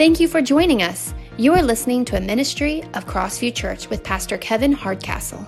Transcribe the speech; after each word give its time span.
Thank 0.00 0.18
you 0.18 0.28
for 0.28 0.40
joining 0.40 0.82
us. 0.82 1.12
You 1.36 1.52
are 1.52 1.62
listening 1.62 2.06
to 2.06 2.16
a 2.16 2.22
ministry 2.22 2.82
of 2.94 3.04
Crossview 3.04 3.54
Church 3.54 3.90
with 3.90 4.02
Pastor 4.02 4.38
Kevin 4.38 4.72
Hardcastle. 4.72 5.46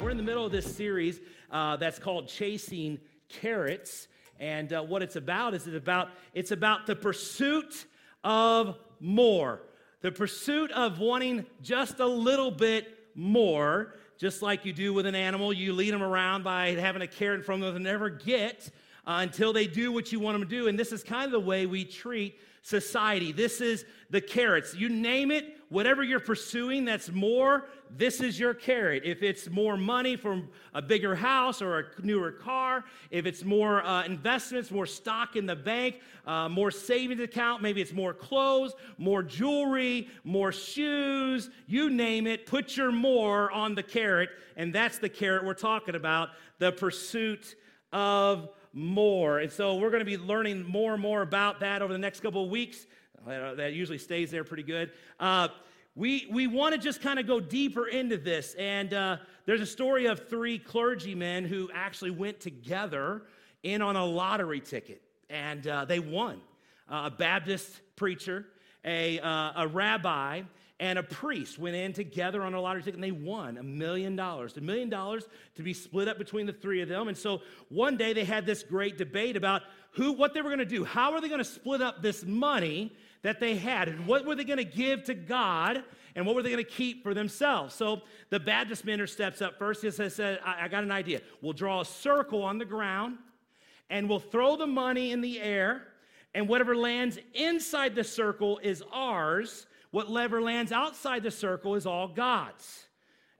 We're 0.00 0.08
in 0.08 0.16
the 0.16 0.22
middle 0.22 0.46
of 0.46 0.52
this 0.52 0.74
series 0.74 1.20
uh, 1.50 1.76
that's 1.76 1.98
called 1.98 2.28
Chasing 2.28 2.98
Carrots. 3.28 4.08
And 4.40 4.72
uh, 4.72 4.84
what 4.84 5.02
it's 5.02 5.16
about 5.16 5.52
is 5.52 5.66
it 5.66 5.74
about 5.74 6.12
it's 6.32 6.50
about 6.50 6.86
the 6.86 6.96
pursuit 6.96 7.84
of 8.24 8.78
more, 8.98 9.60
the 10.00 10.12
pursuit 10.12 10.72
of 10.72 10.98
wanting 10.98 11.44
just 11.60 12.00
a 12.00 12.06
little 12.06 12.52
bit 12.52 12.88
more, 13.14 13.96
just 14.16 14.40
like 14.40 14.64
you 14.64 14.72
do 14.72 14.94
with 14.94 15.04
an 15.04 15.14
animal. 15.14 15.52
You 15.52 15.74
lead 15.74 15.92
them 15.92 16.02
around 16.02 16.42
by 16.42 16.70
having 16.70 17.02
a 17.02 17.06
carrot 17.06 17.40
in 17.40 17.44
front 17.44 17.62
of 17.62 17.74
them 17.74 17.82
they 17.82 17.90
never 17.90 18.08
get 18.08 18.70
uh, 19.06 19.18
until 19.20 19.52
they 19.52 19.66
do 19.66 19.92
what 19.92 20.12
you 20.12 20.20
want 20.20 20.34
them 20.34 20.48
to 20.48 20.56
do. 20.56 20.68
And 20.68 20.78
this 20.78 20.92
is 20.92 21.02
kind 21.02 21.24
of 21.26 21.32
the 21.32 21.40
way 21.40 21.66
we 21.66 21.84
treat 21.84 22.38
society. 22.62 23.30
This 23.30 23.60
is 23.60 23.84
the 24.08 24.22
carrots. 24.22 24.74
You 24.74 24.88
name 24.88 25.30
it, 25.30 25.58
whatever 25.68 26.02
you're 26.02 26.18
pursuing 26.18 26.86
that's 26.86 27.10
more, 27.10 27.66
this 27.90 28.22
is 28.22 28.40
your 28.40 28.54
carrot. 28.54 29.02
If 29.04 29.22
it's 29.22 29.50
more 29.50 29.76
money 29.76 30.16
for 30.16 30.40
a 30.72 30.80
bigger 30.80 31.14
house 31.14 31.60
or 31.60 31.78
a 31.78 31.84
newer 32.02 32.32
car, 32.32 32.84
if 33.10 33.26
it's 33.26 33.44
more 33.44 33.84
uh, 33.84 34.04
investments, 34.04 34.70
more 34.70 34.86
stock 34.86 35.36
in 35.36 35.44
the 35.44 35.54
bank, 35.54 36.00
uh, 36.26 36.48
more 36.48 36.70
savings 36.70 37.20
account, 37.20 37.60
maybe 37.60 37.82
it's 37.82 37.92
more 37.92 38.14
clothes, 38.14 38.72
more 38.96 39.22
jewelry, 39.22 40.08
more 40.24 40.50
shoes, 40.50 41.50
you 41.66 41.90
name 41.90 42.26
it, 42.26 42.46
put 42.46 42.78
your 42.78 42.90
more 42.90 43.52
on 43.52 43.74
the 43.74 43.82
carrot, 43.82 44.30
and 44.56 44.74
that's 44.74 44.96
the 44.96 45.08
carrot 45.10 45.44
we're 45.44 45.52
talking 45.52 45.96
about 45.96 46.30
the 46.58 46.72
pursuit 46.72 47.56
of 47.94 48.50
more. 48.74 49.38
And 49.38 49.50
so 49.50 49.76
we're 49.76 49.90
going 49.90 50.00
to 50.00 50.04
be 50.04 50.18
learning 50.18 50.64
more 50.64 50.92
and 50.92 51.00
more 51.00 51.22
about 51.22 51.60
that 51.60 51.80
over 51.80 51.92
the 51.92 51.98
next 51.98 52.20
couple 52.20 52.44
of 52.44 52.50
weeks. 52.50 52.86
That 53.26 53.72
usually 53.72 53.96
stays 53.96 54.30
there 54.30 54.44
pretty 54.44 54.64
good. 54.64 54.90
Uh, 55.18 55.48
we, 55.94 56.26
we 56.30 56.46
want 56.46 56.74
to 56.74 56.80
just 56.80 57.00
kind 57.00 57.18
of 57.18 57.26
go 57.26 57.40
deeper 57.40 57.86
into 57.86 58.18
this. 58.18 58.54
And 58.54 58.92
uh, 58.92 59.16
there's 59.46 59.60
a 59.60 59.66
story 59.66 60.06
of 60.06 60.28
three 60.28 60.58
clergymen 60.58 61.44
who 61.44 61.70
actually 61.72 62.10
went 62.10 62.40
together 62.40 63.22
in 63.62 63.80
on 63.80 63.96
a 63.96 64.04
lottery 64.04 64.60
ticket, 64.60 65.00
and 65.30 65.66
uh, 65.66 65.86
they 65.86 66.00
won. 66.00 66.40
Uh, 66.90 67.04
a 67.06 67.10
Baptist 67.10 67.80
preacher, 67.96 68.44
a, 68.84 69.18
uh, 69.20 69.62
a 69.62 69.68
rabbi, 69.68 70.42
and 70.84 70.98
a 70.98 71.02
priest 71.02 71.58
went 71.58 71.74
in 71.74 71.94
together 71.94 72.42
on 72.42 72.52
a 72.52 72.60
lottery 72.60 72.82
ticket 72.82 72.96
and 72.96 73.02
they 73.02 73.10
won 73.10 73.56
a 73.56 73.62
million 73.62 74.14
dollars. 74.16 74.54
A 74.58 74.60
million 74.60 74.90
dollars 74.90 75.24
to 75.54 75.62
be 75.62 75.72
split 75.72 76.08
up 76.08 76.18
between 76.18 76.44
the 76.44 76.52
three 76.52 76.82
of 76.82 76.90
them. 76.90 77.08
And 77.08 77.16
so 77.16 77.40
one 77.70 77.96
day 77.96 78.12
they 78.12 78.24
had 78.24 78.44
this 78.44 78.62
great 78.62 78.98
debate 78.98 79.34
about 79.34 79.62
who, 79.92 80.12
what 80.12 80.34
they 80.34 80.42
were 80.42 80.50
going 80.50 80.58
to 80.58 80.66
do. 80.66 80.84
How 80.84 81.14
are 81.14 81.22
they 81.22 81.28
going 81.28 81.38
to 81.38 81.44
split 81.44 81.80
up 81.80 82.02
this 82.02 82.22
money 82.22 82.94
that 83.22 83.40
they 83.40 83.56
had? 83.56 83.88
And 83.88 84.06
what 84.06 84.26
were 84.26 84.34
they 84.34 84.44
going 84.44 84.58
to 84.58 84.64
give 84.64 85.04
to 85.04 85.14
God? 85.14 85.82
And 86.14 86.26
what 86.26 86.34
were 86.34 86.42
they 86.42 86.50
going 86.50 86.62
to 86.62 86.70
keep 86.70 87.02
for 87.02 87.14
themselves? 87.14 87.74
So 87.74 88.02
the 88.28 88.38
Baptist 88.38 88.84
minister 88.84 89.06
steps 89.06 89.40
up 89.40 89.58
first. 89.58 89.80
He 89.80 89.90
says, 89.90 90.20
I 90.20 90.68
got 90.68 90.84
an 90.84 90.92
idea. 90.92 91.22
We'll 91.40 91.54
draw 91.54 91.80
a 91.80 91.86
circle 91.86 92.42
on 92.42 92.58
the 92.58 92.66
ground 92.66 93.16
and 93.88 94.06
we'll 94.06 94.20
throw 94.20 94.56
the 94.56 94.66
money 94.66 95.12
in 95.12 95.22
the 95.22 95.40
air. 95.40 95.86
And 96.34 96.46
whatever 96.46 96.76
lands 96.76 97.18
inside 97.32 97.94
the 97.94 98.04
circle 98.04 98.60
is 98.62 98.82
ours 98.92 99.66
Whatever 99.94 100.42
lands 100.42 100.72
outside 100.72 101.22
the 101.22 101.30
circle 101.30 101.76
is 101.76 101.86
all 101.86 102.08
God's. 102.08 102.86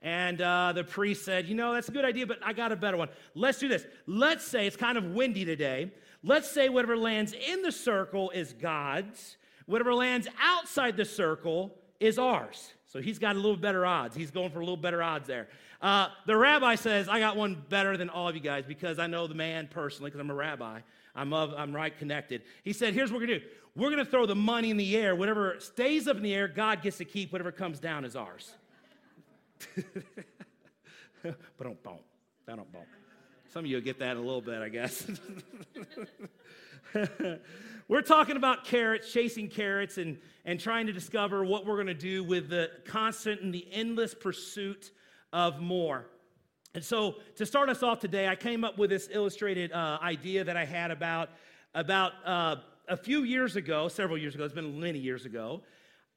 And 0.01 0.41
uh, 0.41 0.71
the 0.73 0.85
priest 0.85 1.25
said, 1.25 1.47
You 1.47 1.55
know, 1.55 1.73
that's 1.73 1.89
a 1.89 1.91
good 1.91 2.05
idea, 2.05 2.25
but 2.25 2.39
I 2.41 2.53
got 2.53 2.71
a 2.71 2.77
better 2.77 2.95
one. 2.95 3.09
Let's 3.33 3.59
do 3.59 3.67
this. 3.67 3.85
Let's 4.07 4.45
say 4.45 4.65
it's 4.65 4.77
kind 4.77 4.97
of 4.97 5.03
windy 5.03 5.43
today. 5.43 5.91
Let's 6.23 6.49
say 6.49 6.69
whatever 6.69 6.95
lands 6.95 7.33
in 7.33 7.61
the 7.61 7.73
circle 7.73 8.29
is 8.29 8.53
God's, 8.53 9.35
whatever 9.65 9.93
lands 9.93 10.29
outside 10.41 10.95
the 10.95 11.03
circle 11.03 11.75
is 11.99 12.17
ours. 12.17 12.71
So 12.85 13.01
he's 13.01 13.19
got 13.19 13.35
a 13.35 13.39
little 13.39 13.57
better 13.57 13.85
odds. 13.85 14.15
He's 14.15 14.31
going 14.31 14.51
for 14.51 14.59
a 14.59 14.63
little 14.63 14.77
better 14.77 15.03
odds 15.03 15.27
there. 15.27 15.49
Uh, 15.81 16.07
the 16.25 16.37
rabbi 16.37 16.75
says, 16.75 17.09
I 17.09 17.19
got 17.19 17.35
one 17.35 17.61
better 17.67 17.97
than 17.97 18.09
all 18.09 18.29
of 18.29 18.35
you 18.35 18.41
guys 18.41 18.63
because 18.65 18.97
I 18.97 19.07
know 19.07 19.27
the 19.27 19.35
man 19.35 19.67
personally, 19.69 20.09
because 20.09 20.21
I'm 20.21 20.31
a 20.31 20.35
rabbi. 20.35 20.79
I'm, 21.15 21.33
of, 21.33 21.53
I'm 21.55 21.73
right 21.73 21.97
connected. 21.97 22.43
He 22.63 22.73
said, 22.73 22.93
Here's 22.93 23.11
what 23.11 23.21
we're 23.21 23.27
going 23.27 23.39
to 23.39 23.45
do 23.45 23.51
we're 23.75 23.89
going 23.89 24.03
to 24.03 24.09
throw 24.09 24.25
the 24.25 24.35
money 24.35 24.69
in 24.69 24.77
the 24.77 24.95
air. 24.95 25.15
Whatever 25.15 25.57
stays 25.59 26.07
up 26.07 26.15
in 26.17 26.23
the 26.23 26.33
air, 26.33 26.47
God 26.47 26.81
gets 26.81 26.97
to 26.97 27.05
keep. 27.05 27.33
Whatever 27.33 27.51
comes 27.51 27.79
down 27.79 28.05
is 28.05 28.15
ours. 28.15 28.53
but 31.23 31.35
don't 31.61 31.81
bump. 31.83 32.01
Don't 32.47 32.71
bump. 32.71 32.85
Some 33.51 33.65
of 33.65 33.71
you 33.71 33.77
will 33.77 33.83
get 33.83 33.99
that 33.99 34.11
in 34.11 34.17
a 34.17 34.21
little 34.21 34.41
bit, 34.41 34.61
I 34.61 34.69
guess. 34.69 35.05
we're 37.87 38.01
talking 38.01 38.37
about 38.37 38.63
carrots, 38.63 39.11
chasing 39.11 39.49
carrots, 39.49 39.97
and, 39.97 40.17
and 40.45 40.59
trying 40.59 40.87
to 40.87 40.93
discover 40.93 41.43
what 41.43 41.65
we're 41.65 41.75
going 41.75 41.87
to 41.87 41.93
do 41.93 42.23
with 42.23 42.49
the 42.49 42.69
constant 42.85 43.41
and 43.41 43.53
the 43.53 43.67
endless 43.71 44.13
pursuit 44.13 44.91
of 45.33 45.59
more. 45.59 46.05
And 46.75 46.83
so, 46.83 47.15
to 47.37 47.45
start 47.45 47.69
us 47.69 47.83
off 47.83 48.01
today, 48.01 48.27
I 48.27 48.35
came 48.35 48.65
up 48.65 48.77
with 48.77 48.89
this 48.89 49.07
illustrated 49.09 49.71
uh, 49.71 49.97
idea 50.01 50.43
that 50.43 50.57
I 50.57 50.65
had 50.65 50.91
about, 50.91 51.29
about 51.73 52.11
uh, 52.25 52.57
a 52.89 52.97
few 52.97 53.23
years 53.23 53.55
ago, 53.55 53.87
several 53.87 54.17
years 54.17 54.35
ago, 54.35 54.43
it's 54.43 54.53
been 54.53 54.77
many 54.77 54.99
years 54.99 55.25
ago, 55.25 55.61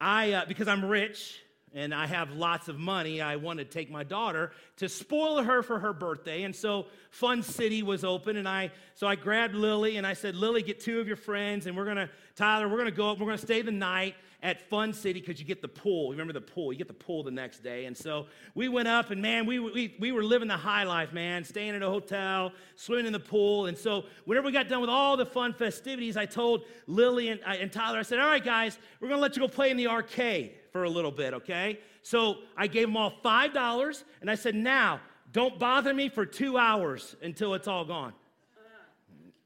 I, 0.01 0.33
uh, 0.33 0.47
because 0.47 0.67
I'm 0.67 0.85
rich 0.85 1.41
and 1.75 1.95
I 1.95 2.09
have 2.09 2.33
lots 2.33 2.67
of 2.67 2.77
money, 2.77 3.21
I 3.21 3.37
wanted 3.37 3.71
to 3.71 3.79
take 3.79 3.89
my 3.89 4.03
daughter 4.03 4.51
to 4.79 4.89
spoil 4.89 5.45
her 5.45 5.63
for 5.63 5.79
her 5.79 5.93
birthday. 5.93 6.43
And 6.43 6.57
so 6.57 6.87
Fun 7.11 7.45
City 7.45 7.85
was 7.85 8.03
open, 8.03 8.37
and 8.37 8.49
I, 8.49 8.73
so 8.95 9.07
I 9.07 9.15
grabbed 9.15 9.55
Lily 9.55 9.97
and 9.97 10.05
I 10.05 10.15
said, 10.15 10.35
Lily, 10.35 10.63
get 10.63 10.81
two 10.81 10.99
of 10.99 11.07
your 11.07 11.17
friends, 11.17 11.69
and 11.69 11.77
we're 11.77 11.85
gonna, 11.85 12.11
Tyler, 12.35 12.69
we're 12.69 12.79
gonna 12.79 12.91
go 12.91 13.13
up, 13.13 13.21
we're 13.21 13.27
gonna 13.27 13.39
stay 13.39 13.63
the 13.63 13.71
night 13.71 14.17
at 14.43 14.69
Fun 14.69 14.93
City 14.93 15.21
because 15.21 15.41
you 15.41 15.47
get 15.47 15.63
the 15.63 15.69
pool. 15.69 16.11
Remember 16.11 16.33
the 16.33 16.41
pool? 16.41 16.73
You 16.73 16.79
get 16.79 16.87
the 16.87 16.95
pool 16.95 17.23
the 17.23 17.31
next 17.31 17.63
day. 17.63 17.87
And 17.87 17.97
so 17.97 18.27
we 18.55 18.69
went 18.69 18.87
up, 18.87 19.11
and 19.11 19.21
man, 19.21 19.47
we, 19.47 19.59
we, 19.59 19.97
we 19.99 20.13
were 20.13 20.23
living 20.23 20.47
the 20.47 20.57
high 20.57 20.85
life, 20.85 21.13
man, 21.13 21.43
staying 21.43 21.75
at 21.75 21.83
a 21.83 21.89
hotel, 21.89 22.53
swimming 22.77 23.07
in 23.07 23.13
the 23.13 23.19
pool. 23.19 23.67
And 23.67 23.77
so 23.77 24.05
whenever 24.27 24.47
we 24.47 24.53
got 24.53 24.69
done 24.69 24.81
with 24.81 24.91
all 24.91 25.17
the 25.17 25.27
fun 25.27 25.53
festivities, 25.55 26.17
I 26.17 26.27
told 26.27 26.65
Lily 26.87 27.31
and, 27.31 27.41
uh, 27.45 27.57
and 27.61 27.73
Tyler, 27.73 27.99
I 27.99 28.03
said, 28.03 28.21
All 28.21 28.29
right, 28.29 28.45
guys, 28.45 28.79
we're 29.01 29.09
going 29.09 29.19
to 29.19 29.23
let 29.23 29.37
you 29.37 29.43
go 29.43 29.49
play 29.49 29.71
in 29.71 29.77
the 29.77 29.89
arcade 29.89 30.53
for 30.73 30.85
a 30.85 30.91
little 30.91 31.13
bit, 31.13 31.35
okay? 31.35 31.81
So 32.03 32.39
I 32.57 32.69
gave 32.69 32.87
them 32.87 32.97
all 32.97 33.13
$5, 33.25 34.05
and 34.21 34.31
I 34.31 34.37
said, 34.37 34.55
Now, 34.55 35.01
don't 35.33 35.59
bother 35.59 35.93
me 35.93 36.09
for 36.09 36.25
two 36.25 36.57
hours 36.57 37.17
until 37.23 37.55
it's 37.55 37.67
all 37.67 37.85
gone. 37.85 38.13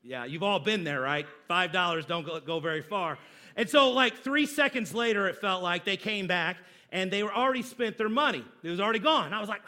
Yeah, 0.05 0.25
you've 0.25 0.43
all 0.43 0.59
been 0.59 0.83
there, 0.83 1.01
right? 1.01 1.27
$5 1.49 2.07
don't 2.07 2.27
go, 2.27 2.41
go 2.41 2.59
very 2.59 2.83
far. 2.83 3.19
And 3.57 3.69
so, 3.69 3.91
like 3.91 4.19
three 4.19 4.47
seconds 4.47 4.95
later, 4.95 5.29
it 5.29 5.37
felt 5.37 5.63
like 5.63 5.85
they 5.85 5.97
came 5.97 6.27
back 6.27 6.57
and 6.91 7.11
they 7.11 7.23
were 7.23 7.35
already 7.35 7.63
spent 7.63 7.99
their 7.99 8.09
money. 8.09 8.45
It 8.63 8.71
was 8.71 8.81
already 8.81 8.99
gone. 8.99 9.33
I 9.33 9.41
was 9.41 9.49
like, 9.49 9.63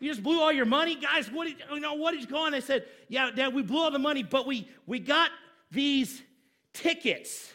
you 0.00 0.08
just 0.08 0.22
blew 0.22 0.40
all 0.40 0.52
your 0.52 0.66
money, 0.66 0.94
guys. 0.94 1.30
What 1.30 1.48
did 1.48 1.56
you 1.72 1.80
know? 1.80 1.94
What 1.94 2.14
you 2.18 2.36
on? 2.36 2.52
They 2.52 2.60
said, 2.60 2.86
yeah, 3.08 3.30
Dad, 3.34 3.52
we 3.52 3.62
blew 3.62 3.78
all 3.78 3.90
the 3.90 3.98
money, 3.98 4.22
but 4.22 4.46
we 4.46 4.68
we 4.86 4.98
got 4.98 5.30
these 5.70 6.22
tickets. 6.72 7.52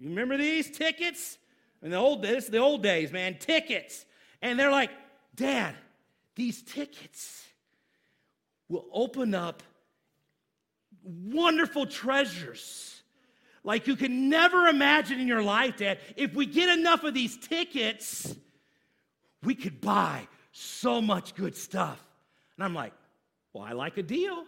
You 0.00 0.08
remember 0.08 0.36
these 0.36 0.70
tickets? 0.70 1.38
In 1.82 1.90
the 1.90 1.96
old 1.96 2.22
days, 2.22 2.46
the 2.48 2.58
old 2.58 2.82
days, 2.82 3.12
man, 3.12 3.38
tickets. 3.38 4.04
And 4.42 4.58
they're 4.58 4.70
like, 4.70 4.90
Dad, 5.34 5.74
these 6.34 6.62
tickets 6.62 7.46
will 8.68 8.86
open 8.92 9.34
up 9.34 9.62
wonderful 11.04 11.86
treasures 11.86 12.97
like 13.64 13.86
you 13.86 13.96
can 13.96 14.28
never 14.28 14.66
imagine 14.66 15.20
in 15.20 15.26
your 15.26 15.42
life, 15.42 15.76
Dad. 15.76 15.98
If 16.16 16.34
we 16.34 16.46
get 16.46 16.76
enough 16.78 17.04
of 17.04 17.14
these 17.14 17.36
tickets, 17.36 18.34
we 19.42 19.54
could 19.54 19.80
buy 19.80 20.26
so 20.52 21.00
much 21.00 21.34
good 21.34 21.56
stuff. 21.56 22.02
And 22.56 22.64
I'm 22.64 22.74
like, 22.74 22.92
well, 23.52 23.64
I 23.64 23.72
like 23.72 23.96
a 23.98 24.02
deal. 24.02 24.44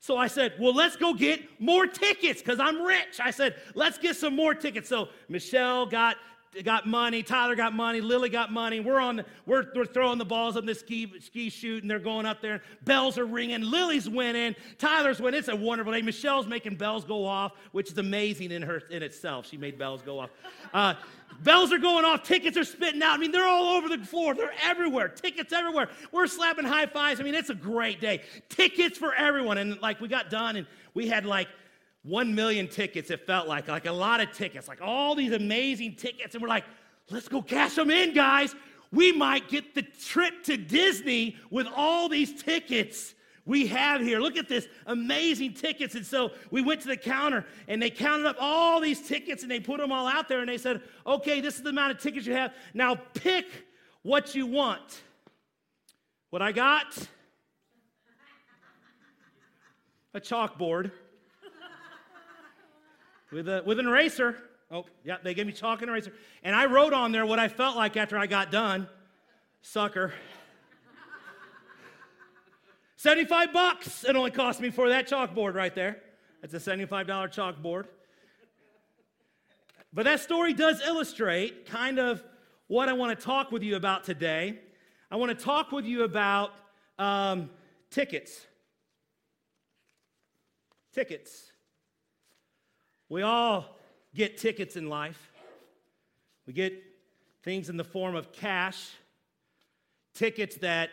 So 0.00 0.16
I 0.16 0.28
said, 0.28 0.54
well, 0.58 0.74
let's 0.74 0.96
go 0.96 1.12
get 1.12 1.60
more 1.60 1.86
tickets 1.86 2.40
because 2.40 2.58
I'm 2.58 2.80
rich. 2.80 3.20
I 3.22 3.30
said, 3.30 3.56
let's 3.74 3.98
get 3.98 4.16
some 4.16 4.34
more 4.34 4.54
tickets. 4.54 4.88
So 4.88 5.08
Michelle 5.28 5.84
got 5.84 6.16
got 6.64 6.86
money. 6.86 7.22
Tyler 7.22 7.54
got 7.54 7.72
money. 7.72 8.00
Lily 8.00 8.28
got 8.28 8.52
money. 8.52 8.80
We're 8.80 9.00
on. 9.00 9.24
We're, 9.46 9.66
we're 9.74 9.86
throwing 9.86 10.18
the 10.18 10.24
balls 10.24 10.56
up 10.56 10.66
the 10.66 10.74
ski 10.74 11.12
ski 11.20 11.48
shoot, 11.48 11.82
and 11.82 11.90
they're 11.90 11.98
going 11.98 12.26
up 12.26 12.42
there. 12.42 12.62
Bells 12.84 13.18
are 13.18 13.24
ringing. 13.24 13.62
Lily's 13.62 14.08
winning. 14.08 14.56
Tyler's 14.78 15.20
winning. 15.20 15.38
It's 15.38 15.48
a 15.48 15.56
wonderful 15.56 15.92
day. 15.92 16.02
Michelle's 16.02 16.46
making 16.46 16.76
bells 16.76 17.04
go 17.04 17.24
off, 17.24 17.52
which 17.72 17.90
is 17.90 17.98
amazing 17.98 18.50
in 18.50 18.62
her 18.62 18.82
in 18.90 19.02
itself. 19.02 19.46
She 19.46 19.56
made 19.56 19.78
bells 19.78 20.02
go 20.02 20.18
off. 20.18 20.30
Uh, 20.74 20.94
bells 21.42 21.72
are 21.72 21.78
going 21.78 22.04
off. 22.04 22.24
Tickets 22.24 22.56
are 22.56 22.64
spitting 22.64 23.02
out. 23.02 23.14
I 23.14 23.18
mean, 23.18 23.30
they're 23.30 23.46
all 23.46 23.76
over 23.76 23.88
the 23.88 24.04
floor. 24.04 24.34
They're 24.34 24.52
everywhere. 24.62 25.08
Tickets 25.08 25.52
everywhere. 25.52 25.88
We're 26.12 26.26
slapping 26.26 26.64
high 26.64 26.86
fives. 26.86 27.20
I 27.20 27.22
mean, 27.22 27.34
it's 27.34 27.50
a 27.50 27.54
great 27.54 28.00
day. 28.00 28.22
Tickets 28.48 28.98
for 28.98 29.14
everyone. 29.14 29.58
And 29.58 29.80
like 29.80 30.00
we 30.00 30.08
got 30.08 30.30
done, 30.30 30.56
and 30.56 30.66
we 30.94 31.08
had 31.08 31.24
like 31.24 31.48
one 32.02 32.34
million 32.34 32.66
tickets, 32.66 33.10
it 33.10 33.26
felt 33.26 33.46
like, 33.46 33.68
like 33.68 33.86
a 33.86 33.92
lot 33.92 34.20
of 34.20 34.32
tickets, 34.32 34.68
like 34.68 34.80
all 34.80 35.14
these 35.14 35.32
amazing 35.32 35.96
tickets. 35.96 36.34
And 36.34 36.42
we're 36.42 36.48
like, 36.48 36.64
let's 37.10 37.28
go 37.28 37.42
cash 37.42 37.74
them 37.74 37.90
in, 37.90 38.14
guys. 38.14 38.54
We 38.92 39.12
might 39.12 39.48
get 39.48 39.74
the 39.74 39.82
trip 39.82 40.42
to 40.44 40.56
Disney 40.56 41.36
with 41.50 41.66
all 41.76 42.08
these 42.08 42.42
tickets 42.42 43.14
we 43.44 43.66
have 43.66 44.00
here. 44.00 44.20
Look 44.20 44.36
at 44.36 44.48
this 44.48 44.68
amazing 44.86 45.54
tickets. 45.54 45.94
And 45.94 46.04
so 46.04 46.32
we 46.50 46.62
went 46.62 46.80
to 46.82 46.88
the 46.88 46.96
counter 46.96 47.44
and 47.68 47.80
they 47.80 47.90
counted 47.90 48.26
up 48.26 48.36
all 48.40 48.80
these 48.80 49.00
tickets 49.06 49.42
and 49.42 49.50
they 49.50 49.60
put 49.60 49.78
them 49.78 49.92
all 49.92 50.06
out 50.06 50.28
there 50.28 50.40
and 50.40 50.48
they 50.48 50.58
said, 50.58 50.82
okay, 51.06 51.40
this 51.40 51.56
is 51.56 51.62
the 51.62 51.70
amount 51.70 51.92
of 51.92 52.00
tickets 52.00 52.26
you 52.26 52.34
have. 52.34 52.54
Now 52.74 52.94
pick 52.94 53.46
what 54.02 54.34
you 54.34 54.46
want. 54.46 55.02
What 56.30 56.42
I 56.42 56.52
got? 56.52 57.08
A 60.14 60.20
chalkboard 60.20 60.90
with, 63.32 63.48
a, 63.48 63.62
with 63.64 63.78
an 63.78 63.86
eraser. 63.86 64.36
Oh, 64.70 64.84
yeah, 65.04 65.16
they 65.22 65.34
gave 65.34 65.46
me 65.46 65.52
chalk 65.52 65.82
and 65.82 65.90
eraser. 65.90 66.12
And 66.42 66.54
I 66.54 66.66
wrote 66.66 66.92
on 66.92 67.12
there 67.12 67.26
what 67.26 67.38
I 67.38 67.48
felt 67.48 67.76
like 67.76 67.96
after 67.96 68.18
I 68.18 68.26
got 68.26 68.50
done. 68.50 68.88
Sucker. 69.62 70.12
75 72.96 73.52
bucks 73.52 74.04
it 74.04 74.14
only 74.14 74.30
cost 74.30 74.60
me 74.60 74.70
for 74.70 74.90
that 74.90 75.08
chalkboard 75.08 75.54
right 75.54 75.74
there. 75.74 75.98
That's 76.40 76.54
a 76.54 76.58
$75 76.58 77.06
chalkboard. 77.06 77.86
But 79.92 80.04
that 80.04 80.20
story 80.20 80.54
does 80.54 80.80
illustrate 80.82 81.66
kind 81.66 81.98
of 81.98 82.22
what 82.68 82.88
I 82.88 82.92
want 82.92 83.18
to 83.18 83.24
talk 83.24 83.50
with 83.50 83.64
you 83.64 83.74
about 83.74 84.04
today. 84.04 84.60
I 85.10 85.16
want 85.16 85.36
to 85.36 85.44
talk 85.44 85.72
with 85.72 85.84
you 85.84 86.04
about 86.04 86.52
um, 86.98 87.50
tickets. 87.90 88.46
Tickets. 90.94 91.49
We 93.10 93.22
all 93.22 93.76
get 94.14 94.38
tickets 94.38 94.76
in 94.76 94.88
life. 94.88 95.32
We 96.46 96.52
get 96.52 96.72
things 97.42 97.68
in 97.68 97.76
the 97.76 97.84
form 97.84 98.14
of 98.14 98.32
cash, 98.32 98.88
tickets 100.14 100.56
that, 100.58 100.90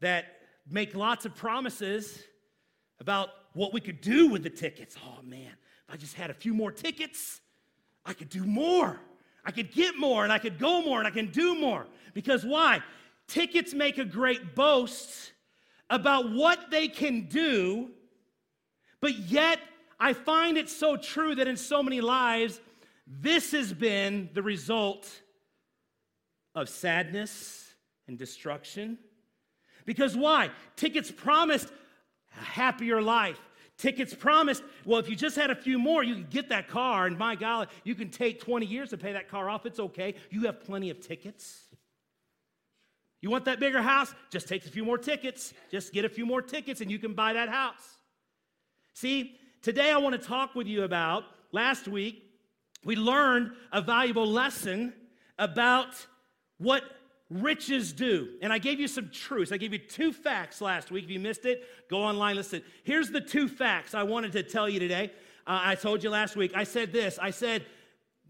that 0.00 0.24
make 0.68 0.96
lots 0.96 1.26
of 1.26 1.36
promises 1.36 2.24
about 2.98 3.28
what 3.52 3.72
we 3.72 3.80
could 3.80 4.00
do 4.00 4.26
with 4.26 4.42
the 4.42 4.50
tickets. 4.50 4.96
Oh 5.06 5.22
man, 5.22 5.52
if 5.86 5.94
I 5.94 5.96
just 5.96 6.14
had 6.14 6.28
a 6.28 6.34
few 6.34 6.54
more 6.54 6.72
tickets, 6.72 7.40
I 8.04 8.14
could 8.14 8.30
do 8.30 8.44
more. 8.44 8.98
I 9.44 9.52
could 9.52 9.72
get 9.72 9.96
more 9.96 10.24
and 10.24 10.32
I 10.32 10.38
could 10.38 10.58
go 10.58 10.82
more 10.82 10.98
and 10.98 11.06
I 11.06 11.12
can 11.12 11.30
do 11.30 11.54
more. 11.54 11.86
Because 12.14 12.44
why? 12.44 12.82
Tickets 13.28 13.74
make 13.74 13.98
a 13.98 14.04
great 14.04 14.56
boast 14.56 15.32
about 15.88 16.32
what 16.32 16.72
they 16.72 16.88
can 16.88 17.28
do, 17.28 17.90
but 19.00 19.14
yet 19.14 19.60
I 20.00 20.14
find 20.14 20.56
it 20.56 20.70
so 20.70 20.96
true 20.96 21.34
that 21.34 21.46
in 21.46 21.56
so 21.56 21.82
many 21.82 22.00
lives, 22.00 22.60
this 23.06 23.52
has 23.52 23.72
been 23.72 24.30
the 24.32 24.42
result 24.42 25.08
of 26.54 26.68
sadness 26.68 27.74
and 28.08 28.18
destruction. 28.18 28.98
Because 29.84 30.16
why? 30.16 30.50
Tickets 30.76 31.10
promised 31.10 31.68
a 32.40 32.44
happier 32.44 33.02
life. 33.02 33.38
Tickets 33.76 34.14
promised, 34.14 34.62
well, 34.84 34.98
if 34.98 35.08
you 35.08 35.16
just 35.16 35.36
had 35.36 35.50
a 35.50 35.54
few 35.54 35.78
more, 35.78 36.02
you 36.02 36.16
could 36.16 36.30
get 36.30 36.48
that 36.50 36.68
car, 36.68 37.06
and 37.06 37.16
my 37.16 37.34
God, 37.34 37.68
you 37.82 37.94
can 37.94 38.10
take 38.10 38.40
20 38.40 38.66
years 38.66 38.90
to 38.90 38.98
pay 38.98 39.12
that 39.12 39.28
car 39.28 39.48
off. 39.48 39.64
It's 39.64 39.80
okay. 39.80 40.14
You 40.30 40.42
have 40.42 40.60
plenty 40.60 40.90
of 40.90 41.00
tickets. 41.00 41.62
You 43.22 43.30
want 43.30 43.46
that 43.46 43.58
bigger 43.58 43.80
house? 43.80 44.14
Just 44.30 44.48
take 44.48 44.66
a 44.66 44.68
few 44.68 44.84
more 44.84 44.98
tickets. 44.98 45.54
Just 45.70 45.92
get 45.92 46.04
a 46.04 46.10
few 46.10 46.26
more 46.26 46.42
tickets, 46.42 46.82
and 46.82 46.90
you 46.90 46.98
can 46.98 47.14
buy 47.14 47.32
that 47.32 47.48
house. 47.48 47.96
See, 48.94 49.39
Today, 49.62 49.90
I 49.90 49.98
want 49.98 50.18
to 50.18 50.26
talk 50.26 50.54
with 50.54 50.66
you 50.66 50.84
about 50.84 51.24
last 51.52 51.86
week, 51.86 52.24
we 52.82 52.96
learned 52.96 53.52
a 53.72 53.82
valuable 53.82 54.26
lesson 54.26 54.94
about 55.38 55.88
what 56.56 56.82
riches 57.28 57.92
do. 57.92 58.28
And 58.40 58.54
I 58.54 58.58
gave 58.58 58.80
you 58.80 58.88
some 58.88 59.10
truths. 59.10 59.52
I 59.52 59.58
gave 59.58 59.74
you 59.74 59.78
two 59.78 60.14
facts 60.14 60.62
last 60.62 60.90
week. 60.90 61.04
If 61.04 61.10
you 61.10 61.20
missed 61.20 61.44
it, 61.44 61.64
go 61.90 61.98
online, 61.98 62.36
listen. 62.36 62.62
Here's 62.84 63.10
the 63.10 63.20
two 63.20 63.48
facts 63.48 63.94
I 63.94 64.02
wanted 64.02 64.32
to 64.32 64.42
tell 64.42 64.66
you 64.66 64.80
today. 64.80 65.12
Uh, 65.46 65.60
I 65.62 65.74
told 65.74 66.02
you 66.02 66.08
last 66.08 66.36
week. 66.36 66.52
I 66.54 66.64
said 66.64 66.90
this 66.90 67.18
I 67.20 67.30
said, 67.30 67.66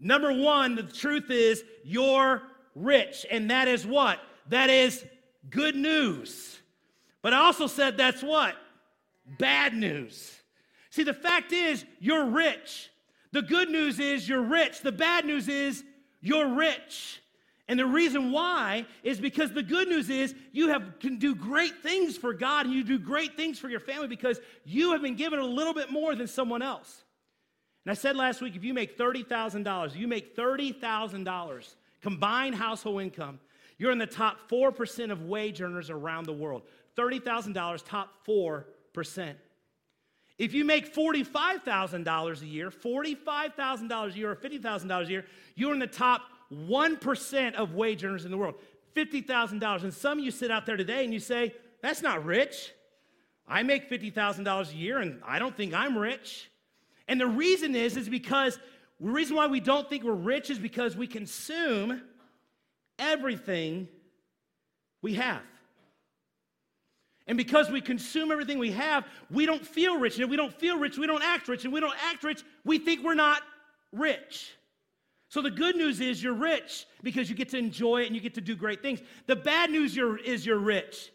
number 0.01 0.33
one, 0.33 0.75
the 0.75 0.83
truth 0.83 1.31
is 1.31 1.63
you're 1.85 2.41
rich. 2.75 3.25
And 3.31 3.49
that 3.51 3.69
is 3.69 3.87
what? 3.87 4.19
That 4.49 4.69
is 4.69 5.05
good 5.49 5.77
news. 5.77 6.59
But 7.21 7.31
I 7.31 7.37
also 7.37 7.67
said 7.67 7.95
that's 7.95 8.21
what? 8.21 8.55
Bad 9.39 9.73
news. 9.73 10.40
See, 10.91 11.03
the 11.03 11.13
fact 11.13 11.51
is, 11.51 11.83
you're 11.99 12.25
rich. 12.25 12.89
The 13.31 13.41
good 13.41 13.69
news 13.69 13.99
is 13.99 14.27
you're 14.27 14.43
rich. 14.43 14.81
The 14.81 14.91
bad 14.91 15.25
news 15.25 15.47
is 15.47 15.83
you're 16.21 16.49
rich. 16.53 17.21
And 17.67 17.79
the 17.79 17.85
reason 17.85 18.33
why 18.33 18.85
is 19.01 19.19
because 19.19 19.53
the 19.53 19.63
good 19.63 19.87
news 19.87 20.09
is 20.09 20.35
you 20.51 20.67
have, 20.67 20.99
can 20.99 21.17
do 21.17 21.33
great 21.33 21.81
things 21.81 22.17
for 22.17 22.33
God 22.33 22.65
and 22.65 22.75
you 22.75 22.83
do 22.83 22.99
great 22.99 23.37
things 23.37 23.57
for 23.57 23.69
your 23.69 23.79
family 23.79 24.09
because 24.09 24.41
you 24.65 24.91
have 24.91 25.01
been 25.01 25.15
given 25.15 25.39
a 25.39 25.45
little 25.45 25.73
bit 25.73 25.89
more 25.89 26.13
than 26.13 26.27
someone 26.27 26.61
else. 26.61 27.05
And 27.85 27.91
I 27.91 27.93
said 27.93 28.17
last 28.17 28.41
week 28.41 28.57
if 28.57 28.65
you 28.65 28.73
make 28.73 28.97
$30,000, 28.97 29.95
you 29.95 30.07
make 30.07 30.35
$30,000 30.35 31.75
combined 32.01 32.55
household 32.55 33.01
income, 33.01 33.39
you're 33.77 33.91
in 33.91 33.97
the 33.97 34.05
top 34.05 34.49
4% 34.49 35.11
of 35.11 35.23
wage 35.23 35.61
earners 35.61 35.89
around 35.89 36.25
the 36.25 36.33
world. 36.33 36.63
$30,000, 36.97 37.83
top 37.85 38.09
4%. 38.27 39.35
If 40.41 40.55
you 40.55 40.65
make 40.65 40.91
$45,000 40.91 42.41
a 42.41 42.45
year, 42.47 42.71
$45,000 42.71 44.11
a 44.11 44.17
year 44.17 44.31
or 44.31 44.35
$50,000 44.35 45.05
a 45.05 45.07
year, 45.07 45.25
you're 45.53 45.71
in 45.71 45.77
the 45.77 45.85
top 45.85 46.23
1% 46.51 47.53
of 47.53 47.75
wage 47.75 48.03
earners 48.03 48.25
in 48.25 48.31
the 48.31 48.37
world. 48.37 48.55
$50,000. 48.95 49.83
And 49.83 49.93
some 49.93 50.17
of 50.17 50.25
you 50.25 50.31
sit 50.31 50.49
out 50.49 50.65
there 50.65 50.77
today 50.77 51.03
and 51.03 51.13
you 51.13 51.19
say, 51.19 51.53
that's 51.83 52.01
not 52.01 52.25
rich. 52.25 52.71
I 53.47 53.61
make 53.61 53.87
$50,000 53.87 54.71
a 54.71 54.75
year 54.75 54.97
and 54.97 55.21
I 55.23 55.37
don't 55.37 55.55
think 55.55 55.75
I'm 55.75 55.95
rich. 55.95 56.49
And 57.07 57.21
the 57.21 57.27
reason 57.27 57.75
is, 57.75 57.95
is 57.95 58.09
because 58.09 58.57
the 58.99 59.11
reason 59.11 59.35
why 59.35 59.45
we 59.45 59.59
don't 59.59 59.87
think 59.87 60.03
we're 60.03 60.13
rich 60.13 60.49
is 60.49 60.57
because 60.57 60.97
we 60.97 61.05
consume 61.05 62.01
everything 62.97 63.89
we 65.03 65.13
have. 65.13 65.43
And 67.31 67.37
because 67.37 67.71
we 67.71 67.79
consume 67.79 68.29
everything 68.29 68.59
we 68.59 68.71
have, 68.71 69.07
we 69.29 69.45
don't 69.45 69.65
feel 69.65 69.97
rich. 69.97 70.15
And 70.15 70.25
if 70.25 70.29
we 70.29 70.35
don't 70.35 70.53
feel 70.53 70.77
rich, 70.77 70.97
we 70.97 71.07
don't 71.07 71.23
act 71.23 71.47
rich. 71.47 71.63
And 71.63 71.73
we 71.73 71.79
don't 71.79 71.95
act 72.03 72.25
rich, 72.25 72.43
we 72.65 72.77
think 72.77 73.05
we're 73.05 73.13
not 73.13 73.41
rich. 73.93 74.51
So 75.29 75.41
the 75.41 75.49
good 75.49 75.77
news 75.77 76.01
is 76.01 76.21
you're 76.21 76.33
rich 76.33 76.85
because 77.03 77.29
you 77.29 77.35
get 77.37 77.47
to 77.51 77.57
enjoy 77.57 78.01
it 78.01 78.07
and 78.07 78.15
you 78.15 78.21
get 78.21 78.33
to 78.33 78.41
do 78.41 78.53
great 78.53 78.81
things. 78.81 78.99
The 79.27 79.37
bad 79.37 79.71
news 79.71 79.97
is 80.25 80.45
you're 80.45 80.57
rich. 80.57 81.09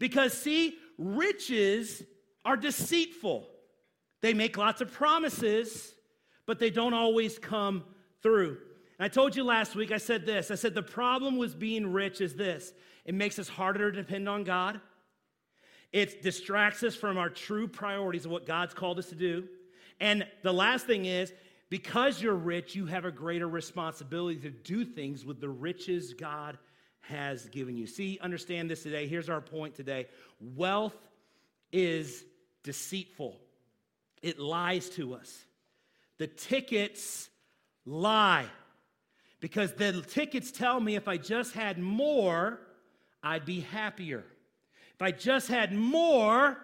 Because, 0.00 0.32
see, 0.32 0.74
riches 0.98 2.02
are 2.44 2.56
deceitful. 2.56 3.46
They 4.22 4.34
make 4.34 4.58
lots 4.58 4.80
of 4.80 4.90
promises, 4.90 5.94
but 6.46 6.58
they 6.58 6.70
don't 6.70 6.94
always 6.94 7.38
come 7.38 7.84
through. 8.24 8.58
And 8.98 9.04
I 9.04 9.08
told 9.08 9.36
you 9.36 9.44
last 9.44 9.76
week, 9.76 9.92
I 9.92 9.98
said 9.98 10.26
this 10.26 10.50
I 10.50 10.56
said, 10.56 10.74
the 10.74 10.82
problem 10.82 11.36
with 11.36 11.60
being 11.60 11.92
rich 11.92 12.20
is 12.20 12.34
this 12.34 12.72
it 13.04 13.14
makes 13.14 13.38
us 13.38 13.48
harder 13.48 13.92
to 13.92 14.02
depend 14.02 14.28
on 14.28 14.42
God. 14.42 14.80
It 15.92 16.22
distracts 16.22 16.82
us 16.82 16.94
from 16.94 17.16
our 17.16 17.30
true 17.30 17.66
priorities 17.66 18.24
of 18.24 18.30
what 18.30 18.46
God's 18.46 18.74
called 18.74 18.98
us 18.98 19.08
to 19.08 19.14
do. 19.14 19.48
And 20.00 20.26
the 20.42 20.52
last 20.52 20.86
thing 20.86 21.06
is, 21.06 21.32
because 21.70 22.22
you're 22.22 22.34
rich, 22.34 22.74
you 22.74 22.86
have 22.86 23.04
a 23.04 23.10
greater 23.10 23.48
responsibility 23.48 24.40
to 24.40 24.50
do 24.50 24.84
things 24.84 25.24
with 25.24 25.40
the 25.40 25.48
riches 25.48 26.14
God 26.14 26.58
has 27.00 27.46
given 27.46 27.76
you. 27.76 27.86
See, 27.86 28.18
understand 28.20 28.70
this 28.70 28.82
today. 28.82 29.06
Here's 29.06 29.28
our 29.28 29.40
point 29.40 29.74
today 29.74 30.06
wealth 30.40 30.96
is 31.72 32.24
deceitful, 32.62 33.38
it 34.22 34.38
lies 34.38 34.88
to 34.90 35.14
us. 35.14 35.44
The 36.18 36.26
tickets 36.26 37.28
lie 37.86 38.46
because 39.40 39.72
the 39.74 40.02
tickets 40.02 40.50
tell 40.50 40.80
me 40.80 40.96
if 40.96 41.06
I 41.06 41.16
just 41.16 41.54
had 41.54 41.78
more, 41.78 42.58
I'd 43.22 43.44
be 43.44 43.60
happier. 43.60 44.24
If 44.98 45.02
I 45.02 45.12
just 45.12 45.46
had 45.46 45.72
more, 45.72 46.58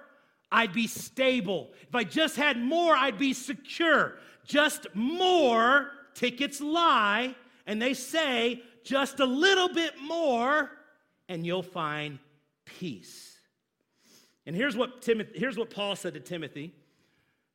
I'd 0.50 0.72
be 0.72 0.88
stable. 0.88 1.70
If 1.88 1.94
I 1.94 2.02
just 2.02 2.34
had 2.34 2.60
more, 2.60 2.96
I'd 2.96 3.16
be 3.16 3.32
secure. 3.32 4.16
Just 4.44 4.88
more 4.92 5.92
tickets 6.14 6.60
lie, 6.60 7.36
and 7.64 7.80
they 7.80 7.94
say 7.94 8.60
just 8.82 9.20
a 9.20 9.24
little 9.24 9.72
bit 9.72 9.94
more, 10.02 10.68
and 11.28 11.46
you'll 11.46 11.62
find 11.62 12.18
peace. 12.64 13.38
And 14.46 14.56
here's 14.56 14.76
what, 14.76 15.00
Timothy, 15.00 15.38
here's 15.38 15.56
what 15.56 15.70
Paul 15.70 15.94
said 15.94 16.14
to 16.14 16.20
Timothy. 16.20 16.74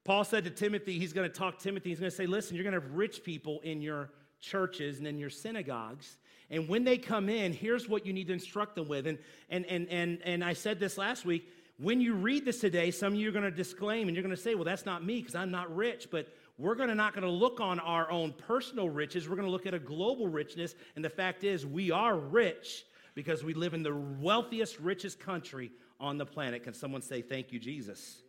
Paul 0.05 0.23
said 0.23 0.45
to 0.45 0.49
Timothy, 0.49 0.97
he's 0.97 1.11
going 1.11 1.29
to 1.29 1.33
talk 1.33 1.57
to 1.57 1.63
Timothy, 1.63 1.89
he's 1.89 1.99
going 1.99 2.09
to 2.09 2.15
say, 2.15 2.25
listen, 2.25 2.55
you're 2.55 2.63
going 2.63 2.73
to 2.73 2.79
have 2.79 2.95
rich 2.95 3.21
people 3.21 3.59
in 3.63 3.81
your 3.81 4.11
churches 4.39 4.97
and 4.97 5.05
in 5.05 5.17
your 5.17 5.29
synagogues. 5.29 6.17
And 6.51 6.67
when 6.67 6.83
they 6.83 6.97
come 6.97 7.29
in, 7.29 7.53
here's 7.53 7.87
what 7.87 8.05
you 8.05 8.13
need 8.13 8.27
to 8.27 8.33
instruct 8.33 8.75
them 8.75 8.87
with. 8.87 9.05
And, 9.07 9.19
and, 9.49 9.65
and, 9.65 9.87
and, 9.89 10.19
and 10.23 10.43
I 10.43 10.53
said 10.53 10.79
this 10.79 10.97
last 10.97 11.25
week. 11.25 11.47
When 11.77 12.01
you 12.01 12.13
read 12.13 12.43
this 12.43 12.59
today, 12.59 12.91
some 12.91 13.13
of 13.13 13.19
you 13.19 13.29
are 13.29 13.31
going 13.31 13.45
to 13.45 13.51
disclaim 13.51 14.07
and 14.07 14.15
you're 14.15 14.23
going 14.23 14.35
to 14.35 14.41
say, 14.41 14.55
well, 14.55 14.65
that's 14.65 14.85
not 14.85 15.05
me 15.05 15.19
because 15.19 15.35
I'm 15.35 15.51
not 15.51 15.73
rich. 15.73 16.09
But 16.11 16.27
we're 16.57 16.75
going 16.75 16.89
to 16.89 16.95
not 16.95 17.13
going 17.13 17.23
to 17.23 17.29
look 17.29 17.61
on 17.61 17.79
our 17.79 18.11
own 18.11 18.33
personal 18.33 18.89
riches. 18.89 19.29
We're 19.29 19.37
going 19.37 19.47
to 19.47 19.51
look 19.51 19.65
at 19.65 19.73
a 19.73 19.79
global 19.79 20.27
richness. 20.27 20.75
And 20.95 21.05
the 21.05 21.09
fact 21.09 21.43
is, 21.43 21.65
we 21.65 21.91
are 21.91 22.17
rich 22.17 22.83
because 23.15 23.43
we 23.43 23.53
live 23.53 23.73
in 23.73 23.83
the 23.83 23.95
wealthiest, 23.95 24.79
richest 24.79 25.19
country 25.19 25.71
on 25.99 26.17
the 26.17 26.25
planet. 26.25 26.63
Can 26.63 26.73
someone 26.73 27.01
say, 27.01 27.21
thank 27.21 27.53
you, 27.53 27.59
Jesus? 27.59 28.23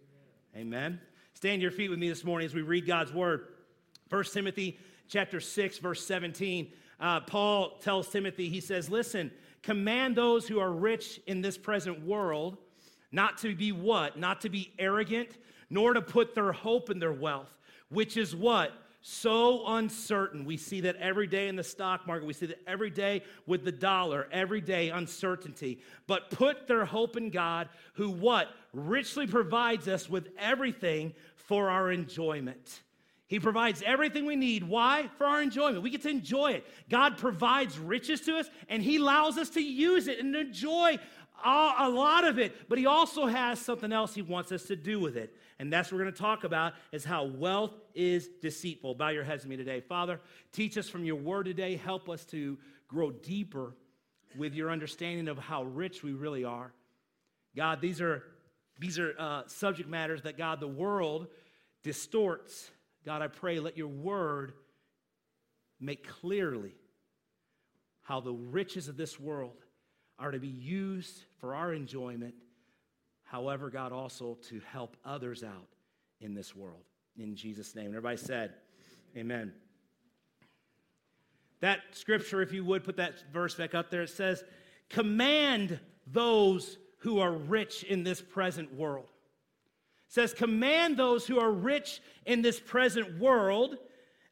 Amen. 0.54 0.66
Amen. 0.66 1.00
Stand 1.34 1.62
your 1.62 1.70
feet 1.70 1.90
with 1.90 1.98
me 1.98 2.08
this 2.08 2.24
morning 2.24 2.46
as 2.46 2.54
we 2.54 2.62
read 2.62 2.86
God's 2.86 3.12
word. 3.12 3.46
1 4.10 4.24
Timothy 4.24 4.78
chapter 5.08 5.40
6, 5.40 5.78
verse 5.78 6.04
17. 6.04 6.72
Uh, 7.00 7.20
Paul 7.20 7.78
tells 7.78 8.08
Timothy, 8.08 8.48
he 8.48 8.60
says, 8.60 8.90
Listen, 8.90 9.30
command 9.62 10.16
those 10.16 10.46
who 10.46 10.60
are 10.60 10.72
rich 10.72 11.20
in 11.26 11.40
this 11.40 11.56
present 11.56 12.04
world 12.04 12.58
not 13.12 13.38
to 13.38 13.54
be 13.54 13.72
what? 13.72 14.18
Not 14.18 14.40
to 14.42 14.48
be 14.48 14.72
arrogant, 14.78 15.38
nor 15.68 15.94
to 15.94 16.02
put 16.02 16.34
their 16.34 16.52
hope 16.52 16.90
in 16.90 16.98
their 16.98 17.12
wealth, 17.12 17.56
which 17.88 18.16
is 18.16 18.34
what? 18.34 18.72
So 19.02 19.66
uncertain. 19.66 20.44
We 20.44 20.56
see 20.56 20.82
that 20.82 20.96
every 20.96 21.26
day 21.26 21.48
in 21.48 21.56
the 21.56 21.64
stock 21.64 22.06
market. 22.06 22.26
We 22.26 22.34
see 22.34 22.46
that 22.46 22.60
every 22.66 22.90
day 22.90 23.22
with 23.46 23.64
the 23.64 23.72
dollar, 23.72 24.28
every 24.30 24.60
day 24.60 24.90
uncertainty. 24.90 25.80
But 26.06 26.30
put 26.30 26.66
their 26.66 26.84
hope 26.84 27.16
in 27.16 27.30
God, 27.30 27.68
who 27.94 28.10
what? 28.10 28.48
Richly 28.74 29.26
provides 29.26 29.88
us 29.88 30.10
with 30.10 30.28
everything 30.38 31.14
for 31.36 31.70
our 31.70 31.90
enjoyment. 31.90 32.82
He 33.30 33.38
provides 33.38 33.80
everything 33.86 34.26
we 34.26 34.34
need. 34.34 34.64
Why? 34.64 35.08
For 35.16 35.24
our 35.24 35.40
enjoyment. 35.40 35.84
We 35.84 35.90
get 35.90 36.02
to 36.02 36.08
enjoy 36.08 36.50
it. 36.50 36.66
God 36.88 37.16
provides 37.16 37.78
riches 37.78 38.22
to 38.22 38.38
us, 38.38 38.50
and 38.68 38.82
He 38.82 38.96
allows 38.96 39.38
us 39.38 39.50
to 39.50 39.60
use 39.60 40.08
it 40.08 40.18
and 40.18 40.34
enjoy 40.34 40.98
a 41.44 41.88
lot 41.88 42.26
of 42.26 42.40
it. 42.40 42.68
But 42.68 42.78
He 42.78 42.86
also 42.86 43.26
has 43.26 43.60
something 43.60 43.92
else 43.92 44.16
He 44.16 44.22
wants 44.22 44.50
us 44.50 44.64
to 44.64 44.74
do 44.74 44.98
with 44.98 45.16
it. 45.16 45.32
And 45.60 45.72
that's 45.72 45.92
what 45.92 45.98
we're 45.98 46.06
going 46.06 46.14
to 46.14 46.20
talk 46.20 46.42
about 46.42 46.72
is 46.90 47.04
how 47.04 47.22
wealth 47.22 47.70
is 47.94 48.28
deceitful. 48.42 48.96
Bow 48.96 49.10
your 49.10 49.22
heads 49.22 49.44
to 49.44 49.48
me 49.48 49.56
today. 49.56 49.80
Father, 49.80 50.18
teach 50.50 50.76
us 50.76 50.88
from 50.88 51.04
your 51.04 51.14
word 51.14 51.44
today. 51.44 51.76
Help 51.76 52.08
us 52.08 52.24
to 52.26 52.58
grow 52.88 53.12
deeper 53.12 53.76
with 54.36 54.54
your 54.54 54.72
understanding 54.72 55.28
of 55.28 55.38
how 55.38 55.62
rich 55.62 56.02
we 56.02 56.14
really 56.14 56.42
are. 56.42 56.72
God, 57.54 57.80
these 57.80 58.00
are, 58.00 58.24
these 58.80 58.98
are 58.98 59.14
uh, 59.16 59.42
subject 59.46 59.88
matters 59.88 60.22
that, 60.22 60.36
God, 60.36 60.58
the 60.58 60.66
world 60.66 61.28
distorts 61.84 62.72
God, 63.04 63.22
I 63.22 63.28
pray, 63.28 63.60
let 63.60 63.76
your 63.76 63.88
word 63.88 64.52
make 65.80 66.06
clearly 66.06 66.74
how 68.02 68.20
the 68.20 68.32
riches 68.32 68.88
of 68.88 68.96
this 68.96 69.18
world 69.18 69.56
are 70.18 70.30
to 70.30 70.38
be 70.38 70.48
used 70.48 71.22
for 71.40 71.54
our 71.54 71.72
enjoyment. 71.72 72.34
However, 73.22 73.70
God, 73.70 73.92
also 73.92 74.36
to 74.48 74.60
help 74.70 74.96
others 75.04 75.42
out 75.42 75.68
in 76.20 76.34
this 76.34 76.54
world. 76.54 76.82
In 77.16 77.34
Jesus' 77.34 77.74
name. 77.74 77.86
And 77.86 77.94
Everybody 77.96 78.18
said, 78.18 78.54
Amen. 79.16 79.52
That 81.60 81.80
scripture, 81.92 82.42
if 82.42 82.52
you 82.52 82.64
would 82.64 82.84
put 82.84 82.96
that 82.96 83.14
verse 83.32 83.54
back 83.54 83.74
up 83.74 83.90
there, 83.90 84.02
it 84.02 84.10
says, 84.10 84.44
Command 84.88 85.78
those 86.06 86.78
who 86.98 87.20
are 87.20 87.32
rich 87.32 87.82
in 87.84 88.02
this 88.02 88.20
present 88.20 88.74
world 88.74 89.09
says, 90.10 90.34
Command 90.34 90.96
those 90.96 91.26
who 91.26 91.40
are 91.40 91.50
rich 91.50 92.02
in 92.26 92.42
this 92.42 92.60
present 92.60 93.18
world. 93.18 93.78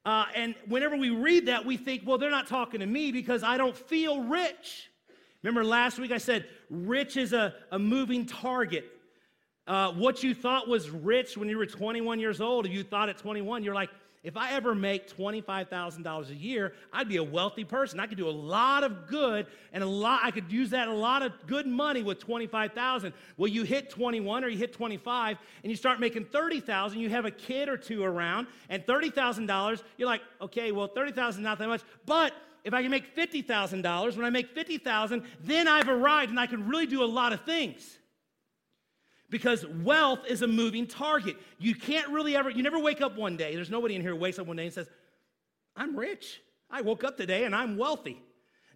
Uh, 0.04 0.26
and 0.34 0.54
whenever 0.66 0.96
we 0.96 1.10
read 1.10 1.46
that, 1.46 1.64
we 1.64 1.76
think, 1.76 2.02
well, 2.04 2.18
they're 2.18 2.30
not 2.30 2.46
talking 2.46 2.80
to 2.80 2.86
me 2.86 3.12
because 3.12 3.42
I 3.42 3.56
don't 3.56 3.76
feel 3.76 4.22
rich. 4.22 4.90
Remember 5.42 5.64
last 5.64 5.98
week 5.98 6.10
I 6.10 6.18
said, 6.18 6.46
rich 6.68 7.16
is 7.16 7.32
a, 7.32 7.54
a 7.70 7.78
moving 7.78 8.26
target. 8.26 8.86
Uh, 9.66 9.92
what 9.92 10.22
you 10.22 10.34
thought 10.34 10.66
was 10.66 10.90
rich 10.90 11.36
when 11.36 11.48
you 11.48 11.56
were 11.56 11.66
21 11.66 12.18
years 12.18 12.40
old, 12.40 12.66
if 12.66 12.72
you 12.72 12.82
thought 12.82 13.08
at 13.08 13.18
21, 13.18 13.62
you're 13.62 13.74
like, 13.74 13.90
if 14.24 14.36
I 14.36 14.52
ever 14.52 14.74
make 14.74 15.08
$25,000 15.16 16.30
a 16.30 16.34
year, 16.34 16.72
I'd 16.92 17.08
be 17.08 17.18
a 17.18 17.22
wealthy 17.22 17.64
person. 17.64 18.00
I 18.00 18.06
could 18.06 18.18
do 18.18 18.28
a 18.28 18.30
lot 18.30 18.82
of 18.82 19.06
good 19.06 19.46
and 19.72 19.84
a 19.84 19.86
lot 19.86 20.20
I 20.24 20.32
could 20.32 20.50
use 20.50 20.70
that 20.70 20.88
a 20.88 20.92
lot 20.92 21.22
of 21.22 21.32
good 21.46 21.66
money 21.66 22.02
with 22.02 22.18
25,000. 22.18 23.12
Well, 23.36 23.48
you 23.48 23.62
hit 23.62 23.90
21 23.90 24.44
or 24.44 24.48
you 24.48 24.58
hit 24.58 24.72
25 24.72 25.38
and 25.62 25.70
you 25.70 25.76
start 25.76 26.00
making 26.00 26.24
30,000, 26.26 26.98
you 26.98 27.10
have 27.10 27.26
a 27.26 27.30
kid 27.30 27.68
or 27.68 27.76
two 27.76 28.02
around 28.02 28.48
and 28.68 28.84
$30,000, 28.84 29.82
you're 29.96 30.08
like, 30.08 30.22
"Okay, 30.40 30.72
well, 30.72 30.88
thirty 30.88 31.12
thousand 31.12 31.42
is 31.42 31.44
not 31.44 31.58
that 31.58 31.68
much, 31.68 31.82
but 32.04 32.32
if 32.64 32.74
I 32.74 32.82
can 32.82 32.90
make 32.90 33.14
$50,000, 33.14 34.16
when 34.16 34.26
I 34.26 34.30
make 34.30 34.48
50,000, 34.48 35.22
then 35.44 35.68
I've 35.68 35.88
arrived 35.88 36.30
and 36.30 36.40
I 36.40 36.46
can 36.46 36.66
really 36.66 36.86
do 36.86 37.04
a 37.04 37.06
lot 37.06 37.32
of 37.32 37.42
things." 37.42 37.97
Because 39.30 39.66
wealth 39.66 40.20
is 40.28 40.42
a 40.42 40.46
moving 40.46 40.86
target. 40.86 41.36
You 41.58 41.74
can't 41.74 42.08
really 42.08 42.36
ever, 42.36 42.50
you 42.50 42.62
never 42.62 42.78
wake 42.78 43.00
up 43.00 43.16
one 43.16 43.36
day. 43.36 43.54
There's 43.54 43.70
nobody 43.70 43.94
in 43.94 44.00
here 44.00 44.12
who 44.12 44.16
wakes 44.16 44.38
up 44.38 44.46
one 44.46 44.56
day 44.56 44.64
and 44.64 44.72
says, 44.72 44.88
I'm 45.76 45.96
rich. 45.96 46.40
I 46.70 46.82
woke 46.82 47.04
up 47.04 47.16
today 47.16 47.44
and 47.44 47.54
I'm 47.54 47.76
wealthy. 47.76 48.20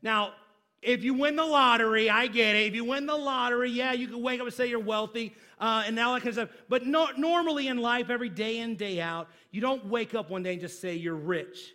Now, 0.02 0.34
if 0.82 1.04
you 1.04 1.14
win 1.14 1.36
the 1.36 1.44
lottery, 1.44 2.10
I 2.10 2.26
get 2.26 2.56
it. 2.56 2.66
If 2.66 2.74
you 2.74 2.84
win 2.84 3.06
the 3.06 3.16
lottery, 3.16 3.70
yeah, 3.70 3.92
you 3.92 4.08
can 4.08 4.20
wake 4.20 4.40
up 4.40 4.46
and 4.46 4.54
say 4.54 4.66
you're 4.68 4.80
wealthy 4.80 5.34
uh, 5.60 5.84
and 5.86 5.98
all 5.98 6.14
that 6.14 6.20
kind 6.20 6.28
of 6.28 6.34
stuff. 6.34 6.48
But 6.68 6.86
no, 6.86 7.08
normally 7.16 7.68
in 7.68 7.78
life, 7.78 8.10
every 8.10 8.28
day 8.28 8.58
in, 8.58 8.74
day 8.74 9.00
out, 9.00 9.28
you 9.52 9.60
don't 9.60 9.86
wake 9.86 10.14
up 10.14 10.28
one 10.28 10.42
day 10.42 10.52
and 10.52 10.60
just 10.60 10.80
say 10.80 10.94
you're 10.96 11.14
rich. 11.14 11.72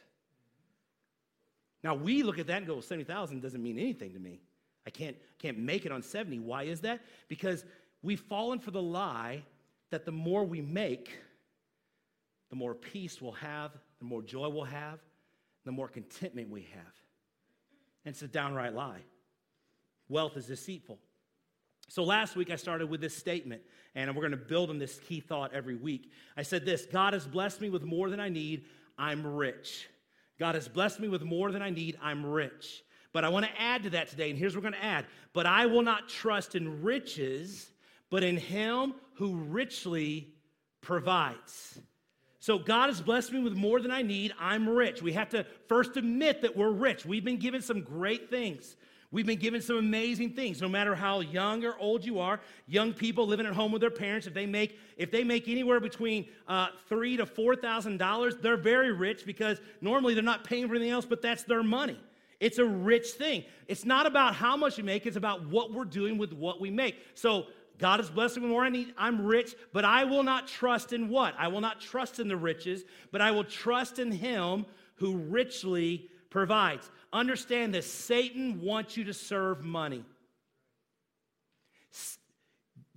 Now, 1.82 1.96
we 1.96 2.22
look 2.22 2.38
at 2.38 2.46
that 2.46 2.58
and 2.58 2.66
go, 2.68 2.80
70,000 2.80 3.42
doesn't 3.42 3.60
mean 3.60 3.76
anything 3.76 4.12
to 4.12 4.20
me. 4.20 4.40
I 4.86 4.90
can't, 4.90 5.16
can't 5.40 5.58
make 5.58 5.84
it 5.84 5.90
on 5.90 6.04
70. 6.04 6.38
Why 6.38 6.62
is 6.62 6.82
that? 6.82 7.00
Because 7.26 7.64
we've 8.02 8.20
fallen 8.20 8.60
for 8.60 8.70
the 8.70 8.80
lie 8.80 9.42
that 9.90 10.04
the 10.04 10.12
more 10.12 10.44
we 10.44 10.60
make, 10.60 11.10
the 12.50 12.56
more 12.56 12.76
peace 12.76 13.20
we'll 13.20 13.32
have, 13.32 13.72
the 13.98 14.04
more 14.04 14.22
joy 14.22 14.48
we'll 14.48 14.62
have, 14.62 15.00
the 15.64 15.72
more 15.72 15.88
contentment 15.88 16.50
we 16.50 16.68
have. 16.72 16.94
And 18.04 18.12
it's 18.12 18.22
a 18.22 18.28
downright 18.28 18.76
lie 18.76 19.00
wealth 20.10 20.36
is 20.36 20.46
deceitful. 20.46 20.98
So 21.88 22.04
last 22.04 22.36
week 22.36 22.50
I 22.50 22.56
started 22.56 22.88
with 22.88 23.00
this 23.00 23.16
statement, 23.16 23.62
and 23.94 24.14
we're 24.14 24.22
going 24.22 24.30
to 24.32 24.36
build 24.36 24.70
on 24.70 24.78
this 24.78 25.00
key 25.00 25.20
thought 25.20 25.52
every 25.52 25.74
week. 25.74 26.12
I 26.36 26.42
said 26.42 26.64
this 26.64 26.86
God 26.86 27.14
has 27.14 27.26
blessed 27.26 27.60
me 27.60 27.70
with 27.70 27.82
more 27.82 28.10
than 28.10 28.20
I 28.20 28.28
need, 28.28 28.64
I'm 28.98 29.26
rich. 29.26 29.88
God 30.38 30.54
has 30.54 30.68
blessed 30.68 31.00
me 31.00 31.08
with 31.08 31.22
more 31.22 31.52
than 31.52 31.62
I 31.62 31.70
need, 31.70 31.98
I'm 32.02 32.24
rich. 32.24 32.82
But 33.12 33.24
I 33.24 33.28
want 33.28 33.44
to 33.46 33.60
add 33.60 33.82
to 33.82 33.90
that 33.90 34.08
today, 34.08 34.30
and 34.30 34.38
here's 34.38 34.54
what 34.54 34.62
we're 34.62 34.70
going 34.70 34.80
to 34.80 34.86
add. 34.86 35.06
But 35.32 35.46
I 35.46 35.66
will 35.66 35.82
not 35.82 36.08
trust 36.08 36.54
in 36.54 36.82
riches, 36.82 37.70
but 38.08 38.22
in 38.22 38.36
Him 38.36 38.94
who 39.14 39.36
richly 39.36 40.28
provides. 40.80 41.78
So 42.38 42.58
God 42.58 42.88
has 42.88 43.00
blessed 43.00 43.32
me 43.32 43.40
with 43.40 43.54
more 43.54 43.80
than 43.80 43.90
I 43.90 44.02
need. 44.02 44.32
I'm 44.40 44.68
rich. 44.68 45.02
We 45.02 45.12
have 45.12 45.28
to 45.30 45.44
first 45.68 45.96
admit 45.96 46.40
that 46.42 46.56
we're 46.56 46.70
rich. 46.70 47.04
We've 47.04 47.24
been 47.24 47.36
given 47.36 47.60
some 47.60 47.82
great 47.82 48.30
things. 48.30 48.76
We've 49.12 49.26
been 49.26 49.40
given 49.40 49.60
some 49.60 49.76
amazing 49.76 50.34
things. 50.34 50.60
No 50.60 50.68
matter 50.68 50.94
how 50.94 51.18
young 51.18 51.64
or 51.64 51.76
old 51.78 52.04
you 52.04 52.20
are, 52.20 52.40
young 52.68 52.92
people 52.92 53.26
living 53.26 53.44
at 53.44 53.52
home 53.52 53.72
with 53.72 53.80
their 53.80 53.90
parents, 53.90 54.28
if 54.28 54.34
they 54.34 54.46
make 54.46 54.78
if 54.96 55.10
they 55.10 55.24
make 55.24 55.48
anywhere 55.48 55.80
between 55.80 56.26
uh, 56.46 56.68
three 56.88 57.16
to 57.16 57.26
four 57.26 57.56
thousand 57.56 57.96
dollars, 57.96 58.36
they're 58.36 58.56
very 58.56 58.92
rich 58.92 59.26
because 59.26 59.60
normally 59.80 60.14
they're 60.14 60.22
not 60.22 60.44
paying 60.44 60.68
for 60.68 60.76
anything 60.76 60.92
else, 60.92 61.06
but 61.06 61.22
that's 61.22 61.42
their 61.42 61.64
money. 61.64 61.98
It's 62.38 62.58
a 62.58 62.64
rich 62.64 63.08
thing. 63.10 63.44
It's 63.66 63.84
not 63.84 64.06
about 64.06 64.34
how 64.36 64.56
much 64.56 64.76
we 64.76 64.84
make; 64.84 65.06
it's 65.06 65.16
about 65.16 65.44
what 65.48 65.72
we're 65.72 65.84
doing 65.84 66.16
with 66.16 66.32
what 66.32 66.60
we 66.60 66.70
make. 66.70 66.96
So 67.14 67.46
God 67.78 67.98
is 67.98 68.10
blessing 68.10 68.44
me 68.44 68.48
more 68.48 68.62
I 68.62 68.68
need. 68.68 68.94
I'm 68.96 69.26
rich, 69.26 69.56
but 69.72 69.84
I 69.84 70.04
will 70.04 70.22
not 70.22 70.46
trust 70.46 70.92
in 70.92 71.08
what? 71.08 71.34
I 71.36 71.48
will 71.48 71.60
not 71.60 71.80
trust 71.80 72.20
in 72.20 72.28
the 72.28 72.36
riches, 72.36 72.84
but 73.10 73.20
I 73.20 73.32
will 73.32 73.44
trust 73.44 73.98
in 73.98 74.12
Him 74.12 74.66
who 74.94 75.16
richly 75.16 76.10
provides 76.28 76.88
understand 77.12 77.74
this 77.74 77.90
Satan 77.90 78.60
wants 78.60 78.96
you 78.96 79.04
to 79.04 79.14
serve 79.14 79.64
money. 79.64 80.04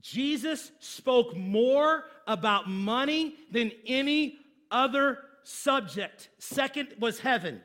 Jesus 0.01 0.71
spoke 0.79 1.35
more 1.35 2.05
about 2.27 2.69
money 2.69 3.35
than 3.51 3.71
any 3.87 4.37
other 4.69 5.19
subject. 5.43 6.29
Second 6.39 6.89
was 6.99 7.19
heaven. 7.19 7.61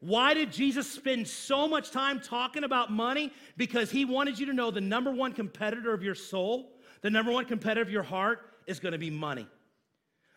Why 0.00 0.34
did 0.34 0.52
Jesus 0.52 0.88
spend 0.90 1.26
so 1.26 1.66
much 1.66 1.90
time 1.90 2.20
talking 2.20 2.64
about 2.64 2.92
money? 2.92 3.32
Because 3.56 3.90
he 3.90 4.04
wanted 4.04 4.38
you 4.38 4.46
to 4.46 4.52
know 4.52 4.70
the 4.70 4.80
number 4.80 5.10
one 5.10 5.32
competitor 5.32 5.94
of 5.94 6.02
your 6.02 6.14
soul, 6.14 6.72
the 7.00 7.10
number 7.10 7.32
one 7.32 7.46
competitor 7.46 7.80
of 7.80 7.90
your 7.90 8.02
heart 8.02 8.40
is 8.66 8.78
going 8.78 8.92
to 8.92 8.98
be 8.98 9.10
money. 9.10 9.48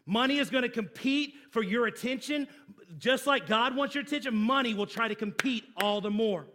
Money 0.09 0.39
is 0.39 0.49
going 0.49 0.63
to 0.63 0.69
compete 0.69 1.35
for 1.51 1.61
your 1.61 1.85
attention. 1.85 2.47
Just 2.97 3.27
like 3.27 3.45
God 3.45 3.75
wants 3.75 3.93
your 3.93 4.03
attention, 4.03 4.35
money 4.35 4.73
will 4.73 4.87
try 4.87 5.07
to 5.07 5.13
compete 5.13 5.65
all 5.77 6.01
the 6.01 6.09
more. 6.09 6.47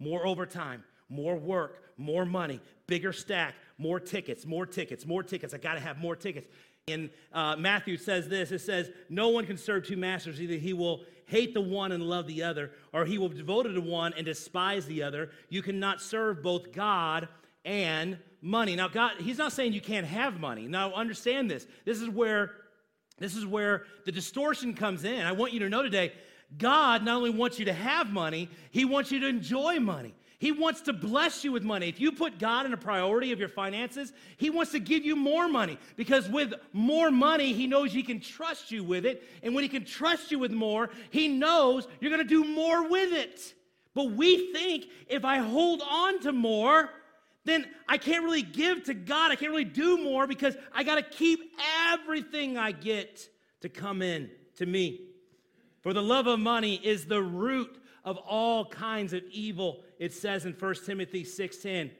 More 0.00 0.26
overtime, 0.26 0.82
more 1.08 1.36
work, 1.36 1.84
more 1.96 2.24
money, 2.24 2.60
bigger 2.88 3.12
stack, 3.12 3.54
more 3.78 4.00
tickets, 4.00 4.44
more 4.44 4.66
tickets, 4.66 5.06
more 5.06 5.22
tickets. 5.22 5.54
I 5.54 5.58
got 5.58 5.74
to 5.74 5.80
have 5.80 5.98
more 5.98 6.16
tickets. 6.16 6.48
In 6.88 7.10
uh, 7.32 7.54
Matthew 7.54 7.96
says 7.96 8.28
this 8.28 8.50
it 8.50 8.58
says, 8.58 8.90
No 9.08 9.28
one 9.28 9.46
can 9.46 9.56
serve 9.56 9.86
two 9.86 9.96
masters. 9.96 10.42
Either 10.42 10.54
he 10.54 10.72
will 10.72 11.04
hate 11.26 11.54
the 11.54 11.60
one 11.60 11.92
and 11.92 12.02
love 12.02 12.26
the 12.26 12.42
other, 12.42 12.72
or 12.92 13.04
he 13.04 13.18
will 13.18 13.28
be 13.28 13.36
devoted 13.36 13.74
to 13.74 13.80
one 13.80 14.14
and 14.14 14.26
despise 14.26 14.84
the 14.86 15.04
other. 15.04 15.30
You 15.48 15.62
cannot 15.62 16.02
serve 16.02 16.42
both 16.42 16.72
God 16.72 17.28
and 17.64 18.18
money. 18.42 18.74
Now, 18.74 18.88
God, 18.88 19.12
he's 19.20 19.38
not 19.38 19.52
saying 19.52 19.74
you 19.74 19.80
can't 19.80 20.06
have 20.06 20.40
money. 20.40 20.66
Now, 20.66 20.92
understand 20.92 21.48
this. 21.48 21.68
This 21.84 22.00
is 22.00 22.08
where 22.08 22.50
this 23.18 23.34
is 23.34 23.46
where 23.46 23.84
the 24.04 24.12
distortion 24.12 24.74
comes 24.74 25.04
in. 25.04 25.24
I 25.24 25.32
want 25.32 25.52
you 25.52 25.60
to 25.60 25.68
know 25.68 25.82
today, 25.82 26.12
God 26.58 27.04
not 27.04 27.16
only 27.16 27.30
wants 27.30 27.58
you 27.58 27.64
to 27.64 27.72
have 27.72 28.12
money, 28.12 28.48
he 28.70 28.84
wants 28.84 29.10
you 29.10 29.20
to 29.20 29.26
enjoy 29.26 29.80
money. 29.80 30.14
He 30.38 30.52
wants 30.52 30.82
to 30.82 30.92
bless 30.92 31.44
you 31.44 31.52
with 31.52 31.62
money. 31.62 31.88
If 31.88 31.98
you 31.98 32.12
put 32.12 32.38
God 32.38 32.66
in 32.66 32.74
a 32.74 32.76
priority 32.76 33.32
of 33.32 33.38
your 33.38 33.48
finances, 33.48 34.12
He 34.36 34.50
wants 34.50 34.72
to 34.72 34.78
give 34.78 35.04
you 35.04 35.16
more 35.16 35.48
money 35.48 35.78
because 35.96 36.28
with 36.28 36.52
more 36.74 37.10
money, 37.10 37.54
He 37.54 37.66
knows 37.66 37.92
He 37.92 38.02
can 38.02 38.20
trust 38.20 38.70
you 38.70 38.84
with 38.84 39.06
it. 39.06 39.22
And 39.42 39.54
when 39.54 39.64
He 39.64 39.68
can 39.68 39.84
trust 39.84 40.30
you 40.30 40.38
with 40.38 40.52
more, 40.52 40.90
He 41.10 41.28
knows 41.28 41.88
you're 42.00 42.10
going 42.10 42.22
to 42.22 42.28
do 42.28 42.44
more 42.44 42.88
with 42.88 43.14
it. 43.14 43.54
But 43.94 44.10
we 44.10 44.52
think 44.52 44.88
if 45.08 45.24
I 45.24 45.38
hold 45.38 45.82
on 45.82 46.20
to 46.20 46.32
more, 46.32 46.90
then 47.46 47.66
I 47.88 47.96
can't 47.96 48.24
really 48.24 48.42
give 48.42 48.84
to 48.84 48.94
God. 48.94 49.30
I 49.30 49.36
can't 49.36 49.50
really 49.50 49.64
do 49.64 50.02
more 50.02 50.26
because 50.26 50.56
I 50.74 50.82
got 50.82 50.96
to 50.96 51.02
keep 51.02 51.40
everything 51.90 52.58
I 52.58 52.72
get 52.72 53.28
to 53.60 53.68
come 53.68 54.02
in 54.02 54.30
to 54.56 54.66
me. 54.66 55.00
For 55.80 55.92
the 55.92 56.02
love 56.02 56.26
of 56.26 56.40
money 56.40 56.74
is 56.82 57.06
the 57.06 57.22
root 57.22 57.80
of 58.04 58.18
all 58.18 58.66
kinds 58.66 59.12
of 59.12 59.22
evil, 59.30 59.82
it 59.98 60.12
says 60.12 60.44
in 60.44 60.52
1 60.52 60.74
Timothy 60.84 61.24
6:10. 61.24 61.90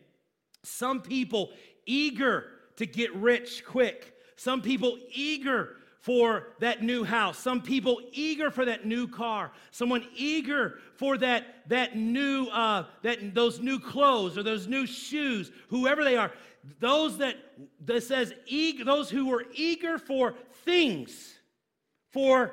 Some 0.63 1.01
people 1.01 1.53
eager 1.85 2.51
to 2.77 2.87
get 2.87 3.15
rich 3.15 3.65
quick. 3.65 4.15
Some 4.37 4.63
people 4.63 4.99
eager 5.13 5.77
for 6.07 6.47
that 6.61 6.85
new 6.85 7.03
house. 7.03 7.37
Some 7.37 7.61
people 7.61 8.01
eager 8.13 8.49
for 8.53 8.65
that 8.65 8.87
new 8.87 9.09
car. 9.09 9.51
Someone 9.73 10.07
eager 10.15 10.79
for 10.95 11.19
that, 11.19 11.69
that 11.69 11.97
new, 11.97 12.47
uh, 12.47 12.85
that, 13.03 13.35
those 13.35 13.59
new 13.59 13.81
clothes 13.81 14.39
or 14.39 14.45
those 14.45 14.69
new 14.69 14.87
shoes, 14.87 15.51
whoever 15.69 16.05
they 16.05 16.17
are. 16.17 16.31
Those 16.79 17.19
that, 17.19 17.35
that 17.87 18.05
says, 18.05 18.33
eager, 18.47 18.85
those 18.85 19.11
who 19.11 19.27
were 19.27 19.47
eager 19.53 19.99
for 19.99 20.37
things, 20.65 21.41
for 22.13 22.53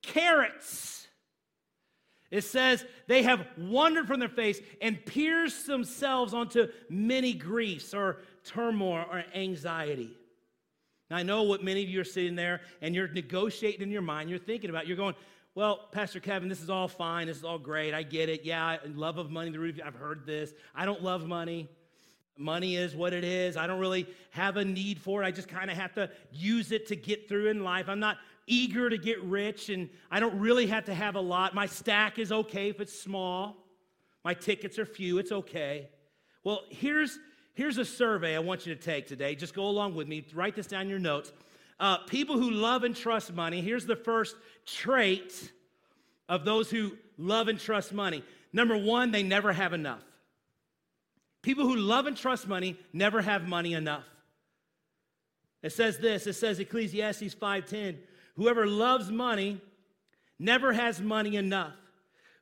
carrots, 0.00 1.08
it 2.30 2.44
says 2.44 2.86
they 3.06 3.22
have 3.22 3.46
wandered 3.58 4.06
from 4.06 4.18
their 4.18 4.30
face 4.30 4.60
and 4.80 5.04
pierced 5.04 5.66
themselves 5.66 6.32
onto 6.32 6.68
many 6.88 7.34
griefs 7.34 7.92
or 7.92 8.22
turmoil 8.44 9.04
or 9.10 9.24
anxiety. 9.34 10.16
Now, 11.10 11.16
I 11.16 11.22
know 11.22 11.42
what 11.42 11.62
many 11.62 11.82
of 11.82 11.88
you 11.88 12.00
are 12.00 12.04
sitting 12.04 12.36
there 12.36 12.60
and 12.82 12.94
you're 12.94 13.08
negotiating 13.08 13.82
in 13.82 13.90
your 13.90 14.02
mind, 14.02 14.30
you're 14.30 14.38
thinking 14.38 14.70
about, 14.70 14.86
you're 14.86 14.96
going, 14.96 15.14
well, 15.54 15.88
Pastor 15.90 16.20
Kevin, 16.20 16.48
this 16.48 16.62
is 16.62 16.70
all 16.70 16.86
fine. 16.86 17.26
This 17.26 17.36
is 17.36 17.44
all 17.44 17.58
great. 17.58 17.92
I 17.92 18.04
get 18.04 18.28
it. 18.28 18.44
Yeah, 18.44 18.76
love 18.94 19.18
of 19.18 19.30
money, 19.30 19.50
the 19.50 19.58
root, 19.58 19.80
I've 19.84 19.94
heard 19.94 20.24
this. 20.24 20.52
I 20.74 20.84
don't 20.84 21.02
love 21.02 21.26
money. 21.26 21.68
Money 22.36 22.76
is 22.76 22.94
what 22.94 23.12
it 23.12 23.24
is. 23.24 23.56
I 23.56 23.66
don't 23.66 23.80
really 23.80 24.06
have 24.30 24.56
a 24.56 24.64
need 24.64 25.00
for 25.00 25.22
it. 25.22 25.26
I 25.26 25.32
just 25.32 25.48
kind 25.48 25.68
of 25.68 25.76
have 25.76 25.94
to 25.94 26.10
use 26.30 26.70
it 26.70 26.86
to 26.88 26.96
get 26.96 27.28
through 27.28 27.48
in 27.48 27.64
life. 27.64 27.88
I'm 27.88 27.98
not 27.98 28.18
eager 28.46 28.88
to 28.88 28.96
get 28.96 29.20
rich 29.24 29.68
and 29.68 29.90
I 30.10 30.20
don't 30.20 30.38
really 30.38 30.68
have 30.68 30.84
to 30.84 30.94
have 30.94 31.16
a 31.16 31.20
lot. 31.20 31.54
My 31.54 31.66
stack 31.66 32.20
is 32.20 32.30
okay 32.30 32.68
if 32.68 32.80
it's 32.80 32.96
small. 32.96 33.56
My 34.24 34.34
tickets 34.34 34.78
are 34.78 34.86
few, 34.86 35.18
it's 35.18 35.32
okay. 35.32 35.88
Well, 36.44 36.62
here's, 36.70 37.18
here's 37.58 37.76
a 37.76 37.84
survey 37.84 38.36
I 38.36 38.38
want 38.38 38.66
you 38.66 38.74
to 38.76 38.80
take 38.80 39.08
today. 39.08 39.34
Just 39.34 39.52
go 39.52 39.64
along 39.64 39.96
with 39.96 40.06
me, 40.06 40.24
write 40.32 40.54
this 40.54 40.68
down 40.68 40.82
in 40.82 40.88
your 40.88 41.00
notes. 41.00 41.32
Uh, 41.80 41.98
people 42.06 42.38
who 42.38 42.52
love 42.52 42.84
and 42.84 42.94
trust 42.94 43.34
money, 43.34 43.60
here's 43.60 43.84
the 43.84 43.96
first 43.96 44.36
trait 44.64 45.50
of 46.28 46.44
those 46.44 46.70
who 46.70 46.92
love 47.18 47.48
and 47.48 47.58
trust 47.58 47.92
money. 47.92 48.22
Number 48.52 48.78
one, 48.78 49.10
they 49.10 49.24
never 49.24 49.52
have 49.52 49.72
enough. 49.72 50.04
People 51.42 51.66
who 51.66 51.74
love 51.74 52.06
and 52.06 52.16
trust 52.16 52.46
money 52.46 52.78
never 52.92 53.20
have 53.20 53.48
money 53.48 53.72
enough. 53.74 54.04
It 55.60 55.72
says 55.72 55.98
this, 55.98 56.28
it 56.28 56.34
says 56.34 56.60
Ecclesiastes 56.60 57.34
5:10, 57.34 57.98
Whoever 58.36 58.68
loves 58.68 59.10
money 59.10 59.60
never 60.38 60.72
has 60.72 61.00
money 61.00 61.34
enough. 61.34 61.74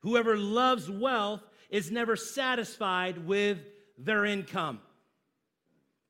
Whoever 0.01 0.37
loves 0.37 0.91
wealth 0.91 1.41
is 1.71 1.91
never 1.91 2.17
satisfied 2.17 3.27
with 3.27 3.59
their 3.97 4.27
income. 4.27 4.81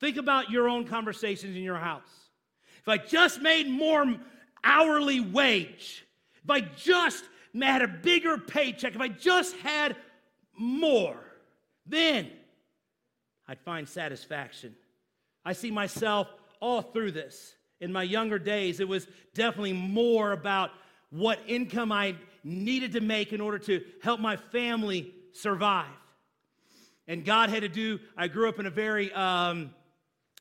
Think 0.01 0.17
about 0.17 0.51
your 0.51 0.69
own 0.69 0.87
conversations 0.87 1.57
in 1.57 1.63
your 1.63 1.79
house. 1.79 2.31
If 2.81 2.89
I 2.89 2.99
just 2.99 3.41
made 3.41 3.69
more 3.69 4.15
hourly 4.63 5.21
wage, 5.21 6.07
if 6.45 6.51
I 6.51 6.61
just 6.61 7.25
had 7.61 7.83
a 7.83 7.89
bigger 7.89 8.39
paycheck, 8.39 8.95
if 8.95 9.01
I 9.01 9.09
just 9.09 9.57
had 9.57 9.97
more, 10.57 11.19
then 11.87 12.31
I'd 13.49 13.61
find 13.61 13.89
satisfaction. 13.89 14.75
I 15.45 15.53
see 15.53 15.71
myself 15.71 16.29
all 16.61 16.83
through 16.83 17.13
this 17.13 17.57
in 17.81 17.93
my 17.93 18.03
younger 18.03 18.39
days, 18.39 18.81
it 18.81 18.89
was 18.89 19.07
definitely 19.35 19.75
more 19.75 20.33
about 20.33 20.71
what 21.11 21.39
income 21.47 21.93
I 21.93 22.17
needed 22.43 22.93
to 22.93 23.01
make 23.01 23.33
in 23.33 23.41
order 23.41 23.59
to 23.61 23.85
help 24.03 24.21
my 24.21 24.37
family 24.37 25.15
survive. 25.33 25.87
And 27.07 27.25
God 27.25 27.51
had 27.51 27.63
to 27.63 27.69
do, 27.69 28.01
I 28.17 28.29
grew 28.29 28.49
up 28.49 28.59
in 28.59 28.67
a 28.67 28.71
very, 28.71 29.13
um, 29.13 29.71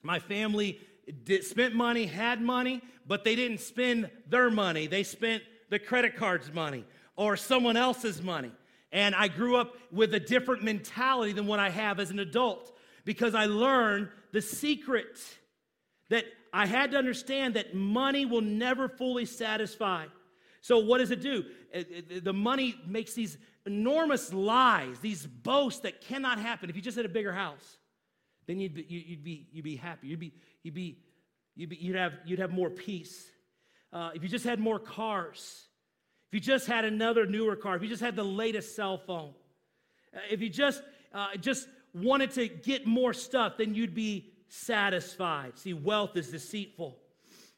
my 0.05 0.19
family 0.19 0.79
did, 1.23 1.43
spent 1.43 1.75
money, 1.75 2.05
had 2.05 2.41
money, 2.41 2.81
but 3.07 3.23
they 3.23 3.35
didn't 3.35 3.59
spend 3.59 4.09
their 4.27 4.49
money. 4.49 4.87
They 4.87 5.03
spent 5.03 5.43
the 5.69 5.79
credit 5.79 6.15
card's 6.15 6.53
money 6.53 6.85
or 7.15 7.35
someone 7.35 7.77
else's 7.77 8.21
money. 8.21 8.51
And 8.91 9.15
I 9.15 9.27
grew 9.27 9.57
up 9.57 9.75
with 9.91 10.13
a 10.13 10.19
different 10.19 10.63
mentality 10.63 11.33
than 11.33 11.47
what 11.47 11.59
I 11.59 11.69
have 11.69 11.99
as 11.99 12.11
an 12.11 12.19
adult 12.19 12.71
because 13.03 13.35
I 13.35 13.45
learned 13.45 14.09
the 14.31 14.41
secret 14.41 15.19
that 16.09 16.25
I 16.53 16.65
had 16.65 16.91
to 16.91 16.97
understand 16.97 17.55
that 17.55 17.75
money 17.75 18.25
will 18.25 18.41
never 18.41 18.87
fully 18.87 19.25
satisfy. 19.25 20.05
So, 20.61 20.79
what 20.79 20.99
does 20.99 21.11
it 21.11 21.21
do? 21.21 21.45
Uh, 21.73 21.79
uh, 21.79 21.83
the 22.23 22.33
money 22.33 22.75
makes 22.87 23.13
these 23.13 23.37
enormous 23.65 24.33
lies, 24.33 24.99
these 24.99 25.25
boasts 25.25 25.81
that 25.81 26.01
cannot 26.01 26.39
happen. 26.39 26.69
If 26.69 26.75
you 26.75 26.81
just 26.81 26.97
had 26.97 27.05
a 27.05 27.09
bigger 27.09 27.33
house, 27.33 27.77
then 28.47 28.59
you'd 28.59 28.73
be, 28.73 28.85
you'd 28.87 29.23
be, 29.23 29.47
you'd 29.51 29.63
be 29.63 29.75
happy. 29.75 30.07
You'd, 30.07 30.19
be, 30.19 30.33
you'd, 30.63 30.73
be, 30.73 30.97
you'd, 31.55 31.69
be, 31.69 31.75
you'd, 31.77 31.95
have, 31.95 32.13
you'd 32.25 32.39
have 32.39 32.51
more 32.51 32.69
peace. 32.69 33.25
Uh, 33.91 34.11
if 34.13 34.23
you 34.23 34.29
just 34.29 34.45
had 34.45 34.59
more 34.59 34.79
cars, 34.79 35.67
if 36.27 36.33
you 36.33 36.39
just 36.39 36.67
had 36.67 36.85
another 36.85 37.25
newer 37.25 37.55
car, 37.55 37.75
if 37.75 37.81
you 37.81 37.89
just 37.89 38.01
had 38.01 38.15
the 38.15 38.23
latest 38.23 38.75
cell 38.75 38.97
phone, 38.97 39.33
uh, 40.15 40.19
if 40.29 40.41
you 40.41 40.49
just, 40.49 40.81
uh, 41.13 41.35
just 41.39 41.67
wanted 41.93 42.31
to 42.31 42.47
get 42.47 42.85
more 42.85 43.13
stuff, 43.13 43.53
then 43.57 43.73
you'd 43.73 43.95
be 43.95 44.33
satisfied. 44.47 45.57
See, 45.57 45.73
wealth 45.73 46.15
is 46.17 46.29
deceitful. 46.29 46.97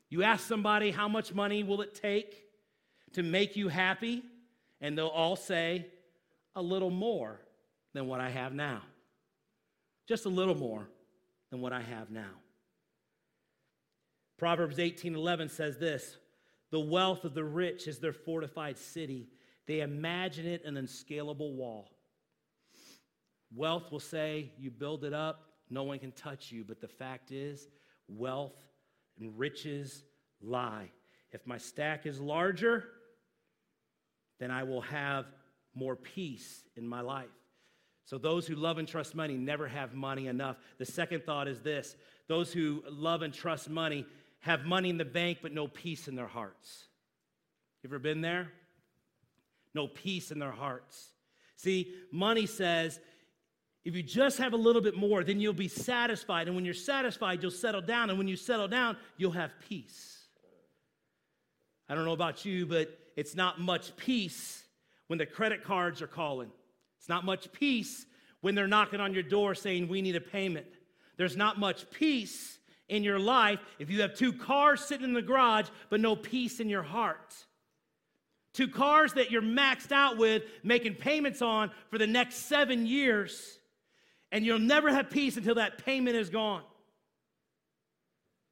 You 0.09 0.23
ask 0.23 0.47
somebody, 0.47 0.91
how 0.91 1.07
much 1.07 1.33
money 1.33 1.63
will 1.63 1.81
it 1.81 1.95
take 1.95 2.43
to 3.13 3.23
make 3.23 3.55
you 3.55 3.67
happy? 3.67 4.23
And 4.79 4.97
they'll 4.97 5.07
all 5.07 5.35
say, 5.35 5.87
a 6.55 6.61
little 6.61 6.89
more 6.91 7.39
than 7.93 8.07
what 8.07 8.19
I 8.19 8.29
have 8.29 8.53
now. 8.53 8.81
Just 10.07 10.25
a 10.25 10.29
little 10.29 10.55
more 10.55 10.89
than 11.51 11.61
what 11.61 11.73
I 11.73 11.81
have 11.81 12.09
now. 12.09 12.41
Proverbs 14.37 14.79
18:11 14.79 15.49
says 15.49 15.77
this, 15.77 16.17
"The 16.69 16.79
wealth 16.79 17.25
of 17.25 17.33
the 17.33 17.43
rich 17.43 17.87
is 17.87 17.99
their 17.99 18.13
fortified 18.13 18.77
city. 18.77 19.29
They 19.65 19.81
imagine 19.81 20.45
it 20.45 20.63
an 20.63 20.77
unscalable 20.77 21.53
wall." 21.53 21.91
Wealth 23.53 23.91
will 23.91 23.99
say, 23.99 24.53
you 24.57 24.71
build 24.71 25.05
it 25.05 25.13
up, 25.13 25.63
no 25.69 25.83
one 25.83 25.99
can 25.99 26.11
touch 26.11 26.51
you. 26.51 26.63
But 26.63 26.81
the 26.81 26.87
fact 26.87 27.31
is, 27.31 27.69
wealth 28.07 28.67
and 29.17 29.37
riches 29.37 30.03
lie. 30.41 30.91
If 31.31 31.45
my 31.45 31.57
stack 31.57 32.05
is 32.05 32.19
larger, 32.19 33.01
then 34.39 34.51
I 34.51 34.63
will 34.63 34.81
have 34.81 35.33
more 35.73 35.95
peace 35.95 36.65
in 36.75 36.87
my 36.87 37.01
life. 37.01 37.29
So, 38.07 38.17
those 38.17 38.47
who 38.47 38.55
love 38.55 38.77
and 38.77 38.87
trust 38.87 39.15
money 39.15 39.35
never 39.35 39.67
have 39.67 39.93
money 39.93 40.27
enough. 40.27 40.55
The 40.77 40.85
second 40.85 41.25
thought 41.25 41.49
is 41.49 41.59
this 41.59 41.97
those 42.29 42.53
who 42.53 42.81
love 42.89 43.21
and 43.21 43.33
trust 43.33 43.69
money 43.69 44.05
have 44.39 44.63
money 44.63 44.89
in 44.89 44.97
the 44.97 45.03
bank, 45.03 45.39
but 45.41 45.51
no 45.51 45.67
peace 45.67 46.07
in 46.07 46.15
their 46.15 46.27
hearts. 46.27 46.85
You 47.83 47.89
ever 47.89 47.99
been 47.99 48.21
there? 48.21 48.47
No 49.73 49.87
peace 49.87 50.31
in 50.31 50.39
their 50.39 50.53
hearts. 50.53 51.11
See, 51.57 51.93
money 52.09 52.45
says 52.45 52.97
if 53.83 53.93
you 53.93 54.03
just 54.03 54.37
have 54.37 54.53
a 54.53 54.57
little 54.57 54.81
bit 54.81 54.95
more, 54.95 55.25
then 55.25 55.41
you'll 55.41 55.51
be 55.51 55.67
satisfied. 55.67 56.47
And 56.47 56.55
when 56.55 56.63
you're 56.63 56.73
satisfied, 56.73 57.41
you'll 57.41 57.51
settle 57.51 57.81
down. 57.81 58.09
And 58.09 58.17
when 58.17 58.29
you 58.29 58.37
settle 58.37 58.69
down, 58.69 58.95
you'll 59.17 59.31
have 59.31 59.51
peace. 59.67 60.17
I 61.89 61.95
don't 61.95 62.05
know 62.05 62.13
about 62.13 62.45
you, 62.45 62.65
but 62.65 62.89
it's 63.17 63.35
not 63.35 63.59
much 63.59 63.97
peace 63.97 64.63
when 65.07 65.19
the 65.19 65.25
credit 65.25 65.65
cards 65.65 66.01
are 66.01 66.07
calling. 66.07 66.51
It's 67.07 67.09
not 67.09 67.23
much 67.23 67.49
peace 67.53 68.05
when 68.41 68.53
they're 68.53 68.67
knocking 68.67 68.99
on 68.99 69.13
your 69.13 69.23
door 69.23 69.55
saying, 69.55 69.87
We 69.87 70.01
need 70.01 70.17
a 70.17 70.21
payment. 70.21 70.65
There's 71.15 71.37
not 71.37 71.57
much 71.57 71.89
peace 71.89 72.59
in 72.89 73.01
your 73.01 73.17
life 73.17 73.59
if 73.79 73.89
you 73.89 74.01
have 74.01 74.13
two 74.13 74.33
cars 74.33 74.81
sitting 74.81 75.05
in 75.05 75.13
the 75.13 75.21
garage, 75.21 75.69
but 75.89 76.01
no 76.01 76.17
peace 76.17 76.59
in 76.59 76.67
your 76.67 76.83
heart. 76.83 77.33
Two 78.51 78.67
cars 78.67 79.13
that 79.13 79.31
you're 79.31 79.41
maxed 79.41 79.93
out 79.93 80.17
with, 80.17 80.43
making 80.63 80.95
payments 80.95 81.41
on 81.41 81.71
for 81.89 81.97
the 81.97 82.07
next 82.07 82.49
seven 82.49 82.85
years, 82.85 83.57
and 84.33 84.45
you'll 84.45 84.59
never 84.59 84.91
have 84.91 85.09
peace 85.09 85.37
until 85.37 85.55
that 85.55 85.85
payment 85.85 86.17
is 86.17 86.29
gone. 86.29 86.63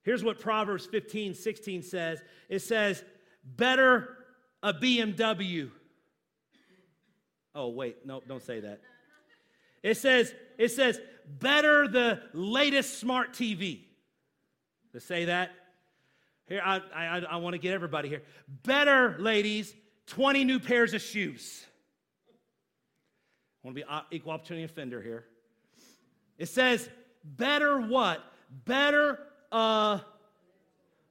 Here's 0.04 0.24
what 0.24 0.40
Proverbs 0.40 0.86
15, 0.86 1.34
16 1.34 1.84
says 1.84 2.22
it 2.48 2.60
says, 2.60 3.04
Better 3.44 4.16
a 4.64 4.74
BMW. 4.74 5.72
Oh, 7.56 7.70
wait, 7.70 8.06
no, 8.06 8.22
don't 8.28 8.44
say 8.44 8.60
that. 8.60 8.82
It 9.82 9.96
says, 9.96 10.34
it 10.58 10.70
says, 10.72 11.00
better 11.40 11.88
the 11.88 12.22
latest 12.34 13.00
smart 13.00 13.34
TV. 13.34 13.82
To 14.92 15.00
say 15.00 15.26
that, 15.26 15.52
here, 16.48 16.62
I, 16.64 16.82
I, 16.94 17.20
I 17.20 17.36
want 17.38 17.54
to 17.54 17.58
get 17.58 17.74
everybody 17.74 18.10
here. 18.10 18.22
Better, 18.64 19.16
ladies, 19.20 19.74
20 20.08 20.44
new 20.44 20.60
pairs 20.60 20.94
of 20.94 21.02
shoes. 21.02 21.66
I 23.64 23.68
want 23.68 23.78
to 23.78 23.84
be 23.84 24.16
equal 24.16 24.34
opportunity 24.34 24.64
offender 24.64 25.02
here. 25.02 25.26
It 26.38 26.48
says, 26.48 26.88
better 27.24 27.80
what? 27.80 28.24
Better, 28.66 29.20
uh, 29.52 30.00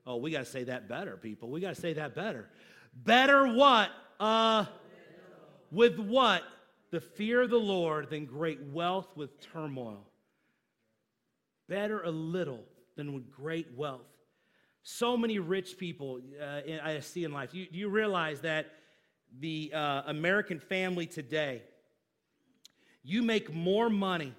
oh, 0.07 0.17
we 0.17 0.31
got 0.31 0.41
to 0.41 0.45
say 0.45 0.65
that 0.65 0.89
better, 0.89 1.17
people. 1.17 1.51
We 1.51 1.61
got 1.61 1.75
to 1.75 1.81
say 1.81 1.95
that 1.95 2.15
better. 2.15 2.49
Better 2.95 3.55
what? 3.55 3.91
Uh, 4.21 4.67
with 5.75 5.99
what? 5.99 6.43
The 6.91 7.01
fear 7.01 7.43
of 7.43 7.51
the 7.51 7.59
Lord 7.59 8.09
than 8.09 8.25
great 8.25 8.61
wealth 8.73 9.09
with 9.17 9.41
turmoil. 9.41 10.07
Better 11.69 12.03
a 12.03 12.11
little 12.11 12.61
than 12.97 13.13
with 13.13 13.31
great 13.31 13.67
wealth. 13.77 14.07
So 14.85 15.17
many 15.17 15.39
rich 15.39 15.77
people 15.77 16.21
uh, 16.41 16.61
I 16.83 17.01
see 17.01 17.25
in 17.25 17.33
life. 17.33 17.55
You, 17.55 17.67
you 17.71 17.89
realize 17.89 18.43
that 18.43 18.67
the 19.41 19.73
uh, 19.75 20.03
American 20.07 20.61
family 20.61 21.07
today, 21.07 21.63
you 23.03 23.23
make 23.23 23.53
more 23.53 23.91
money. 23.91 24.35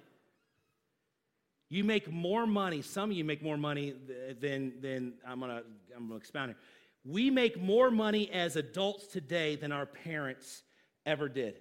You 1.68 1.84
make 1.84 2.10
more 2.10 2.46
money. 2.46 2.80
Some 2.80 3.10
of 3.10 3.16
you 3.16 3.24
make 3.24 3.42
more 3.42 3.58
money 3.58 3.94
than, 4.40 4.80
than 4.80 5.14
I'm 5.26 5.40
going 5.40 5.50
to 5.50 5.64
I'm 5.96 6.06
gonna 6.08 6.16
expound 6.16 6.50
here. 6.50 6.58
We 7.04 7.30
make 7.30 7.60
more 7.60 7.90
money 7.90 8.30
as 8.30 8.56
adults 8.56 9.06
today 9.08 9.56
than 9.56 9.72
our 9.72 9.86
parents 9.86 10.62
ever 11.06 11.28
did. 11.28 11.60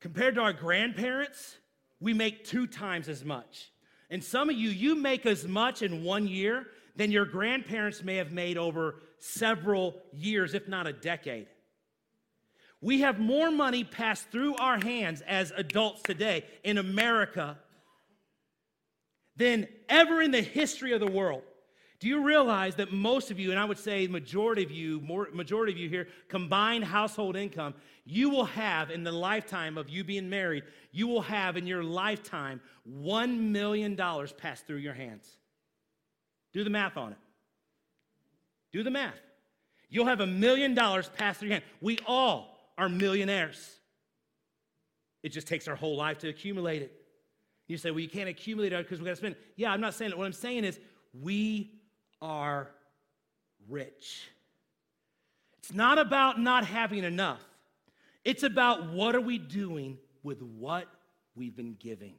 Compared 0.00 0.34
to 0.34 0.42
our 0.42 0.52
grandparents, 0.52 1.56
we 2.00 2.12
make 2.12 2.44
two 2.44 2.66
times 2.66 3.08
as 3.08 3.24
much. 3.24 3.70
And 4.10 4.22
some 4.22 4.50
of 4.50 4.56
you, 4.56 4.68
you 4.68 4.94
make 4.94 5.24
as 5.24 5.46
much 5.46 5.82
in 5.82 6.04
one 6.04 6.28
year 6.28 6.66
than 6.96 7.10
your 7.10 7.24
grandparents 7.24 8.02
may 8.02 8.16
have 8.16 8.32
made 8.32 8.58
over 8.58 8.96
several 9.18 9.94
years, 10.12 10.54
if 10.54 10.68
not 10.68 10.86
a 10.86 10.92
decade. 10.92 11.46
We 12.80 13.00
have 13.00 13.18
more 13.18 13.50
money 13.50 13.84
passed 13.84 14.30
through 14.30 14.56
our 14.56 14.78
hands 14.78 15.22
as 15.22 15.52
adults 15.56 16.02
today 16.02 16.44
in 16.62 16.78
America 16.78 17.58
than 19.36 19.66
ever 19.88 20.20
in 20.20 20.30
the 20.30 20.42
history 20.42 20.92
of 20.92 21.00
the 21.00 21.10
world. 21.10 21.42
Do 21.98 22.08
you 22.08 22.22
realize 22.22 22.74
that 22.74 22.92
most 22.92 23.30
of 23.30 23.38
you, 23.38 23.50
and 23.50 23.58
I 23.58 23.64
would 23.64 23.78
say 23.78 24.06
majority 24.06 24.62
of 24.62 24.70
you, 24.70 25.00
more, 25.00 25.28
majority 25.32 25.72
of 25.72 25.78
you 25.78 25.88
here, 25.88 26.08
combined 26.28 26.84
household 26.84 27.36
income, 27.36 27.74
you 28.04 28.28
will 28.28 28.44
have 28.44 28.90
in 28.90 29.02
the 29.02 29.12
lifetime 29.12 29.78
of 29.78 29.88
you 29.88 30.04
being 30.04 30.28
married, 30.28 30.64
you 30.92 31.06
will 31.06 31.22
have 31.22 31.56
in 31.56 31.66
your 31.66 31.82
lifetime 31.82 32.60
$1 32.90 33.38
million 33.38 33.96
pass 33.96 34.60
through 34.60 34.76
your 34.76 34.92
hands. 34.92 35.26
Do 36.52 36.64
the 36.64 36.70
math 36.70 36.96
on 36.96 37.12
it. 37.12 37.18
Do 38.72 38.82
the 38.82 38.90
math. 38.90 39.14
You'll 39.88 40.06
have 40.06 40.20
a 40.20 40.26
million 40.26 40.74
dollars 40.74 41.08
pass 41.16 41.38
through 41.38 41.48
your 41.48 41.54
hand. 41.54 41.64
We 41.80 41.98
all 42.06 42.58
are 42.76 42.88
millionaires. 42.88 43.76
It 45.22 45.30
just 45.30 45.48
takes 45.48 45.66
our 45.66 45.76
whole 45.76 45.96
life 45.96 46.18
to 46.18 46.28
accumulate 46.28 46.82
it. 46.82 46.92
You 47.68 47.78
say, 47.78 47.90
well, 47.90 48.00
you 48.00 48.08
can't 48.08 48.28
accumulate 48.28 48.72
it 48.72 48.84
because 48.84 49.00
we 49.00 49.06
got 49.06 49.12
to 49.12 49.16
spend 49.16 49.34
it. 49.34 49.40
Yeah, 49.56 49.72
I'm 49.72 49.80
not 49.80 49.94
saying 49.94 50.12
it. 50.12 50.18
What 50.18 50.26
I'm 50.26 50.32
saying 50.32 50.64
is 50.64 50.78
we 51.20 51.75
are 52.20 52.70
rich. 53.68 54.28
It's 55.58 55.74
not 55.74 55.98
about 55.98 56.40
not 56.40 56.64
having 56.64 57.04
enough. 57.04 57.42
It's 58.24 58.42
about 58.42 58.92
what 58.92 59.14
are 59.14 59.20
we 59.20 59.38
doing 59.38 59.98
with 60.22 60.42
what 60.42 60.88
we've 61.34 61.56
been 61.56 61.76
giving. 61.78 62.14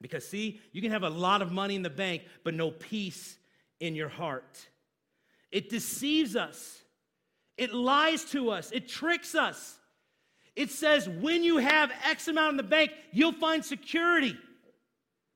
Because, 0.00 0.26
see, 0.26 0.60
you 0.72 0.82
can 0.82 0.90
have 0.90 1.02
a 1.02 1.10
lot 1.10 1.42
of 1.42 1.50
money 1.50 1.74
in 1.74 1.82
the 1.82 1.90
bank, 1.90 2.22
but 2.44 2.54
no 2.54 2.70
peace 2.70 3.38
in 3.80 3.94
your 3.94 4.08
heart. 4.08 4.66
It 5.50 5.70
deceives 5.70 6.36
us, 6.36 6.82
it 7.56 7.72
lies 7.72 8.24
to 8.26 8.50
us, 8.50 8.70
it 8.72 8.88
tricks 8.88 9.34
us. 9.34 9.78
It 10.54 10.70
says 10.70 11.06
when 11.06 11.42
you 11.42 11.58
have 11.58 11.92
X 12.04 12.28
amount 12.28 12.52
in 12.52 12.56
the 12.56 12.62
bank, 12.62 12.90
you'll 13.12 13.32
find 13.32 13.62
security. 13.64 14.36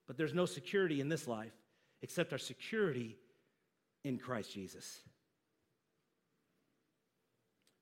But 0.07 0.17
there's 0.17 0.33
no 0.33 0.47
security 0.47 1.01
in 1.01 1.11
this 1.11 1.29
life 1.29 1.53
except 2.03 2.33
our 2.33 2.39
security 2.39 3.17
in 4.05 4.19
Christ 4.19 4.53
Jesus. 4.53 5.01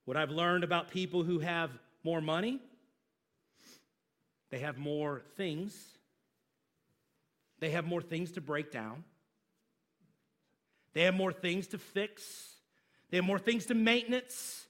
What 0.04 0.16
I've 0.16 0.30
learned 0.30 0.64
about 0.64 0.90
people 0.90 1.22
who 1.22 1.38
have 1.38 1.70
more 2.02 2.20
money, 2.20 2.60
they 4.50 4.60
have 4.60 4.78
more 4.78 5.22
things, 5.36 5.76
they 7.60 7.70
have 7.70 7.84
more 7.84 8.00
things 8.00 8.32
to 8.32 8.40
break 8.40 8.72
down, 8.72 9.04
they 10.94 11.02
have 11.02 11.14
more 11.14 11.32
things 11.32 11.66
to 11.68 11.78
fix, 11.78 12.54
they 13.10 13.18
have 13.18 13.26
more 13.26 13.38
things 13.38 13.66
to 13.66 13.74
maintenance. 13.74 14.64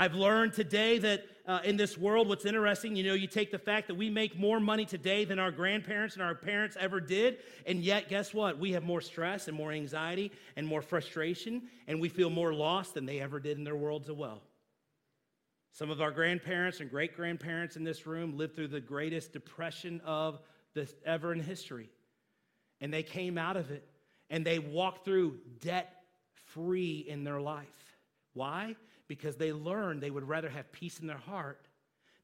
I've 0.00 0.14
learned 0.14 0.52
today 0.52 0.98
that 0.98 1.26
uh, 1.44 1.58
in 1.64 1.76
this 1.76 1.98
world, 1.98 2.28
what's 2.28 2.44
interesting, 2.44 2.94
you 2.94 3.02
know, 3.02 3.14
you 3.14 3.26
take 3.26 3.50
the 3.50 3.58
fact 3.58 3.88
that 3.88 3.96
we 3.96 4.08
make 4.08 4.38
more 4.38 4.60
money 4.60 4.84
today 4.84 5.24
than 5.24 5.40
our 5.40 5.50
grandparents 5.50 6.14
and 6.14 6.22
our 6.22 6.36
parents 6.36 6.76
ever 6.78 7.00
did, 7.00 7.38
and 7.66 7.82
yet, 7.82 8.08
guess 8.08 8.32
what? 8.32 8.60
We 8.60 8.70
have 8.72 8.84
more 8.84 9.00
stress 9.00 9.48
and 9.48 9.56
more 9.56 9.72
anxiety 9.72 10.30
and 10.54 10.64
more 10.64 10.82
frustration, 10.82 11.62
and 11.88 12.00
we 12.00 12.08
feel 12.08 12.30
more 12.30 12.54
lost 12.54 12.94
than 12.94 13.06
they 13.06 13.18
ever 13.18 13.40
did 13.40 13.58
in 13.58 13.64
their 13.64 13.74
worlds 13.74 14.08
as 14.08 14.14
well. 14.14 14.40
Some 15.72 15.90
of 15.90 16.00
our 16.00 16.12
grandparents 16.12 16.78
and 16.78 16.88
great 16.88 17.16
grandparents 17.16 17.74
in 17.74 17.82
this 17.82 18.06
room 18.06 18.38
lived 18.38 18.54
through 18.54 18.68
the 18.68 18.80
greatest 18.80 19.32
depression 19.32 20.00
of 20.04 20.38
this 20.74 20.94
ever 21.04 21.32
in 21.32 21.40
history, 21.40 21.90
and 22.80 22.94
they 22.94 23.02
came 23.02 23.36
out 23.36 23.56
of 23.56 23.72
it, 23.72 23.84
and 24.30 24.46
they 24.46 24.60
walked 24.60 25.04
through 25.04 25.38
debt 25.60 25.92
free 26.54 27.04
in 27.08 27.24
their 27.24 27.40
life. 27.40 27.96
Why? 28.34 28.76
Because 29.08 29.36
they 29.36 29.52
learned 29.52 30.02
they 30.02 30.10
would 30.10 30.28
rather 30.28 30.48
have 30.48 30.70
peace 30.70 31.00
in 31.00 31.06
their 31.06 31.16
heart 31.16 31.66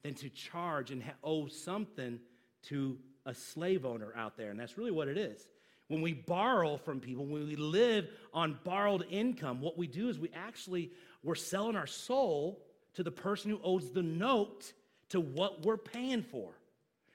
than 0.03 0.15
to 0.15 0.29
charge 0.29 0.91
and 0.91 1.03
ha- 1.03 1.13
owe 1.25 1.49
something 1.49 2.21
to 2.63 2.99
a 3.27 3.35
slave 3.35 3.85
owner 3.85 4.13
out 4.17 4.37
there. 4.37 4.51
And 4.51 4.61
that's 4.61 4.77
really 4.79 4.91
what 4.91 5.09
it 5.09 5.17
is. 5.17 5.49
When 5.89 6.03
we 6.03 6.13
borrow 6.13 6.77
from 6.77 7.01
people, 7.01 7.27
when 7.27 7.47
we 7.47 7.57
live 7.57 8.09
on 8.33 8.59
borrowed 8.65 9.07
income, 9.11 9.61
what 9.61 9.77
we 9.77 9.87
do 9.87 10.09
is 10.09 10.19
we 10.19 10.31
actually 10.35 10.91
we're 11.23 11.35
selling 11.35 11.77
our 11.77 11.87
soul 11.87 12.63
to 12.95 13.03
the 13.03 13.11
person 13.11 13.51
who 13.51 13.61
owes 13.63 13.91
the 13.91 14.03
note 14.03 14.73
to 15.11 15.21
what 15.21 15.65
we're 15.65 15.77
paying 15.77 16.23
for. 16.23 16.53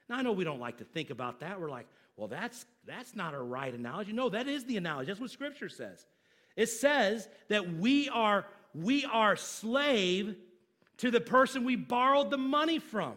Now 0.08 0.16
I 0.16 0.22
know 0.22 0.32
we 0.32 0.44
don't 0.44 0.60
like 0.60 0.78
to 0.78 0.84
think 0.84 1.10
about 1.10 1.40
that. 1.40 1.60
We're 1.60 1.70
like, 1.70 1.86
well, 2.16 2.28
that's 2.28 2.66
that's 2.86 3.14
not 3.14 3.34
a 3.34 3.40
right 3.40 3.72
analogy. 3.72 4.12
No, 4.12 4.28
that 4.28 4.48
is 4.48 4.64
the 4.64 4.76
analogy. 4.76 5.06
That's 5.06 5.20
what 5.20 5.30
scripture 5.30 5.68
says. 5.68 6.06
It 6.56 6.66
says 6.66 7.28
that 7.48 7.74
we 7.74 8.08
are 8.08 8.46
we 8.74 9.04
are 9.04 9.36
slave 9.36 10.36
to 10.98 11.10
the 11.10 11.20
person 11.20 11.64
we 11.64 11.76
borrowed 11.76 12.30
the 12.30 12.38
money 12.38 12.78
from. 12.78 13.14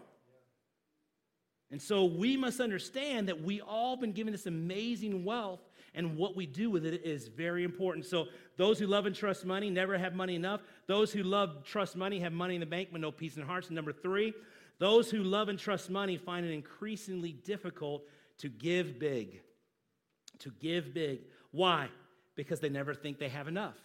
And 1.72 1.82
so 1.82 2.06
we 2.06 2.38
must 2.38 2.60
understand 2.60 3.30
that 3.30 3.42
we 3.42 3.60
all 3.60 3.98
been 3.98 4.12
given 4.12 4.32
this 4.32 4.46
amazing 4.46 5.26
wealth 5.26 5.60
and 5.96 6.18
what 6.18 6.36
we 6.36 6.46
do 6.46 6.70
with 6.70 6.86
it 6.86 7.04
is 7.04 7.28
very 7.28 7.64
important. 7.64 8.06
So 8.06 8.28
those 8.58 8.80
who 8.80 8.88
love 8.88 9.06
and 9.06 9.16
trust 9.16 9.46
money 9.46 9.70
never 9.70 9.98
have 9.98 10.14
money 10.14 10.36
enough. 10.36 10.62
Those 10.88 11.12
who 11.12 11.24
love 11.24 11.64
trust 11.64 11.96
money 11.96 12.20
have 12.20 12.32
money 12.32 12.56
in 12.56 12.60
the 12.60 12.68
bank 12.68 12.90
but 12.92 13.02
no 13.02 13.12
peace 13.12 13.38
in 13.38 13.44
hearts. 13.44 13.68
And 13.68 13.76
number 13.76 13.94
3, 13.94 14.34
those 14.80 15.10
who 15.12 15.24
love 15.24 15.50
and 15.50 15.60
trust 15.60 15.90
money 15.90 16.18
find 16.18 16.46
it 16.46 16.52
increasingly 16.52 17.32
difficult 17.32 18.04
to 18.40 18.50
give 18.50 19.00
big. 19.00 19.42
To 20.40 20.52
give 20.60 20.94
big. 20.94 21.22
Why? 21.52 21.90
Because 22.36 22.60
they 22.60 22.70
never 22.70 22.94
think 22.94 23.20
they 23.20 23.30
have 23.30 23.48
enough. 23.48 23.76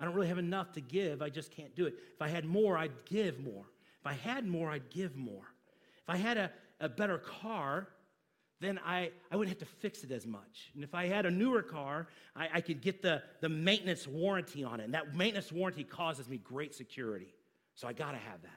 I 0.00 0.04
don't 0.04 0.14
really 0.14 0.28
have 0.28 0.38
enough 0.38 0.72
to 0.72 0.80
give. 0.80 1.22
I 1.22 1.30
just 1.30 1.50
can't 1.50 1.74
do 1.74 1.86
it. 1.86 1.94
If 2.14 2.20
I 2.20 2.28
had 2.28 2.44
more, 2.44 2.76
I'd 2.76 3.04
give 3.06 3.38
more. 3.38 3.64
If 4.00 4.06
I 4.06 4.12
had 4.12 4.46
more, 4.46 4.70
I'd 4.70 4.90
give 4.90 5.16
more. 5.16 5.44
If 6.02 6.10
I 6.10 6.16
had 6.16 6.36
a, 6.36 6.50
a 6.80 6.88
better 6.88 7.18
car, 7.18 7.88
then 8.60 8.80
I, 8.84 9.10
I 9.30 9.36
wouldn't 9.36 9.58
have 9.58 9.68
to 9.68 9.74
fix 9.76 10.04
it 10.04 10.10
as 10.10 10.26
much. 10.26 10.70
And 10.74 10.82
if 10.84 10.94
I 10.94 11.06
had 11.06 11.26
a 11.26 11.30
newer 11.30 11.62
car, 11.62 12.08
I, 12.34 12.48
I 12.54 12.60
could 12.60 12.80
get 12.80 13.02
the, 13.02 13.22
the 13.40 13.48
maintenance 13.48 14.06
warranty 14.06 14.64
on 14.64 14.80
it. 14.80 14.84
And 14.84 14.94
that 14.94 15.14
maintenance 15.14 15.52
warranty 15.52 15.84
causes 15.84 16.28
me 16.28 16.38
great 16.38 16.74
security. 16.74 17.34
So 17.74 17.88
I 17.88 17.92
got 17.92 18.12
to 18.12 18.18
have 18.18 18.42
that. 18.42 18.50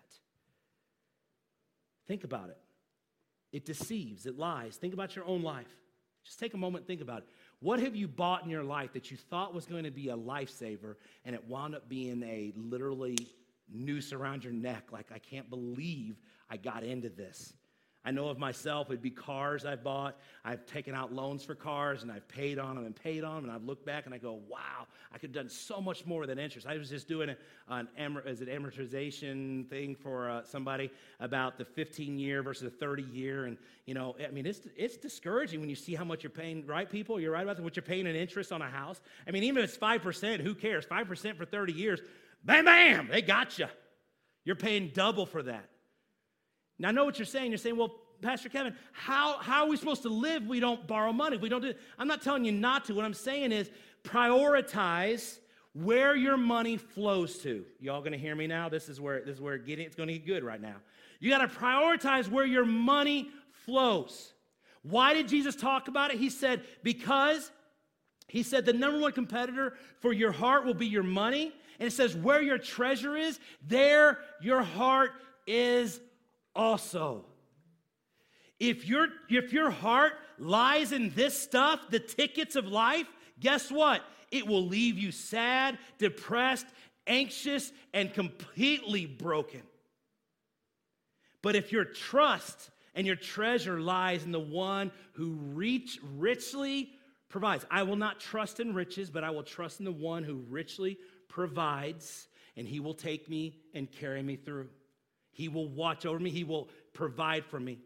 Think 2.07 2.23
about 2.23 2.49
it. 2.49 2.57
It 3.51 3.65
deceives, 3.65 4.25
it 4.25 4.37
lies. 4.37 4.75
Think 4.75 4.93
about 4.93 5.15
your 5.15 5.25
own 5.25 5.41
life. 5.41 5.73
Just 6.23 6.39
take 6.39 6.53
a 6.53 6.57
moment 6.57 6.85
think 6.85 7.01
about 7.01 7.19
it. 7.19 7.29
What 7.59 7.79
have 7.79 7.95
you 7.95 8.07
bought 8.07 8.43
in 8.43 8.49
your 8.49 8.63
life 8.63 8.93
that 8.93 9.09
you 9.09 9.17
thought 9.17 9.53
was 9.53 9.65
going 9.65 9.83
to 9.83 9.91
be 9.91 10.09
a 10.09 10.17
lifesaver 10.17 10.95
and 11.25 11.33
it 11.33 11.47
wound 11.47 11.75
up 11.75 11.89
being 11.89 12.21
a 12.23 12.53
literally 12.55 13.17
noose 13.71 14.13
around 14.13 14.43
your 14.43 14.53
neck? 14.53 14.91
Like, 14.91 15.11
I 15.11 15.17
can't 15.17 15.49
believe 15.49 16.19
I 16.49 16.57
got 16.57 16.83
into 16.83 17.09
this. 17.09 17.53
I 18.07 18.11
know 18.11 18.29
of 18.29 18.39
myself, 18.39 18.87
it'd 18.87 19.01
be 19.01 19.09
cars 19.09 19.65
I've 19.65 19.83
bought. 19.83 20.17
I've 20.45 20.65
taken 20.65 20.95
out 20.95 21.11
loans 21.11 21.43
for 21.43 21.55
cars 21.55 22.03
and 22.03 22.09
I've 22.09 22.25
paid 22.29 22.57
on 22.57 22.77
them 22.77 22.85
and 22.85 22.95
paid 22.95 23.25
on 23.25 23.35
them. 23.35 23.43
And 23.43 23.51
I've 23.51 23.65
looked 23.65 23.85
back 23.85 24.05
and 24.05 24.15
I 24.15 24.17
go, 24.17 24.39
wow, 24.47 24.87
I 25.11 25.17
could 25.17 25.31
have 25.31 25.43
done 25.43 25.49
so 25.49 25.81
much 25.81 26.05
more 26.05 26.25
than 26.25 26.39
interest. 26.39 26.65
I 26.65 26.77
was 26.77 26.89
just 26.89 27.09
doing 27.09 27.27
an, 27.67 27.89
an 27.97 28.17
is 28.25 28.39
it 28.39 28.47
amortization 28.47 29.67
thing 29.69 29.93
for 29.93 30.29
uh, 30.29 30.43
somebody 30.45 30.89
about 31.19 31.57
the 31.57 31.65
15 31.65 32.17
year 32.17 32.41
versus 32.41 32.63
the 32.63 32.77
30 32.77 33.03
year. 33.11 33.43
And, 33.43 33.57
you 33.85 33.93
know, 33.93 34.15
I 34.25 34.31
mean, 34.31 34.45
it's, 34.45 34.61
it's 34.77 34.95
discouraging 34.95 35.59
when 35.59 35.67
you 35.67 35.75
see 35.75 35.93
how 35.93 36.05
much 36.05 36.23
you're 36.23 36.29
paying, 36.29 36.65
right, 36.65 36.89
people? 36.89 37.19
You're 37.19 37.33
right 37.33 37.43
about 37.43 37.59
what 37.59 37.75
you're 37.75 37.83
paying 37.83 38.07
in 38.07 38.15
interest 38.15 38.53
on 38.53 38.61
a 38.61 38.69
house. 38.69 39.01
I 39.27 39.31
mean, 39.31 39.43
even 39.43 39.61
if 39.61 39.69
it's 39.69 39.77
5%, 39.77 40.39
who 40.39 40.55
cares? 40.55 40.85
5% 40.85 41.35
for 41.35 41.43
30 41.43 41.73
years, 41.73 41.99
bam, 42.41 42.63
bam, 42.63 43.09
they 43.11 43.21
got 43.21 43.59
you. 43.59 43.67
You're 44.45 44.55
paying 44.55 44.91
double 44.93 45.25
for 45.25 45.43
that. 45.43 45.67
Now, 46.79 46.89
I 46.89 46.91
know 46.91 47.05
what 47.05 47.17
you're 47.17 47.25
saying. 47.25 47.51
You're 47.51 47.57
saying, 47.57 47.77
well, 47.77 47.95
Pastor 48.21 48.49
Kevin, 48.49 48.75
how, 48.93 49.37
how 49.37 49.63
are 49.63 49.69
we 49.69 49.77
supposed 49.77 50.01
to 50.03 50.09
live? 50.09 50.47
We 50.47 50.59
don't 50.59 50.87
borrow 50.87 51.13
money. 51.13 51.37
We 51.37 51.49
don't 51.49 51.61
do. 51.61 51.73
I'm 51.99 52.07
not 52.07 52.21
telling 52.21 52.45
you 52.45 52.51
not 52.51 52.85
to. 52.85 52.93
What 52.93 53.05
I'm 53.05 53.13
saying 53.13 53.51
is 53.51 53.69
prioritize 54.03 55.37
where 55.73 56.15
your 56.15 56.37
money 56.37 56.77
flows 56.77 57.37
to. 57.39 57.63
Y'all 57.79 58.01
gonna 58.01 58.17
hear 58.17 58.35
me 58.35 58.47
now? 58.47 58.69
This 58.69 58.89
is 58.89 58.99
where 58.99 59.21
this 59.23 59.35
is 59.35 59.41
where 59.41 59.57
getting 59.57 59.85
it's 59.85 59.95
gonna 59.95 60.13
get 60.13 60.25
good 60.25 60.43
right 60.43 60.61
now. 60.61 60.77
You 61.19 61.29
gotta 61.29 61.47
prioritize 61.47 62.29
where 62.29 62.45
your 62.45 62.65
money 62.65 63.29
flows. 63.65 64.33
Why 64.81 65.13
did 65.13 65.27
Jesus 65.27 65.55
talk 65.55 65.87
about 65.87 66.11
it? 66.11 66.17
He 66.17 66.29
said, 66.29 66.63
because 66.81 67.51
he 68.27 68.41
said 68.41 68.65
the 68.65 68.73
number 68.73 68.99
one 68.99 69.11
competitor 69.11 69.75
for 69.99 70.13
your 70.13 70.31
heart 70.31 70.65
will 70.65 70.73
be 70.73 70.87
your 70.87 71.03
money. 71.03 71.51
And 71.79 71.87
it 71.87 71.91
says, 71.91 72.15
where 72.15 72.41
your 72.41 72.57
treasure 72.57 73.15
is, 73.15 73.39
there 73.67 74.19
your 74.41 74.63
heart 74.63 75.11
is 75.45 75.99
also. 76.57 77.23
If, 78.59 78.87
your 78.87 79.07
if 79.29 79.53
your 79.53 79.69
heart 79.69 80.13
lies 80.39 80.91
in 80.91 81.11
this 81.13 81.39
stuff, 81.39 81.89
the 81.89 81.99
tickets 81.99 82.55
of 82.55 82.65
life, 82.65 83.07
guess 83.39 83.71
what? 83.71 84.01
It 84.31 84.47
will 84.47 84.65
leave 84.65 84.97
you 84.97 85.11
sad, 85.11 85.77
depressed, 85.99 86.65
anxious, 87.05 87.71
and 87.93 88.13
completely 88.13 89.05
broken. 89.05 89.61
But 91.41 91.55
if 91.55 91.71
your 91.71 91.85
trust 91.85 92.71
and 92.95 93.05
your 93.05 93.15
treasure 93.15 93.79
lies 93.79 94.23
in 94.23 94.31
the 94.31 94.39
one 94.39 94.91
who 95.13 95.33
reach, 95.53 95.99
richly 96.17 96.89
provides, 97.29 97.65
I 97.69 97.83
will 97.83 97.95
not 97.95 98.19
trust 98.19 98.59
in 98.59 98.73
riches, 98.73 99.09
but 99.09 99.23
I 99.23 99.29
will 99.29 99.43
trust 99.43 99.79
in 99.79 99.85
the 99.85 99.91
one 99.91 100.23
who 100.23 100.43
richly 100.49 100.97
provides, 101.29 102.27
and 102.57 102.67
he 102.67 102.79
will 102.79 102.95
take 102.95 103.29
me 103.29 103.55
and 103.73 103.89
carry 103.91 104.23
me 104.23 104.35
through. 104.35 104.69
He 105.37 105.49
will 105.49 105.67
watch 105.67 106.07
over 106.07 106.19
me, 106.19 106.31
He 106.31 106.43
will 106.43 106.67
provide 106.93 107.45
for 107.45 107.59
me. 107.59 107.77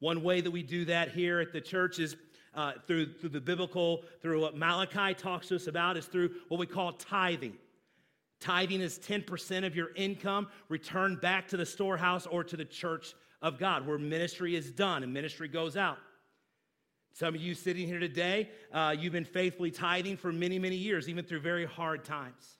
One 0.00 0.24
way 0.24 0.40
that 0.40 0.50
we 0.50 0.64
do 0.64 0.84
that 0.86 1.12
here 1.12 1.38
at 1.38 1.52
the 1.52 1.60
church 1.60 2.00
is 2.00 2.16
uh, 2.54 2.72
through, 2.88 3.14
through 3.14 3.28
the 3.28 3.40
biblical, 3.40 4.02
through 4.20 4.40
what 4.40 4.56
Malachi 4.56 5.14
talks 5.14 5.46
to 5.48 5.54
us 5.54 5.68
about, 5.68 5.96
is 5.96 6.06
through 6.06 6.30
what 6.48 6.58
we 6.58 6.66
call 6.66 6.92
tithing. 6.94 7.54
Tithing 8.40 8.80
is 8.80 8.98
10% 8.98 9.64
of 9.64 9.76
your 9.76 9.94
income 9.94 10.48
returned 10.68 11.20
back 11.20 11.46
to 11.48 11.56
the 11.56 11.64
storehouse 11.64 12.26
or 12.26 12.42
to 12.42 12.56
the 12.56 12.64
church 12.64 13.14
of 13.42 13.60
God, 13.60 13.86
where 13.86 13.96
ministry 13.96 14.56
is 14.56 14.72
done 14.72 15.04
and 15.04 15.14
ministry 15.14 15.46
goes 15.46 15.76
out. 15.76 15.98
Some 17.12 17.36
of 17.36 17.40
you 17.40 17.54
sitting 17.54 17.86
here 17.86 18.00
today, 18.00 18.50
uh, 18.72 18.96
you've 18.98 19.12
been 19.12 19.24
faithfully 19.24 19.70
tithing 19.70 20.16
for 20.16 20.32
many, 20.32 20.58
many 20.58 20.76
years, 20.76 21.08
even 21.08 21.24
through 21.24 21.40
very 21.40 21.64
hard 21.64 22.04
times. 22.04 22.56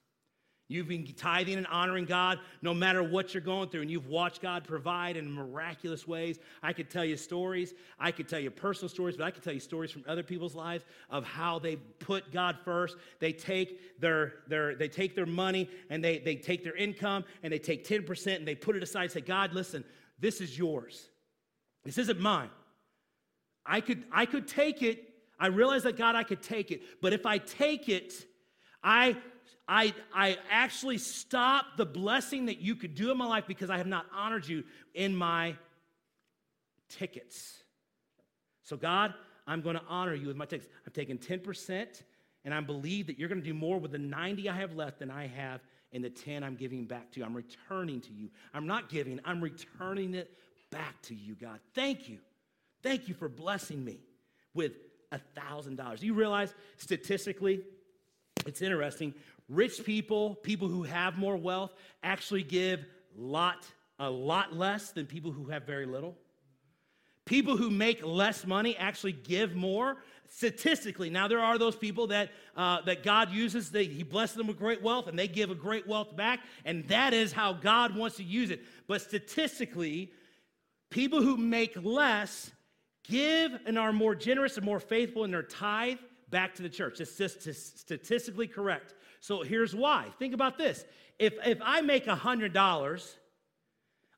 You've 0.68 0.88
been 0.88 1.04
tithing 1.04 1.58
and 1.58 1.66
honoring 1.66 2.06
God 2.06 2.38
no 2.62 2.72
matter 2.72 3.02
what 3.02 3.34
you're 3.34 3.42
going 3.42 3.68
through, 3.68 3.82
and 3.82 3.90
you've 3.90 4.06
watched 4.06 4.40
God 4.40 4.64
provide 4.64 5.16
in 5.16 5.30
miraculous 5.30 6.06
ways. 6.06 6.38
I 6.62 6.72
could 6.72 6.88
tell 6.88 7.04
you 7.04 7.16
stories. 7.16 7.74
I 7.98 8.10
could 8.10 8.28
tell 8.28 8.38
you 8.38 8.50
personal 8.50 8.88
stories, 8.88 9.16
but 9.16 9.24
I 9.24 9.30
could 9.30 9.42
tell 9.42 9.52
you 9.52 9.60
stories 9.60 9.90
from 9.90 10.04
other 10.06 10.22
people's 10.22 10.54
lives 10.54 10.84
of 11.10 11.24
how 11.24 11.58
they 11.58 11.76
put 11.76 12.32
God 12.32 12.56
first. 12.64 12.96
They 13.18 13.32
take 13.32 14.00
their, 14.00 14.34
their, 14.48 14.74
they 14.74 14.88
take 14.88 15.14
their 15.14 15.26
money 15.26 15.68
and 15.90 16.02
they, 16.02 16.18
they 16.18 16.36
take 16.36 16.64
their 16.64 16.76
income 16.76 17.24
and 17.42 17.52
they 17.52 17.58
take 17.58 17.86
10% 17.86 18.36
and 18.36 18.48
they 18.48 18.54
put 18.54 18.74
it 18.74 18.82
aside 18.82 19.02
and 19.02 19.12
say, 19.12 19.20
God, 19.20 19.52
listen, 19.52 19.84
this 20.18 20.40
is 20.40 20.56
yours. 20.56 21.08
This 21.84 21.98
isn't 21.98 22.20
mine. 22.20 22.50
I 23.66 23.80
could, 23.80 24.04
I 24.10 24.26
could 24.26 24.48
take 24.48 24.82
it. 24.82 25.08
I 25.38 25.48
realize 25.48 25.82
that, 25.82 25.96
God, 25.96 26.14
I 26.14 26.22
could 26.22 26.42
take 26.42 26.70
it. 26.70 26.82
But 27.00 27.12
if 27.12 27.26
I 27.26 27.38
take 27.38 27.88
it, 27.88 28.14
I 28.82 29.16
I, 29.68 29.94
I 30.14 30.38
actually 30.50 30.98
stop 30.98 31.76
the 31.76 31.86
blessing 31.86 32.46
that 32.46 32.58
you 32.58 32.74
could 32.74 32.94
do 32.94 33.10
in 33.10 33.16
my 33.16 33.26
life 33.26 33.44
because 33.46 33.70
I 33.70 33.78
have 33.78 33.86
not 33.86 34.06
honored 34.14 34.46
you 34.46 34.64
in 34.94 35.14
my 35.14 35.56
tickets. 36.88 37.62
So, 38.64 38.76
God, 38.76 39.14
I'm 39.46 39.60
going 39.60 39.76
to 39.76 39.82
honor 39.88 40.14
you 40.14 40.26
with 40.26 40.36
my 40.36 40.46
tickets. 40.46 40.68
I'm 40.86 40.92
taking 40.92 41.18
10%, 41.18 42.02
and 42.44 42.54
I 42.54 42.60
believe 42.60 43.06
that 43.06 43.18
you're 43.18 43.28
going 43.28 43.40
to 43.40 43.46
do 43.46 43.54
more 43.54 43.78
with 43.78 43.92
the 43.92 43.98
90 43.98 44.48
I 44.48 44.56
have 44.56 44.74
left 44.74 44.98
than 44.98 45.10
I 45.10 45.26
have 45.28 45.60
in 45.92 46.02
the 46.02 46.10
10 46.10 46.42
I'm 46.42 46.56
giving 46.56 46.84
back 46.84 47.12
to 47.12 47.20
you. 47.20 47.26
I'm 47.26 47.34
returning 47.34 48.00
to 48.02 48.12
you. 48.12 48.30
I'm 48.54 48.66
not 48.66 48.88
giving, 48.88 49.20
I'm 49.24 49.40
returning 49.40 50.14
it 50.14 50.30
back 50.70 51.00
to 51.02 51.14
you, 51.14 51.34
God. 51.34 51.60
Thank 51.74 52.08
you. 52.08 52.18
Thank 52.82 53.08
you 53.08 53.14
for 53.14 53.28
blessing 53.28 53.84
me 53.84 54.00
with 54.54 54.72
a 55.12 55.20
$1,000. 55.38 56.02
You 56.02 56.14
realize 56.14 56.54
statistically, 56.78 57.62
it's 58.46 58.62
interesting. 58.62 59.14
Rich 59.52 59.84
people, 59.84 60.34
people 60.36 60.68
who 60.68 60.82
have 60.82 61.18
more 61.18 61.36
wealth, 61.36 61.74
actually 62.02 62.42
give 62.42 62.86
lot, 63.14 63.66
a 63.98 64.08
lot 64.08 64.56
less 64.56 64.92
than 64.92 65.04
people 65.04 65.30
who 65.30 65.44
have 65.46 65.64
very 65.64 65.84
little. 65.84 66.16
People 67.26 67.58
who 67.58 67.68
make 67.68 68.02
less 68.02 68.46
money 68.46 68.76
actually 68.78 69.12
give 69.12 69.54
more 69.54 69.98
statistically. 70.30 71.10
Now, 71.10 71.28
there 71.28 71.38
are 71.38 71.58
those 71.58 71.76
people 71.76 72.06
that, 72.06 72.30
uh, 72.56 72.80
that 72.86 73.02
God 73.02 73.30
uses, 73.30 73.70
they, 73.70 73.84
He 73.84 74.02
blesses 74.02 74.36
them 74.36 74.46
with 74.46 74.58
great 74.58 74.82
wealth 74.82 75.06
and 75.06 75.18
they 75.18 75.28
give 75.28 75.50
a 75.50 75.54
great 75.54 75.86
wealth 75.86 76.16
back, 76.16 76.40
and 76.64 76.88
that 76.88 77.12
is 77.12 77.30
how 77.30 77.52
God 77.52 77.94
wants 77.94 78.16
to 78.16 78.24
use 78.24 78.50
it. 78.50 78.62
But 78.88 79.02
statistically, 79.02 80.12
people 80.90 81.20
who 81.20 81.36
make 81.36 81.76
less 81.76 82.50
give 83.04 83.52
and 83.66 83.78
are 83.78 83.92
more 83.92 84.14
generous 84.14 84.56
and 84.56 84.64
more 84.64 84.80
faithful 84.80 85.24
in 85.24 85.30
their 85.30 85.42
tithe 85.42 85.98
back 86.30 86.54
to 86.54 86.62
the 86.62 86.70
church. 86.70 87.00
It's 87.00 87.16
just 87.16 87.42
statistically 87.78 88.48
correct. 88.48 88.94
So 89.22 89.42
here's 89.42 89.72
why. 89.72 90.08
Think 90.18 90.34
about 90.34 90.58
this. 90.58 90.84
If, 91.16 91.34
if 91.46 91.58
I 91.62 91.80
make 91.80 92.06
$100, 92.06 93.14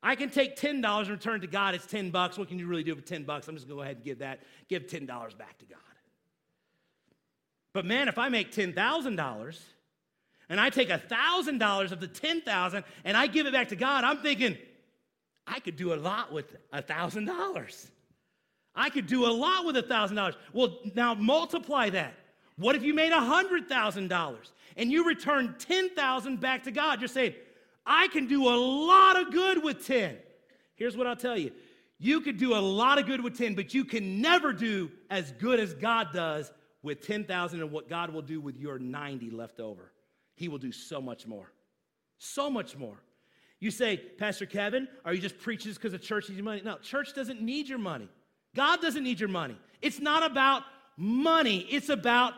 I 0.01 0.15
can 0.15 0.31
take 0.31 0.57
$10 0.57 0.99
and 0.99 1.09
return 1.09 1.41
to 1.41 1.47
God. 1.47 1.75
It's 1.75 1.85
10 1.85 2.09
bucks. 2.09 2.39
What 2.39 2.47
can 2.47 2.57
you 2.57 2.65
really 2.65 2.83
do 2.83 2.95
with 2.95 3.05
10 3.05 3.23
bucks? 3.23 3.47
I'm 3.47 3.53
just 3.53 3.67
going 3.67 3.77
to 3.77 3.81
go 3.81 3.83
ahead 3.83 3.97
and 3.97 4.03
give 4.03 4.19
that, 4.19 4.39
give 4.67 4.87
$10 4.87 5.07
back 5.37 5.59
to 5.59 5.65
God. 5.65 5.79
But 7.71 7.85
man, 7.85 8.07
if 8.07 8.17
I 8.17 8.29
make 8.29 8.51
$10,000 8.51 9.59
and 10.49 10.59
I 10.59 10.69
take 10.71 10.89
$1,000 10.89 11.91
of 11.91 11.99
the 11.99 12.07
10,000 12.07 12.83
and 13.03 13.15
I 13.15 13.27
give 13.27 13.45
it 13.45 13.53
back 13.53 13.69
to 13.69 13.75
God, 13.75 14.03
I'm 14.03 14.17
thinking, 14.17 14.57
I 15.45 15.59
could 15.59 15.75
do 15.75 15.93
a 15.93 15.97
lot 15.97 16.33
with 16.33 16.55
$1,000. 16.73 17.87
I 18.75 18.89
could 18.89 19.05
do 19.05 19.27
a 19.27 19.29
lot 19.31 19.65
with 19.65 19.75
$1,000. 19.75 20.35
Well, 20.51 20.79
now 20.95 21.13
multiply 21.13 21.91
that. 21.91 22.15
What 22.57 22.75
if 22.75 22.83
you 22.83 22.93
made 22.93 23.11
$100,000 23.11 24.35
and 24.77 24.91
you 24.91 25.05
return 25.05 25.55
10,000 25.59 26.39
back 26.39 26.63
to 26.63 26.71
God? 26.71 27.01
You're 27.01 27.07
saying, 27.07 27.35
I 27.85 28.07
can 28.07 28.27
do 28.27 28.47
a 28.47 28.55
lot 28.55 29.19
of 29.19 29.31
good 29.31 29.63
with 29.63 29.85
10. 29.85 30.17
Here's 30.75 30.97
what 30.97 31.07
I'll 31.07 31.15
tell 31.15 31.37
you. 31.37 31.51
You 31.97 32.21
could 32.21 32.37
do 32.37 32.55
a 32.55 32.59
lot 32.59 32.97
of 32.97 33.05
good 33.05 33.23
with 33.23 33.37
10, 33.37 33.55
but 33.55 33.73
you 33.73 33.85
can 33.85 34.21
never 34.21 34.51
do 34.51 34.91
as 35.09 35.31
good 35.33 35.59
as 35.59 35.73
God 35.73 36.09
does 36.13 36.51
with 36.81 37.05
10,000 37.05 37.61
and 37.61 37.71
what 37.71 37.89
God 37.89 38.11
will 38.11 38.21
do 38.21 38.39
with 38.41 38.57
your 38.57 38.79
90 38.79 39.29
left 39.31 39.59
over. 39.59 39.91
He 40.35 40.47
will 40.47 40.57
do 40.57 40.71
so 40.71 41.01
much 41.01 41.25
more. 41.25 41.51
So 42.17 42.49
much 42.49 42.77
more. 42.77 43.01
You 43.59 43.71
say, 43.71 43.97
Pastor 43.97 44.45
Kevin, 44.45 44.87
are 45.05 45.13
you 45.13 45.21
just 45.21 45.39
preaching 45.39 45.69
this 45.69 45.77
because 45.77 45.93
the 45.93 45.99
church 45.99 46.27
needs 46.27 46.37
your 46.37 46.45
money? 46.45 46.61
No, 46.63 46.77
church 46.77 47.13
doesn't 47.15 47.41
need 47.41 47.67
your 47.67 47.79
money. 47.79 48.09
God 48.55 48.81
doesn't 48.81 49.03
need 49.03 49.19
your 49.19 49.29
money. 49.29 49.57
It's 49.81 49.99
not 49.99 50.29
about 50.29 50.63
money, 50.97 51.65
it's 51.69 51.89
about 51.89 52.33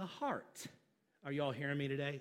the 0.00 0.06
heart. 0.06 0.66
Are 1.24 1.32
y'all 1.32 1.52
hearing 1.52 1.78
me 1.78 1.86
today? 1.86 2.20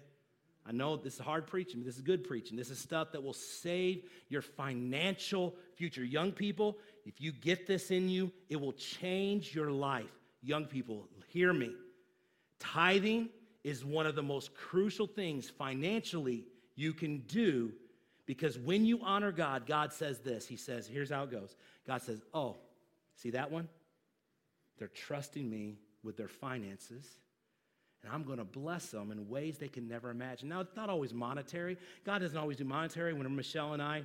I 0.66 0.72
know 0.72 0.98
this 0.98 1.16
is 1.16 1.20
hard 1.20 1.48
preaching, 1.48 1.80
but 1.80 1.86
this 1.86 1.96
is 1.96 2.02
good 2.02 2.24
preaching. 2.24 2.58
This 2.58 2.70
is 2.70 2.78
stuff 2.78 3.14
that 3.14 3.24
will 3.24 3.34
save 3.34 4.04
your 4.28 4.42
financial 4.42 5.56
future. 5.76 6.04
Young 6.04 6.32
people, 6.32 6.78
if 7.06 7.20
you 7.20 7.32
get 7.32 7.66
this 7.66 7.90
in 7.90 8.10
you, 8.10 8.32
it 8.50 8.58
will 8.58 8.74
change 8.74 9.56
your 9.56 9.72
life. 9.72 10.12
Young 10.44 10.66
people, 10.66 11.08
hear 11.30 11.52
me. 11.54 11.72
Tithing 12.60 13.30
is 13.64 13.84
one 13.84 14.06
of 14.06 14.16
the 14.16 14.24
most 14.24 14.54
crucial 14.54 15.08
things 15.08 15.50
financially 15.50 16.46
you 16.76 16.94
can 16.94 17.20
do 17.20 17.72
because 18.26 18.60
when 18.60 18.86
you 18.86 19.00
honor 19.04 19.32
God, 19.32 19.66
God 19.66 19.92
says 19.92 20.20
this. 20.20 20.48
He 20.48 20.56
says, 20.56 20.86
here's 20.86 21.10
how 21.10 21.24
it 21.24 21.32
goes 21.32 21.56
God 21.88 22.04
says, 22.04 22.22
Oh, 22.34 22.58
see 23.16 23.32
that 23.32 23.50
one? 23.50 23.68
They're 24.78 24.88
trusting 24.88 25.50
me 25.50 25.80
with 26.04 26.16
their 26.16 26.28
finances 26.28 27.06
and 28.04 28.12
I'm 28.14 28.24
going 28.24 28.38
to 28.38 28.46
bless 28.46 28.88
them 28.88 29.12
in 29.12 29.28
ways 29.28 29.58
they 29.58 29.68
can 29.68 29.88
never 29.88 30.10
imagine. 30.10 30.50
Now, 30.50 30.62
it's 30.62 30.76
not 30.76 30.90
always 30.90 31.14
monetary. 31.14 31.78
God 32.06 32.20
doesn't 32.20 32.38
always 32.38 32.58
do 32.58 32.64
monetary. 32.64 33.14
When 33.14 33.34
Michelle 33.36 33.74
and 33.74 33.82
I, 33.82 34.04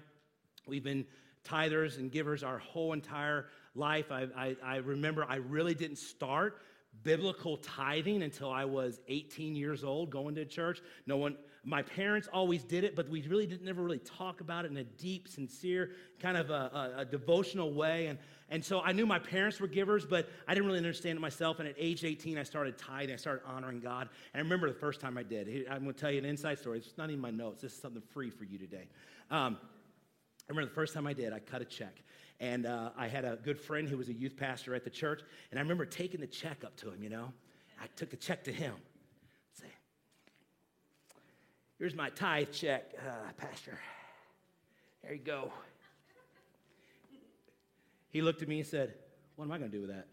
we've 0.66 0.82
been 0.82 1.06
tithers 1.44 1.98
and 1.98 2.10
givers 2.10 2.42
our 2.42 2.58
whole 2.58 2.92
entire 2.92 3.46
life. 3.74 4.10
I, 4.10 4.26
I, 4.36 4.56
I 4.64 4.76
remember 4.76 5.24
I 5.28 5.36
really 5.36 5.74
didn't 5.74 5.98
start 5.98 6.60
biblical 7.02 7.56
tithing 7.56 8.22
until 8.22 8.50
I 8.50 8.64
was 8.64 9.00
18 9.08 9.56
years 9.56 9.84
old, 9.84 10.10
going 10.10 10.34
to 10.36 10.44
church. 10.44 10.80
No 11.06 11.16
one, 11.16 11.36
my 11.64 11.82
parents 11.82 12.28
always 12.32 12.62
did 12.62 12.84
it, 12.84 12.94
but 12.94 13.08
we 13.08 13.22
really 13.22 13.46
didn't 13.46 13.64
never 13.64 13.82
really 13.82 13.98
talk 13.98 14.40
about 14.40 14.64
it 14.64 14.70
in 14.70 14.76
a 14.76 14.84
deep, 14.84 15.28
sincere, 15.28 15.90
kind 16.20 16.36
of 16.36 16.50
a, 16.50 16.52
a, 16.52 17.00
a, 17.00 17.04
devotional 17.04 17.74
way. 17.74 18.06
And, 18.06 18.18
and 18.50 18.64
so 18.64 18.80
I 18.80 18.92
knew 18.92 19.06
my 19.06 19.18
parents 19.18 19.58
were 19.58 19.66
givers, 19.66 20.04
but 20.04 20.28
I 20.46 20.54
didn't 20.54 20.66
really 20.66 20.78
understand 20.78 21.16
it 21.16 21.20
myself. 21.20 21.60
And 21.60 21.68
at 21.68 21.74
age 21.78 22.04
18, 22.04 22.36
I 22.36 22.42
started 22.42 22.76
tithing. 22.76 23.14
I 23.14 23.16
started 23.16 23.42
honoring 23.46 23.80
God. 23.80 24.08
And 24.32 24.40
I 24.40 24.42
remember 24.42 24.68
the 24.68 24.78
first 24.78 25.00
time 25.00 25.16
I 25.16 25.22
did. 25.22 25.66
I'm 25.70 25.82
going 25.82 25.94
to 25.94 26.00
tell 26.00 26.10
you 26.10 26.18
an 26.18 26.26
inside 26.26 26.58
story. 26.58 26.78
It's 26.78 26.98
not 26.98 27.08
even 27.08 27.20
my 27.20 27.30
notes. 27.30 27.62
This 27.62 27.72
is 27.72 27.80
something 27.80 28.02
free 28.12 28.30
for 28.30 28.44
you 28.44 28.58
today. 28.58 28.86
Um, 29.30 29.56
I 29.60 30.52
remember 30.52 30.68
the 30.68 30.74
first 30.74 30.92
time 30.92 31.06
I 31.06 31.14
did, 31.14 31.32
I 31.32 31.38
cut 31.38 31.62
a 31.62 31.64
check. 31.64 32.02
And 32.38 32.66
uh, 32.66 32.90
I 32.98 33.08
had 33.08 33.24
a 33.24 33.38
good 33.42 33.58
friend 33.58 33.88
who 33.88 33.96
was 33.96 34.10
a 34.10 34.12
youth 34.12 34.36
pastor 34.36 34.74
at 34.74 34.84
the 34.84 34.90
church. 34.90 35.22
And 35.50 35.58
I 35.58 35.62
remember 35.62 35.86
taking 35.86 36.20
the 36.20 36.26
check 36.26 36.64
up 36.64 36.76
to 36.78 36.90
him, 36.90 37.02
you 37.02 37.08
know. 37.08 37.32
I 37.80 37.86
took 37.96 38.10
the 38.10 38.16
check 38.16 38.44
to 38.44 38.52
him. 38.52 38.74
Say, 39.52 39.66
Here's 41.78 41.94
my 41.94 42.10
tithe 42.10 42.52
check, 42.52 42.92
uh, 42.98 43.32
Pastor. 43.38 43.78
There 45.02 45.14
you 45.14 45.20
go. 45.20 45.50
He 48.14 48.22
looked 48.22 48.40
at 48.40 48.48
me 48.48 48.60
and 48.60 48.66
said, 48.66 48.94
What 49.36 49.44
am 49.44 49.52
I 49.52 49.58
going 49.58 49.70
to 49.70 49.76
do 49.76 49.82
with 49.82 49.90
that? 49.90 50.06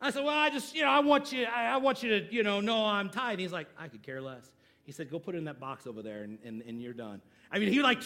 I 0.00 0.10
said, 0.10 0.24
Well, 0.24 0.34
I 0.34 0.48
just, 0.48 0.74
you 0.74 0.82
know, 0.82 0.88
I 0.88 1.00
want 1.00 1.32
you, 1.32 1.44
I, 1.44 1.66
I 1.66 1.76
want 1.76 2.02
you 2.02 2.20
to, 2.20 2.32
you 2.32 2.42
know, 2.42 2.60
know 2.60 2.86
I'm 2.86 3.10
tithing. 3.10 3.40
He's 3.40 3.52
like, 3.52 3.66
I 3.78 3.88
could 3.88 4.02
care 4.02 4.22
less. 4.22 4.52
He 4.84 4.92
said, 4.92 5.10
Go 5.10 5.18
put 5.18 5.34
it 5.34 5.38
in 5.38 5.44
that 5.44 5.60
box 5.60 5.86
over 5.86 6.00
there 6.00 6.22
and, 6.22 6.38
and, 6.44 6.62
and 6.62 6.80
you're 6.80 6.94
done. 6.94 7.20
I 7.50 7.58
mean, 7.58 7.72
he 7.72 7.82
like, 7.82 8.00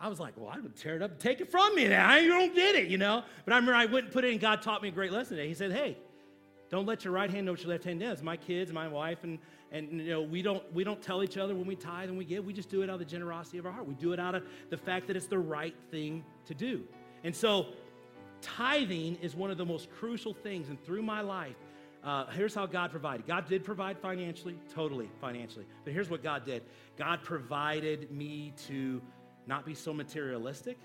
I 0.00 0.08
was 0.08 0.20
like, 0.20 0.34
well, 0.36 0.52
I 0.52 0.58
would 0.58 0.76
tear 0.76 0.96
it 0.96 1.02
up 1.02 1.12
and 1.12 1.20
take 1.20 1.40
it 1.40 1.50
from 1.50 1.74
me 1.74 1.88
now. 1.88 2.08
I 2.08 2.26
don't 2.26 2.54
get 2.54 2.74
it, 2.74 2.88
you 2.88 2.98
know? 2.98 3.22
But 3.44 3.54
I 3.54 3.56
remember 3.56 3.74
I 3.74 3.86
went 3.86 4.06
and 4.06 4.12
put 4.12 4.24
it 4.24 4.32
in. 4.32 4.38
God 4.38 4.62
taught 4.62 4.82
me 4.82 4.88
a 4.88 4.92
great 4.92 5.10
lesson 5.10 5.36
today. 5.36 5.48
He 5.48 5.54
said, 5.54 5.72
hey, 5.72 5.96
don't 6.70 6.86
let 6.86 7.04
your 7.04 7.12
right 7.12 7.30
hand 7.30 7.46
know 7.46 7.52
what 7.52 7.62
your 7.62 7.70
left 7.70 7.84
hand 7.84 8.00
does. 8.00 8.22
My 8.22 8.36
kids, 8.36 8.72
my 8.72 8.88
wife, 8.88 9.24
and 9.24 9.38
and 9.70 10.00
you 10.00 10.10
know 10.10 10.22
we 10.22 10.42
don't 10.42 10.62
we 10.72 10.84
don't 10.84 11.00
tell 11.00 11.22
each 11.22 11.38
other 11.38 11.54
when 11.54 11.66
we 11.66 11.74
tithe 11.74 12.08
and 12.10 12.18
we 12.18 12.24
give. 12.24 12.44
We 12.44 12.52
just 12.52 12.68
do 12.68 12.82
it 12.82 12.90
out 12.90 12.94
of 12.94 12.98
the 12.98 13.04
generosity 13.06 13.58
of 13.58 13.66
our 13.66 13.72
heart. 13.72 13.86
We 13.86 13.94
do 13.94 14.12
it 14.12 14.20
out 14.20 14.34
of 14.34 14.44
the 14.68 14.76
fact 14.76 15.06
that 15.06 15.16
it's 15.16 15.26
the 15.26 15.38
right 15.38 15.74
thing 15.90 16.24
to 16.46 16.54
do. 16.54 16.84
And 17.24 17.34
so, 17.34 17.68
tithing 18.42 19.16
is 19.16 19.34
one 19.34 19.50
of 19.50 19.58
the 19.58 19.66
most 19.66 19.90
crucial 19.90 20.34
things. 20.34 20.68
And 20.68 20.82
through 20.84 21.02
my 21.02 21.20
life, 21.20 21.56
uh, 22.04 22.26
here's 22.26 22.54
how 22.54 22.66
God 22.66 22.90
provided. 22.90 23.26
God 23.26 23.48
did 23.48 23.64
provide 23.64 23.98
financially, 23.98 24.56
totally 24.74 25.10
financially. 25.20 25.66
But 25.84 25.92
here's 25.92 26.08
what 26.08 26.22
God 26.22 26.44
did. 26.44 26.62
God 26.96 27.22
provided 27.22 28.10
me 28.10 28.52
to 28.68 29.02
not 29.46 29.66
be 29.66 29.74
so 29.74 29.92
materialistic 29.92 30.78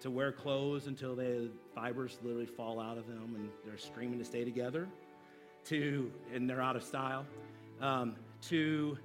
to 0.00 0.10
wear 0.10 0.32
clothes 0.32 0.86
until 0.86 1.16
the 1.16 1.48
fibers 1.74 2.18
literally 2.22 2.44
fall 2.44 2.78
out 2.78 2.98
of 2.98 3.06
them 3.06 3.32
and 3.36 3.48
they're 3.64 3.78
screaming 3.78 4.18
to 4.18 4.24
stay 4.24 4.44
together, 4.44 4.86
to 5.64 6.12
and 6.34 6.48
they're 6.48 6.60
out 6.60 6.76
of 6.76 6.82
style, 6.82 7.24
um, 7.80 8.14
to 8.42 8.98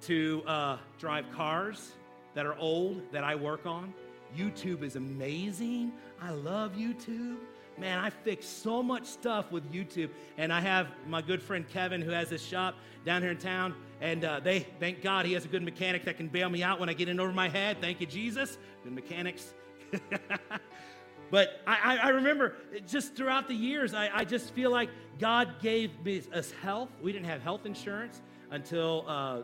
to 0.00 0.42
uh, 0.48 0.76
drive 0.98 1.24
cars 1.30 1.92
that 2.34 2.46
are 2.46 2.56
old 2.58 3.00
that 3.12 3.22
I 3.22 3.36
work 3.36 3.64
on. 3.64 3.94
YouTube 4.36 4.82
is 4.82 4.96
amazing. 4.96 5.92
I 6.20 6.30
love 6.30 6.72
YouTube. 6.72 7.36
Man, 7.78 7.98
I 7.98 8.10
fix 8.10 8.46
so 8.46 8.82
much 8.82 9.06
stuff 9.06 9.50
with 9.50 9.72
YouTube. 9.72 10.10
And 10.36 10.52
I 10.52 10.60
have 10.60 10.88
my 11.06 11.22
good 11.22 11.42
friend 11.42 11.66
Kevin 11.68 12.02
who 12.02 12.10
has 12.10 12.28
this 12.28 12.44
shop 12.44 12.74
down 13.04 13.22
here 13.22 13.30
in 13.30 13.38
town. 13.38 13.74
And 14.00 14.24
uh, 14.24 14.40
they, 14.40 14.60
thank 14.78 15.02
God, 15.02 15.26
he 15.26 15.32
has 15.32 15.44
a 15.44 15.48
good 15.48 15.62
mechanic 15.62 16.04
that 16.04 16.16
can 16.16 16.28
bail 16.28 16.48
me 16.48 16.62
out 16.62 16.78
when 16.78 16.88
I 16.88 16.92
get 16.92 17.08
in 17.08 17.18
over 17.18 17.32
my 17.32 17.48
head. 17.48 17.78
Thank 17.80 18.00
you, 18.00 18.06
Jesus. 18.06 18.58
Good 18.84 18.92
mechanics. 18.92 19.54
but 21.30 21.60
I, 21.66 21.98
I, 22.02 22.08
remember 22.10 22.54
just 22.86 23.16
throughout 23.16 23.48
the 23.48 23.54
years, 23.54 23.92
I, 23.92 24.08
I, 24.12 24.24
just 24.24 24.54
feel 24.54 24.70
like 24.70 24.88
God 25.18 25.60
gave 25.60 25.90
us 26.32 26.52
health. 26.62 26.90
We 27.02 27.12
didn't 27.12 27.26
have 27.26 27.42
health 27.42 27.66
insurance 27.66 28.22
until, 28.50 29.04
uh, 29.08 29.40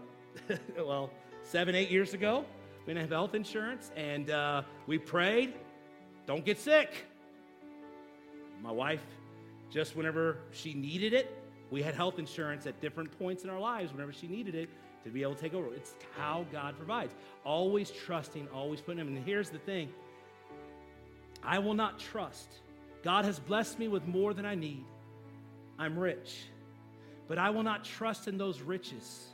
well, 0.78 1.10
seven, 1.42 1.74
eight 1.74 1.90
years 1.90 2.14
ago. 2.14 2.44
We 2.86 2.94
didn't 2.94 3.02
have 3.02 3.10
health 3.10 3.34
insurance. 3.34 3.90
And 3.96 4.30
uh, 4.30 4.62
we 4.86 4.98
prayed, 4.98 5.54
don't 6.26 6.44
get 6.44 6.58
sick. 6.58 7.04
My 8.62 8.70
wife, 8.70 9.02
just 9.70 9.96
whenever 9.96 10.38
she 10.52 10.72
needed 10.72 11.12
it, 11.12 11.36
we 11.70 11.82
had 11.82 11.94
health 11.94 12.18
insurance 12.18 12.66
at 12.66 12.80
different 12.80 13.16
points 13.18 13.42
in 13.42 13.50
our 13.50 13.58
lives 13.58 13.92
whenever 13.92 14.12
she 14.12 14.28
needed 14.28 14.54
it 14.54 14.68
to 15.04 15.10
be 15.10 15.22
able 15.22 15.34
to 15.34 15.40
take 15.40 15.54
over. 15.54 15.74
It's 15.74 15.94
how 16.16 16.46
God 16.52 16.76
provides. 16.76 17.12
Always 17.44 17.90
trusting, 17.90 18.48
always 18.48 18.80
putting 18.80 19.00
Him. 19.00 19.08
And 19.08 19.24
here's 19.24 19.50
the 19.50 19.58
thing 19.58 19.88
I 21.42 21.58
will 21.58 21.74
not 21.74 21.98
trust. 21.98 22.48
God 23.02 23.24
has 23.24 23.38
blessed 23.38 23.78
me 23.78 23.88
with 23.88 24.06
more 24.06 24.32
than 24.32 24.46
I 24.46 24.54
need. 24.54 24.84
I'm 25.78 25.98
rich. 25.98 26.44
But 27.28 27.38
I 27.38 27.50
will 27.50 27.62
not 27.64 27.84
trust 27.84 28.28
in 28.28 28.38
those 28.38 28.60
riches. 28.60 29.26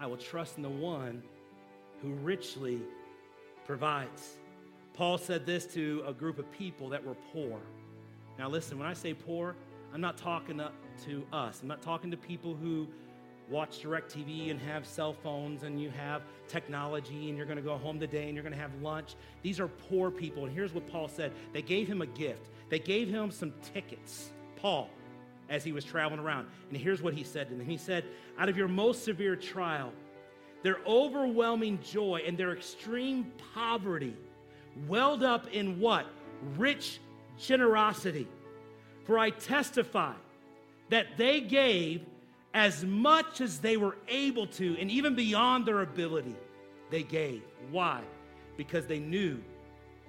I 0.00 0.06
will 0.06 0.16
trust 0.16 0.56
in 0.56 0.62
the 0.62 0.70
one 0.70 1.22
who 2.02 2.10
richly 2.14 2.80
provides. 3.66 4.36
Paul 4.94 5.18
said 5.18 5.46
this 5.46 5.66
to 5.74 6.02
a 6.06 6.12
group 6.12 6.38
of 6.38 6.50
people 6.52 6.88
that 6.90 7.04
were 7.04 7.16
poor. 7.32 7.58
Now, 8.38 8.48
listen, 8.48 8.78
when 8.78 8.88
I 8.88 8.94
say 8.94 9.14
poor, 9.14 9.54
I'm 9.92 10.00
not 10.00 10.16
talking 10.16 10.58
to, 10.58 11.26
us. 11.32 11.60
I'm 11.62 11.68
not 11.68 11.82
talking 11.82 12.10
to 12.10 12.16
people 12.16 12.54
who 12.54 12.86
watch 13.48 13.82
DirecTV 13.82 14.50
and 14.50 14.60
have 14.60 14.86
cell 14.86 15.12
phones 15.12 15.62
and 15.62 15.80
you 15.80 15.90
have 15.90 16.22
technology 16.46 17.28
and 17.28 17.36
you're 17.36 17.46
going 17.46 17.56
to 17.56 17.62
go 17.62 17.76
home 17.76 17.98
today 17.98 18.26
and 18.26 18.34
you're 18.34 18.42
going 18.42 18.54
to 18.54 18.60
have 18.60 18.74
lunch. 18.82 19.16
These 19.42 19.58
are 19.58 19.68
poor 19.68 20.10
people. 20.10 20.44
And 20.44 20.54
here's 20.54 20.72
what 20.72 20.86
Paul 20.86 21.08
said 21.08 21.32
they 21.52 21.62
gave 21.62 21.88
him 21.88 22.02
a 22.02 22.06
gift, 22.06 22.50
they 22.68 22.78
gave 22.78 23.08
him 23.08 23.30
some 23.30 23.52
tickets. 23.72 24.30
Paul, 24.56 24.90
as 25.48 25.64
he 25.64 25.72
was 25.72 25.84
traveling 25.84 26.20
around. 26.20 26.46
And 26.68 26.78
here's 26.78 27.02
what 27.02 27.12
he 27.12 27.24
said 27.24 27.48
to 27.48 27.54
them 27.54 27.66
He 27.66 27.76
said, 27.76 28.04
Out 28.38 28.48
of 28.48 28.56
your 28.56 28.68
most 28.68 29.04
severe 29.04 29.36
trial, 29.36 29.92
their 30.62 30.78
overwhelming 30.86 31.78
joy 31.82 32.22
and 32.26 32.36
their 32.36 32.52
extreme 32.52 33.32
poverty 33.54 34.16
welled 34.86 35.22
up 35.22 35.48
in 35.52 35.80
what? 35.80 36.06
Rich 36.56 37.00
generosity. 37.38 38.28
For 39.04 39.18
I 39.18 39.30
testify 39.30 40.14
that 40.90 41.16
they 41.16 41.40
gave 41.40 42.02
as 42.52 42.84
much 42.84 43.40
as 43.40 43.58
they 43.58 43.76
were 43.76 43.96
able 44.08 44.46
to, 44.46 44.76
and 44.78 44.90
even 44.90 45.14
beyond 45.14 45.66
their 45.66 45.82
ability, 45.82 46.34
they 46.90 47.02
gave. 47.02 47.42
Why? 47.70 48.02
Because 48.56 48.86
they 48.86 48.98
knew 48.98 49.40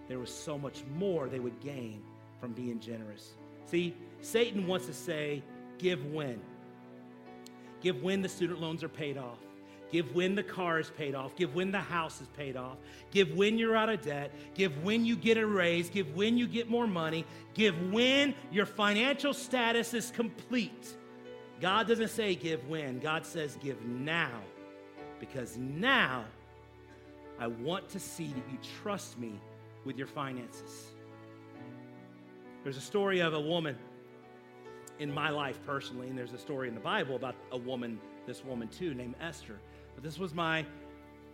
there 0.08 0.20
was 0.20 0.34
so 0.34 0.58
much 0.58 0.84
more 0.96 1.28
they 1.28 1.40
would 1.40 1.60
gain 1.62 2.02
from 2.40 2.52
being 2.54 2.80
generous. 2.80 3.34
See, 3.66 3.96
Satan 4.22 4.68
wants 4.68 4.88
to 4.88 4.94
say, 4.94 5.44
give 5.78 6.06
when. 6.08 6.42
Give 7.82 8.02
when 8.02 8.22
the 8.22 8.30
student 8.30 8.60
loans 8.60 8.84
are 8.84 8.90
paid 8.90 9.18
off. 9.18 9.40
Give 9.92 10.14
when 10.16 10.36
the 10.36 10.44
car 10.44 10.80
is 10.80 10.90
paid 10.90 11.16
off. 11.16 11.36
Give 11.36 11.54
when 11.54 11.72
the 11.72 11.80
house 11.80 12.22
is 12.22 12.28
paid 12.30 12.56
off. 12.56 12.78
Give 13.12 13.36
when 13.36 13.58
you're 13.58 13.76
out 13.76 13.90
of 13.90 14.02
debt. 14.02 14.34
Give 14.56 14.84
when 14.84 15.06
you 15.06 15.16
get 15.16 15.38
a 15.38 15.46
raise. 15.46 15.90
Give 15.90 16.16
when 16.16 16.38
you 16.38 16.48
get 16.48 16.70
more 16.70 16.88
money. 16.88 17.26
Give 17.54 17.76
when 17.92 18.34
your 18.52 18.66
financial 18.66 19.34
status 19.34 19.94
is 19.94 20.12
complete. 20.12 20.96
God 21.60 21.88
doesn't 21.88 22.08
say 22.08 22.36
give 22.36 22.68
when, 22.68 23.00
God 23.00 23.26
says 23.26 23.58
give 23.62 23.84
now. 23.86 24.42
Because 25.20 25.58
now 25.58 26.26
I 27.38 27.48
want 27.48 27.90
to 27.90 28.00
see 28.00 28.28
that 28.28 28.52
you 28.52 28.58
trust 28.82 29.20
me 29.20 29.40
with 29.84 29.98
your 29.98 30.08
finances. 30.08 30.88
There's 32.64 32.78
a 32.78 32.82
story 32.82 33.20
of 33.20 33.34
a 33.34 33.42
woman 33.42 33.76
in 35.00 35.12
my 35.12 35.30
life 35.30 35.60
personally, 35.66 36.08
and 36.08 36.18
there's 36.18 36.34
a 36.34 36.38
story 36.38 36.68
in 36.68 36.76
the 36.76 36.82
Bible 36.82 37.16
about 37.16 37.36
a 37.52 37.58
woman, 37.58 38.00
this 38.28 38.46
woman 38.46 38.68
too, 38.68 38.94
named 38.94 39.16
Esther. 39.20 39.60
But 39.96 40.04
this 40.04 40.18
was 40.18 40.34
my 40.34 40.66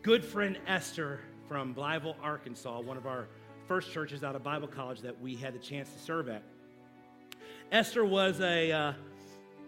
good 0.01 0.23
friend 0.23 0.57
Esther 0.67 1.21
from 1.47 1.73
Blytheville, 1.73 2.15
Arkansas, 2.21 2.79
one 2.81 2.97
of 2.97 3.05
our 3.05 3.27
first 3.67 3.91
churches 3.91 4.23
out 4.23 4.35
of 4.35 4.43
Bible 4.43 4.67
college 4.67 5.01
that 5.01 5.19
we 5.21 5.35
had 5.35 5.53
the 5.53 5.59
chance 5.59 5.91
to 5.91 5.99
serve 5.99 6.29
at. 6.29 6.43
Esther 7.71 8.05
was 8.05 8.39
a 8.39 8.71
uh, 8.71 8.93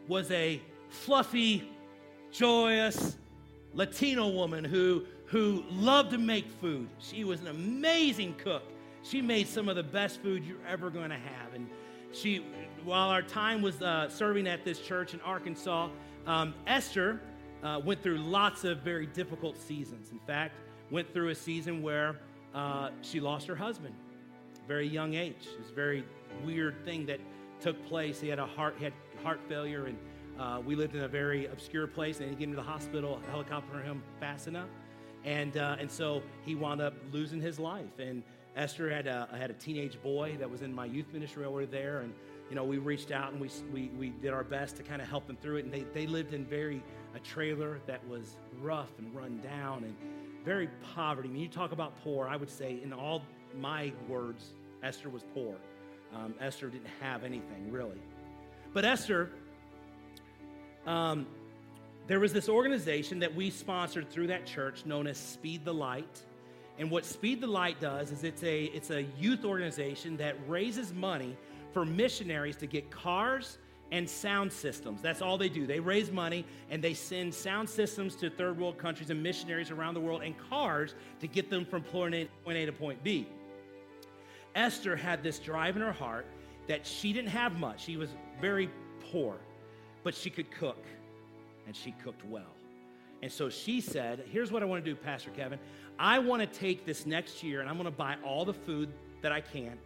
was 0.07 0.31
a 0.31 0.61
fluffy, 0.89 1.69
joyous, 2.31 3.17
Latino 3.73 4.27
woman 4.29 4.63
who, 4.63 5.05
who 5.25 5.63
loved 5.69 6.11
to 6.11 6.17
make 6.17 6.49
food. 6.59 6.89
She 6.99 7.23
was 7.23 7.41
an 7.41 7.47
amazing 7.47 8.35
cook. 8.35 8.63
She 9.03 9.21
made 9.21 9.47
some 9.47 9.69
of 9.69 9.75
the 9.75 9.83
best 9.83 10.21
food 10.21 10.43
you're 10.43 10.57
ever 10.67 10.89
going 10.89 11.09
to 11.09 11.15
have. 11.15 11.53
And 11.53 11.69
she, 12.11 12.43
while 12.83 13.09
our 13.09 13.21
time 13.21 13.61
was 13.61 13.81
uh, 13.81 14.09
serving 14.09 14.47
at 14.47 14.65
this 14.65 14.79
church 14.79 15.13
in 15.13 15.21
Arkansas, 15.21 15.89
um, 16.25 16.53
Esther 16.67 17.21
uh, 17.63 17.79
went 17.83 18.01
through 18.01 18.17
lots 18.17 18.63
of 18.63 18.79
very 18.79 19.05
difficult 19.05 19.57
seasons. 19.57 20.11
In 20.11 20.19
fact, 20.19 20.55
went 20.91 21.11
through 21.13 21.29
a 21.29 21.35
season 21.35 21.81
where 21.81 22.19
uh, 22.53 22.89
she 23.01 23.19
lost 23.19 23.47
her 23.47 23.55
husband, 23.55 23.93
very 24.67 24.87
young 24.87 25.13
age. 25.13 25.47
It 25.53 25.59
was 25.59 25.69
a 25.69 25.73
very 25.73 26.03
weird 26.45 26.83
thing 26.85 27.05
that 27.07 27.19
took 27.59 27.83
place. 27.87 28.19
He 28.19 28.27
had 28.27 28.39
a 28.39 28.45
heart, 28.45 28.75
he 28.77 28.85
had 28.85 28.93
heart 29.23 29.39
failure, 29.47 29.85
and 29.85 29.97
uh, 30.39 30.61
we 30.65 30.75
lived 30.75 30.95
in 30.95 31.03
a 31.03 31.07
very 31.07 31.47
obscure 31.47 31.87
place. 31.87 32.19
And 32.19 32.29
he 32.29 32.35
came 32.35 32.49
to 32.51 32.55
the 32.55 32.63
hospital, 32.63 33.19
helicopter 33.29 33.81
him 33.81 34.01
fast 34.19 34.47
enough, 34.47 34.69
and 35.25 35.57
uh, 35.57 35.75
and 35.79 35.91
so 35.91 36.23
he 36.45 36.55
wound 36.55 36.81
up 36.81 36.93
losing 37.11 37.41
his 37.41 37.59
life. 37.59 37.99
And 37.99 38.23
Esther 38.55 38.89
had 38.89 39.07
a 39.07 39.27
had 39.37 39.51
a 39.51 39.55
teenage 39.55 40.01
boy 40.01 40.37
that 40.39 40.49
was 40.49 40.61
in 40.61 40.73
my 40.73 40.85
youth 40.85 41.11
ministry 41.13 41.45
over 41.45 41.65
there, 41.65 41.99
and 41.99 42.13
you 42.49 42.55
know 42.55 42.63
we 42.63 42.77
reached 42.77 43.11
out 43.11 43.31
and 43.31 43.41
we 43.41 43.49
we, 43.71 43.89
we 43.97 44.09
did 44.09 44.33
our 44.33 44.43
best 44.43 44.75
to 44.77 44.83
kind 44.83 45.01
of 45.01 45.07
help 45.07 45.27
them 45.27 45.37
through 45.37 45.57
it. 45.57 45.65
And 45.65 45.73
they 45.73 45.85
they 45.93 46.07
lived 46.07 46.33
in 46.33 46.45
very 46.45 46.81
a 47.15 47.19
trailer 47.19 47.79
that 47.87 48.07
was 48.07 48.37
rough 48.61 48.91
and 48.97 49.13
run 49.15 49.41
down 49.41 49.83
and 49.83 49.95
very 50.45 50.69
poverty. 50.95 51.29
When 51.29 51.39
you 51.39 51.47
talk 51.47 51.71
about 51.71 52.01
poor, 52.03 52.27
I 52.27 52.35
would 52.35 52.49
say 52.49 52.79
in 52.83 52.93
all 52.93 53.23
my 53.57 53.91
words, 54.07 54.53
Esther 54.83 55.09
was 55.09 55.23
poor. 55.33 55.55
Um, 56.15 56.33
Esther 56.39 56.69
didn't 56.69 56.89
have 57.01 57.23
anything 57.23 57.71
really. 57.71 58.01
But 58.73 58.85
Esther, 58.85 59.31
um, 60.85 61.25
there 62.07 62.19
was 62.19 62.33
this 62.33 62.49
organization 62.49 63.19
that 63.19 63.33
we 63.33 63.49
sponsored 63.49 64.09
through 64.09 64.27
that 64.27 64.45
church 64.45 64.85
known 64.85 65.07
as 65.07 65.17
Speed 65.17 65.65
the 65.65 65.73
Light. 65.73 66.21
And 66.77 66.89
what 66.89 67.05
Speed 67.05 67.41
the 67.41 67.47
Light 67.47 67.79
does 67.79 68.11
is 68.11 68.23
it's 68.23 68.43
a, 68.43 68.65
it's 68.65 68.89
a 68.89 69.03
youth 69.19 69.43
organization 69.45 70.17
that 70.17 70.35
raises 70.47 70.93
money 70.93 71.35
for 71.73 71.85
missionaries 71.85 72.55
to 72.57 72.67
get 72.67 72.89
cars 72.89 73.57
and 73.91 74.09
sound 74.09 74.51
systems. 74.51 75.01
That's 75.01 75.21
all 75.21 75.37
they 75.37 75.49
do. 75.49 75.65
They 75.65 75.79
raise 75.79 76.11
money 76.11 76.45
and 76.69 76.83
they 76.83 76.93
send 76.93 77.33
sound 77.33 77.69
systems 77.69 78.15
to 78.17 78.29
third 78.29 78.59
world 78.59 78.77
countries 78.77 79.09
and 79.09 79.21
missionaries 79.21 79.71
around 79.71 79.95
the 79.95 79.99
world 79.99 80.21
and 80.23 80.35
cars 80.49 80.95
to 81.19 81.27
get 81.27 81.49
them 81.49 81.65
from 81.65 81.83
point 81.83 82.13
A, 82.15 82.27
to 82.65 82.71
point 82.71 83.03
B. 83.03 83.27
Esther 84.55 84.95
had 84.95 85.23
this 85.23 85.39
drive 85.39 85.75
in 85.75 85.81
her 85.81 85.91
heart 85.91 86.25
that 86.67 86.85
she 86.85 87.13
didn't 87.13 87.29
have 87.29 87.59
much. 87.59 87.83
She 87.83 87.97
was 87.97 88.09
very 88.39 88.69
poor, 89.11 89.37
but 90.03 90.13
she 90.13 90.29
could 90.29 90.51
cook, 90.51 90.83
and 91.65 91.75
she 91.75 91.91
cooked 92.03 92.23
well. 92.25 92.53
And 93.21 93.31
so 93.31 93.49
she 93.49 93.81
said, 93.81 94.23
Here's 94.31 94.51
what 94.51 94.63
I 94.63 94.65
want 94.65 94.83
to 94.83 94.89
do, 94.89 94.95
Pastor 94.95 95.31
Kevin. 95.31 95.59
I 95.97 96.19
want 96.19 96.41
to 96.41 96.59
take 96.59 96.85
this 96.85 97.05
next 97.05 97.43
year 97.43 97.59
and 97.59 97.69
I'm 97.69 97.75
going 97.75 97.85
to 97.85 97.91
buy 97.91 98.15
all 98.23 98.45
the 98.45 98.53
food 98.53 98.89
that 99.21 99.31
I 99.31 99.41
can. 99.41 99.77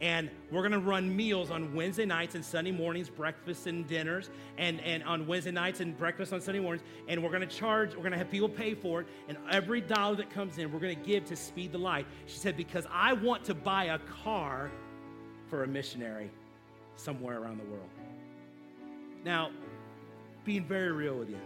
And 0.00 0.28
we're 0.50 0.60
to 0.72 0.78
run 0.78 1.14
meals 1.14 1.50
on 1.50 1.74
Wednesday 1.74 2.04
nights 2.04 2.34
and 2.34 2.44
Sunday 2.44 2.70
mornings, 2.70 3.08
breakfasts 3.08 3.66
and 3.66 3.86
dinners, 3.86 4.28
and, 4.58 4.78
and 4.82 5.02
on 5.04 5.26
Wednesday 5.26 5.52
nights 5.52 5.80
and 5.80 5.96
breakfast 5.96 6.34
on 6.34 6.40
Sunday 6.40 6.60
mornings. 6.60 6.86
And 7.08 7.22
we're 7.22 7.30
to 7.48 7.54
charge, 7.54 7.94
we're 7.94 8.02
to 8.12 8.18
have 8.18 8.30
people 8.30 8.48
pay 8.48 8.74
for 8.74 9.00
it. 9.00 9.06
And 9.28 9.38
every 9.50 9.80
dollar 9.80 10.16
that 10.16 10.28
comes 10.28 10.58
in, 10.58 10.70
we're 10.70 10.80
to 10.96 11.02
give 11.02 11.24
to 11.26 11.36
Speed 11.36 11.72
the 11.72 11.78
Light. 11.78 12.06
She 12.26 12.36
said, 12.36 12.58
Because 12.58 12.86
I 12.92 13.14
want 13.14 13.44
to 13.44 13.54
buy 13.54 13.84
a 13.84 13.98
car 14.00 14.70
for 15.48 15.64
a 15.64 15.66
missionary 15.66 16.30
somewhere 16.96 17.40
around 17.40 17.58
the 17.58 17.70
world. 17.70 17.88
Now, 19.24 19.50
being 20.44 20.64
very 20.64 20.92
real 20.92 21.14
with 21.14 21.30
you, 21.30 21.38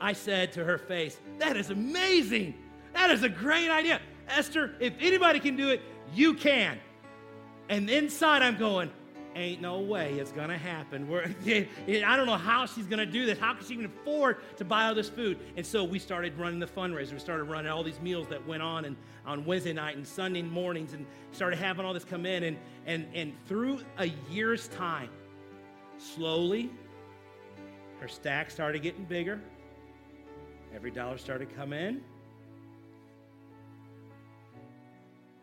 I 0.00 0.14
said 0.14 0.52
to 0.52 0.64
her 0.64 0.78
face, 0.78 1.18
That 1.38 1.58
is 1.58 1.68
amazing. 1.68 2.54
That 2.94 3.10
is 3.10 3.24
a 3.24 3.28
great 3.28 3.68
idea. 3.68 4.00
Esther, 4.26 4.74
if 4.80 4.94
anybody 5.00 5.38
can 5.38 5.54
do 5.54 5.68
it, 5.68 5.82
you 6.14 6.32
can. 6.32 6.78
And 7.68 7.88
inside, 7.88 8.42
I'm 8.42 8.56
going, 8.56 8.90
ain't 9.36 9.60
no 9.60 9.80
way 9.80 10.14
it's 10.14 10.32
gonna 10.32 10.58
happen. 10.58 11.08
We're, 11.08 11.24
I 11.46 12.16
don't 12.16 12.26
know 12.26 12.36
how 12.36 12.66
she's 12.66 12.86
gonna 12.86 13.06
do 13.06 13.26
this. 13.26 13.38
How 13.38 13.54
can 13.54 13.66
she 13.66 13.74
even 13.74 13.86
afford 13.86 14.38
to 14.56 14.64
buy 14.64 14.86
all 14.86 14.94
this 14.94 15.08
food? 15.08 15.38
And 15.56 15.66
so 15.66 15.84
we 15.84 15.98
started 15.98 16.36
running 16.38 16.58
the 16.58 16.66
fundraiser. 16.66 17.12
We 17.12 17.18
started 17.18 17.44
running 17.44 17.70
all 17.70 17.82
these 17.82 18.00
meals 18.00 18.28
that 18.28 18.46
went 18.46 18.62
on 18.62 18.84
and 18.84 18.96
on 19.26 19.44
Wednesday 19.44 19.72
night 19.72 19.96
and 19.96 20.06
Sunday 20.06 20.42
mornings 20.42 20.92
and 20.92 21.06
started 21.32 21.58
having 21.58 21.84
all 21.84 21.94
this 21.94 22.04
come 22.04 22.26
in. 22.26 22.42
And, 22.44 22.58
and, 22.86 23.06
and 23.14 23.32
through 23.46 23.80
a 23.98 24.06
year's 24.30 24.68
time, 24.68 25.08
slowly, 25.98 26.70
her 28.00 28.08
stack 28.08 28.50
started 28.50 28.82
getting 28.82 29.04
bigger. 29.04 29.40
Every 30.74 30.90
dollar 30.90 31.18
started 31.18 31.54
come 31.56 31.72
in. 31.72 32.02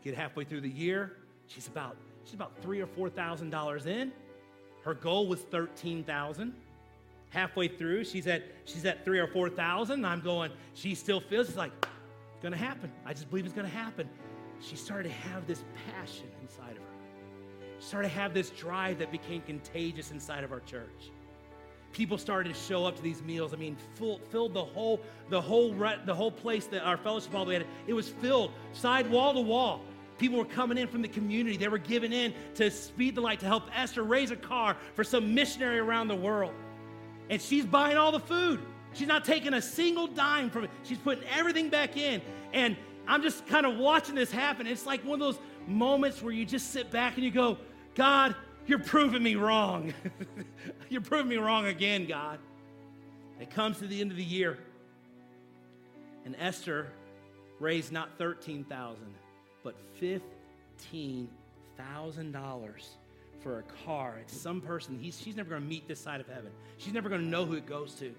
Get 0.04 0.16
halfway 0.16 0.44
through 0.44 0.62
the 0.62 0.70
year, 0.70 1.18
she's 1.46 1.68
about 1.68 1.96
She's 2.26 2.34
about 2.34 2.54
three 2.62 2.82
or 2.82 2.88
four 2.88 3.10
thousand 3.10 3.50
dollars 3.50 3.86
in. 3.86 4.12
Her 4.84 4.94
goal 4.94 5.28
was 5.28 5.42
thirteen 5.42 6.04
thousand. 6.04 6.54
Halfway 7.30 7.70
through, 7.70 8.04
she's 8.04 8.28
at 8.28 8.44
she's 8.66 8.86
at 8.86 9.06
three 9.06 9.20
or 9.20 9.28
four 9.28 9.50
thousand. 9.50 10.06
I'm 10.06 10.22
going. 10.22 10.52
She 10.74 10.96
still 10.96 11.22
feels 11.22 11.48
it's 11.48 11.58
like 11.58 11.72
it's 11.82 12.44
gonna 12.44 12.58
happen. 12.58 12.92
I 13.06 13.14
just 13.14 13.30
believe 13.30 13.46
it's 13.46 13.56
gonna 13.56 13.68
happen. 13.68 14.10
She 14.60 14.76
started 14.76 15.10
to 15.10 15.16
have 15.16 15.48
this 15.48 15.64
passion 15.90 16.28
inside 16.42 16.72
of 16.72 16.78
her. 16.78 16.84
She 17.80 17.86
started 17.88 18.10
to 18.10 18.16
have 18.16 18.34
this 18.34 18.50
drive 18.52 19.00
that 19.00 19.12
became 19.12 19.42
contagious 19.42 20.12
inside 20.12 20.44
of 20.44 20.52
our 20.52 20.60
church. 20.62 21.10
People 21.94 22.18
started 22.18 22.54
to 22.54 22.60
show 22.60 22.86
up 22.86 22.96
to 22.96 23.02
these 23.02 23.22
meals. 23.22 23.54
I 23.54 23.58
mean, 23.58 23.76
full, 23.96 24.20
filled 24.30 24.54
the 24.54 24.64
whole 24.64 25.02
the 25.30 25.42
whole 25.42 25.74
the 26.06 26.14
whole 26.14 26.32
place 26.32 26.68
that 26.68 26.84
our 26.84 26.98
fellowship 26.98 27.32
hall 27.32 27.46
we 27.46 27.54
had. 27.56 27.66
It 27.88 27.94
was 27.94 28.08
filled 28.10 28.52
side 28.74 29.10
wall 29.10 29.34
to 29.34 29.42
wall. 29.42 29.82
People 30.22 30.38
were 30.38 30.46
coming 30.46 30.78
in 30.78 30.88
from 30.88 31.02
the 31.02 31.08
community. 31.08 31.58
They 31.58 31.68
were 31.68 31.80
giving 31.80 32.14
in 32.14 32.36
to 32.54 32.70
Speed 32.70 33.16
the 33.16 33.22
Light 33.22 33.40
to 33.40 33.48
help 33.48 33.64
Esther 33.76 34.04
raise 34.04 34.30
a 34.30 34.36
car 34.36 34.78
for 34.94 35.04
some 35.04 35.34
missionary 35.34 35.80
around 35.80 36.10
the 36.10 36.16
world. 36.16 36.54
And 37.32 37.42
she's 37.42 37.66
buying 37.66 37.98
all 37.98 38.12
the 38.12 38.20
food. 38.20 38.60
She's 38.94 39.08
not 39.08 39.26
taking 39.26 39.56
a 39.56 39.62
single 39.64 40.06
dime 40.06 40.52
from 40.52 40.66
it. 40.66 40.70
She's 40.84 41.00
putting 41.00 41.24
everything 41.24 41.70
back 41.70 41.98
in. 41.98 42.22
And 42.54 42.78
I'm 43.08 43.24
just 43.24 43.48
kind 43.48 43.66
of 43.66 43.80
watching 43.80 44.14
this 44.14 44.32
happen. 44.32 44.68
It's 44.68 44.86
like 44.86 45.04
one 45.04 45.20
of 45.20 45.26
those 45.26 45.40
moments 45.66 46.22
where 46.22 46.32
you 46.32 46.46
just 46.46 46.70
sit 46.70 46.92
back 46.92 47.16
and 47.16 47.24
you 47.24 47.32
go, 47.32 47.58
God, 47.96 48.36
you're 48.68 48.78
proving 48.78 49.24
me 49.24 49.34
wrong. 49.34 49.92
you're 50.90 51.02
proving 51.02 51.30
me 51.30 51.38
wrong 51.38 51.66
again, 51.66 52.06
God. 52.06 52.38
It 53.40 53.50
comes 53.50 53.80
to 53.80 53.88
the 53.88 54.00
end 54.00 54.12
of 54.12 54.18
the 54.18 54.24
year. 54.24 54.60
And 56.26 56.36
Esther 56.38 56.92
raised 57.60 57.92
not 57.92 58.20
13,000, 58.20 59.04
but 59.64 59.76
$15,000 60.02 60.22
for 63.42 63.60
a 63.60 63.64
car. 63.86 64.18
It's 64.22 64.36
some 64.40 64.62
person, 64.62 64.98
he's, 65.00 65.20
she's 65.20 65.36
never 65.36 65.50
going 65.50 65.62
to 65.62 65.68
meet 65.68 65.88
this 65.88 66.00
side 66.00 66.22
of 66.22 66.28
heaven. 66.28 66.52
She's 66.78 66.94
never 66.94 67.10
going 67.10 67.22
to 67.22 67.28
know 67.28 67.46
who 67.46 67.56
it 67.56 67.66
goes 67.66 67.96
to. 67.96 68.14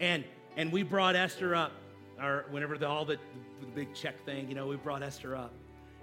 And, 0.00 0.24
and 0.56 0.72
we 0.72 0.82
brought 0.82 1.16
Esther 1.16 1.54
up, 1.54 1.72
or 2.20 2.44
whenever 2.50 2.78
the, 2.78 2.86
all 2.86 3.04
the, 3.04 3.18
the 3.60 3.66
big 3.74 3.94
check 3.94 4.24
thing, 4.24 4.48
you 4.48 4.54
know, 4.54 4.66
we 4.66 4.76
brought 4.76 5.02
Esther 5.02 5.34
up. 5.36 5.52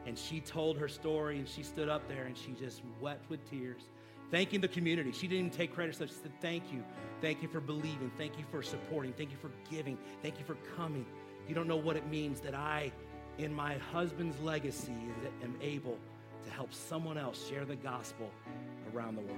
And 0.05 0.17
she 0.17 0.39
told 0.39 0.78
her 0.78 0.88
story, 0.88 1.38
and 1.38 1.47
she 1.47 1.61
stood 1.61 1.88
up 1.88 2.07
there 2.07 2.24
and 2.24 2.36
she 2.36 2.53
just 2.53 2.82
wept 2.99 3.30
with 3.30 3.47
tears, 3.49 3.84
thanking 4.32 4.59
the 4.59 4.67
community. 4.67 5.11
She 5.11 5.28
didn't 5.28 5.45
even 5.45 5.57
take 5.57 5.76
credit. 5.76 5.95
So 5.95 6.07
she 6.07 6.13
said, 6.13 6.32
Thank 6.41 6.74
you. 6.74 6.84
Thank 7.22 7.43
you 7.43 7.47
for 7.47 7.59
believing. 7.59 8.11
Thank 8.17 8.39
you 8.39 8.45
for 8.49 8.63
supporting. 8.63 9.13
Thank 9.13 9.30
you 9.30 9.38
for 9.38 9.51
giving. 9.69 9.99
Thank 10.24 10.39
you 10.39 10.45
for 10.45 10.55
coming. 10.76 11.05
You 11.47 11.53
don't 11.53 11.67
know 11.67 11.78
what 11.78 11.97
it 11.97 12.07
means 12.07 12.39
that 12.41 12.55
I 12.55 12.91
in 13.43 13.53
my 13.53 13.75
husband's 13.91 14.39
legacy 14.41 14.93
that 15.23 15.31
am 15.43 15.55
able 15.61 15.97
to 16.43 16.51
help 16.51 16.73
someone 16.73 17.17
else 17.17 17.47
share 17.47 17.65
the 17.65 17.75
gospel 17.75 18.29
around 18.93 19.15
the 19.15 19.21
world. 19.21 19.37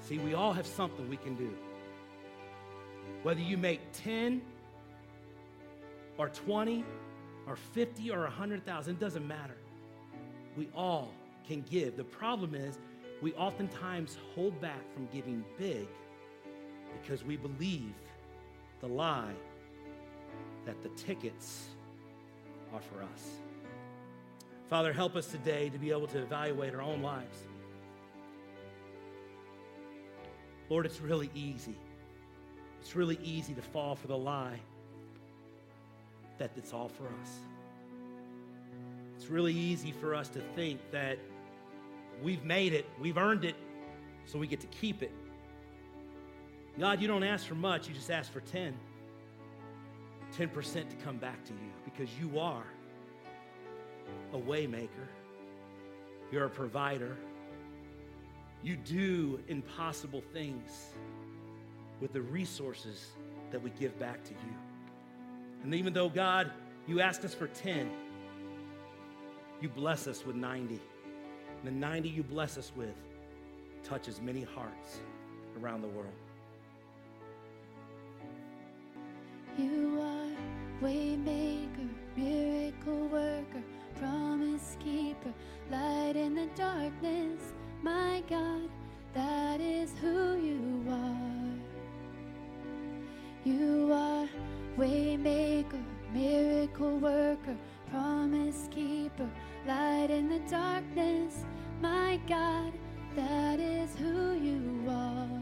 See, 0.00 0.18
we 0.18 0.34
all 0.34 0.52
have 0.52 0.66
something 0.66 1.08
we 1.08 1.16
can 1.16 1.34
do. 1.34 1.50
Whether 3.22 3.40
you 3.40 3.56
make 3.56 3.80
10 3.92 4.42
or 6.18 6.28
20 6.28 6.84
or 7.46 7.56
50 7.56 8.10
or 8.10 8.20
100,000, 8.20 8.94
it 8.94 9.00
doesn't 9.00 9.26
matter. 9.26 9.56
We 10.56 10.68
all 10.74 11.12
can 11.46 11.62
give. 11.62 11.96
The 11.96 12.04
problem 12.04 12.54
is 12.54 12.78
we 13.22 13.32
oftentimes 13.34 14.18
hold 14.34 14.60
back 14.60 14.92
from 14.94 15.06
giving 15.12 15.44
big 15.58 15.88
because 17.00 17.24
we 17.24 17.36
believe 17.36 17.94
the 18.80 18.88
lie 18.88 19.34
that 20.66 20.82
the 20.82 20.88
tickets 20.90 21.73
for 22.82 23.02
us. 23.02 23.28
Father, 24.68 24.92
help 24.92 25.16
us 25.16 25.26
today 25.26 25.68
to 25.70 25.78
be 25.78 25.90
able 25.90 26.06
to 26.08 26.18
evaluate 26.18 26.74
our 26.74 26.82
own 26.82 27.02
lives. 27.02 27.36
Lord, 30.70 30.86
it's 30.86 31.00
really 31.00 31.30
easy. 31.34 31.76
It's 32.80 32.96
really 32.96 33.18
easy 33.22 33.54
to 33.54 33.62
fall 33.62 33.94
for 33.94 34.06
the 34.08 34.16
lie 34.16 34.58
that 36.38 36.50
it's 36.56 36.72
all 36.72 36.88
for 36.88 37.04
us. 37.04 37.30
It's 39.16 39.26
really 39.26 39.54
easy 39.54 39.92
for 39.92 40.14
us 40.14 40.28
to 40.30 40.40
think 40.54 40.80
that 40.90 41.18
we've 42.22 42.44
made 42.44 42.72
it, 42.72 42.86
we've 43.00 43.18
earned 43.18 43.44
it, 43.44 43.54
so 44.26 44.38
we 44.38 44.46
get 44.46 44.60
to 44.60 44.66
keep 44.68 45.02
it. 45.02 45.12
God, 46.78 47.00
you 47.00 47.06
don't 47.06 47.22
ask 47.22 47.46
for 47.46 47.54
much, 47.54 47.88
you 47.88 47.94
just 47.94 48.10
ask 48.10 48.32
for 48.32 48.40
10. 48.40 48.74
10% 50.38 50.88
to 50.88 50.96
come 51.04 51.16
back 51.16 51.44
to 51.44 51.52
you 51.52 51.70
because 51.84 52.08
you 52.18 52.38
are 52.38 52.66
a 54.32 54.38
waymaker. 54.38 55.08
You're 56.32 56.46
a 56.46 56.50
provider. 56.50 57.16
You 58.62 58.76
do 58.76 59.40
impossible 59.48 60.22
things 60.32 60.94
with 62.00 62.12
the 62.12 62.22
resources 62.22 63.06
that 63.50 63.62
we 63.62 63.70
give 63.78 63.98
back 63.98 64.24
to 64.24 64.30
you. 64.30 64.54
And 65.62 65.74
even 65.74 65.92
though, 65.92 66.08
God, 66.08 66.50
you 66.86 67.00
asked 67.00 67.24
us 67.24 67.34
for 67.34 67.46
10, 67.46 67.90
you 69.60 69.68
bless 69.68 70.06
us 70.06 70.26
with 70.26 70.36
90. 70.36 70.74
And 70.74 71.66
the 71.66 71.70
90 71.70 72.08
you 72.08 72.22
bless 72.22 72.58
us 72.58 72.72
with 72.74 72.94
touches 73.84 74.20
many 74.20 74.42
hearts 74.42 74.98
around 75.60 75.82
the 75.82 75.88
world. 75.88 76.12
You 79.56 79.93
Waymaker, 80.84 81.88
miracle 82.14 83.08
worker, 83.08 83.62
promise 83.98 84.76
keeper, 84.78 85.32
light 85.70 86.14
in 86.14 86.34
the 86.34 86.46
darkness, 86.54 87.54
my 87.82 88.22
God, 88.28 88.68
that 89.14 89.62
is 89.62 89.94
who 90.02 90.36
you 90.36 90.84
are. 90.90 91.54
You 93.44 93.92
are 93.94 94.28
waymaker, 94.76 95.82
miracle 96.12 96.98
worker, 96.98 97.56
promise 97.90 98.68
keeper, 98.70 99.30
light 99.66 100.10
in 100.10 100.28
the 100.28 100.40
darkness, 100.50 101.46
my 101.80 102.20
God, 102.28 102.74
that 103.16 103.58
is 103.58 103.96
who 103.96 104.34
you 104.34 104.84
are. 104.90 105.40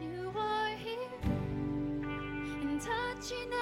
You 0.00 0.32
are 0.34 0.74
here 0.76 1.44
and 2.62 2.80
touching 2.80 3.52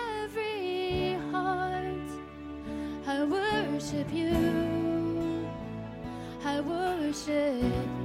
worship 3.73 4.13
you. 4.13 5.49
I 6.45 6.61
worship 6.61 8.02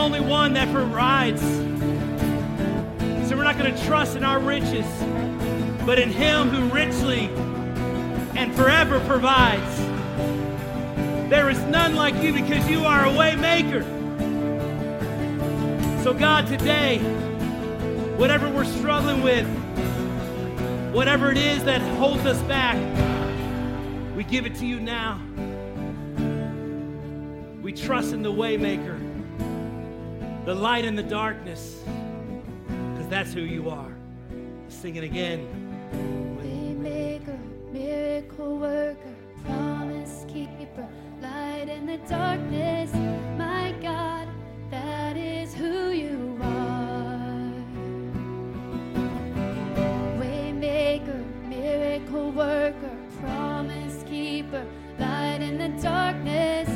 only 0.00 0.20
one 0.20 0.54
that 0.54 0.72
provides. 0.72 1.42
So 3.28 3.36
we're 3.36 3.44
not 3.44 3.58
going 3.58 3.74
to 3.74 3.84
trust 3.84 4.16
in 4.16 4.24
our 4.24 4.40
riches, 4.40 4.86
but 5.84 5.98
in 5.98 6.10
Him 6.10 6.48
who 6.48 6.68
richly 6.74 7.28
and 8.34 8.54
forever 8.54 8.98
provides. 9.00 9.78
There 11.30 11.50
is 11.50 11.60
none 11.64 11.94
like 11.94 12.14
you 12.22 12.32
because 12.32 12.68
you 12.68 12.84
are 12.84 13.04
a 13.04 13.12
way 13.12 13.36
maker. 13.36 13.82
So, 16.02 16.14
God, 16.14 16.46
today, 16.46 16.98
whatever 18.16 18.48
we're 18.48 18.64
struggling 18.64 19.22
with, 19.22 19.46
whatever 20.94 21.30
it 21.30 21.36
is 21.36 21.62
that 21.64 21.80
holds 21.98 22.24
us 22.26 22.40
back, 22.42 22.76
we 24.16 24.24
give 24.24 24.46
it 24.46 24.54
to 24.56 24.66
you 24.66 24.80
now. 24.80 25.20
We 27.62 27.72
trust 27.72 28.12
in 28.12 28.22
the 28.22 28.32
waymaker, 28.32 28.99
the 30.44 30.54
light 30.54 30.84
in 30.84 30.96
the 30.96 31.02
darkness, 31.02 31.82
because 32.92 33.08
that's 33.08 33.32
who 33.32 33.42
you 33.42 33.68
are. 33.68 33.92
Sing 34.68 34.96
it 34.96 35.04
again. 35.04 35.46
Waymaker, 36.40 37.38
miracle 37.70 38.56
worker, 38.56 39.14
promise 39.44 40.24
keeper, 40.26 40.88
light 41.20 41.68
in 41.68 41.84
the 41.86 41.98
darkness. 42.08 42.90
My 43.36 43.74
God, 43.82 44.28
that 44.70 45.16
is 45.18 45.52
who 45.52 45.90
you 45.90 46.38
are. 46.42 47.52
Waymaker, 50.18 51.22
miracle 51.48 52.30
worker, 52.30 52.96
promise 53.20 54.02
keeper, 54.04 54.64
light 54.98 55.42
in 55.42 55.58
the 55.58 55.68
darkness. 55.82 56.69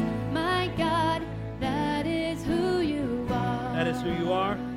Who 4.04 4.12
you 4.22 4.32
are. 4.34 4.73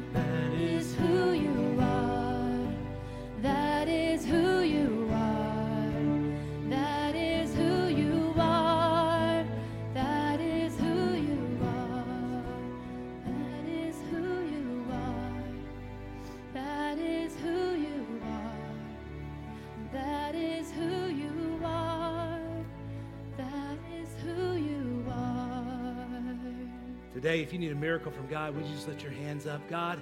Today, 27.17 27.41
if 27.41 27.51
you 27.51 27.57
need 27.57 27.71
a 27.71 27.75
miracle 27.75 28.11
from 28.11 28.27
God, 28.27 28.55
would 28.55 28.63
you 28.63 28.75
just 28.75 28.87
lift 28.87 29.01
your 29.01 29.11
hands 29.11 29.47
up? 29.47 29.67
God, 29.67 29.99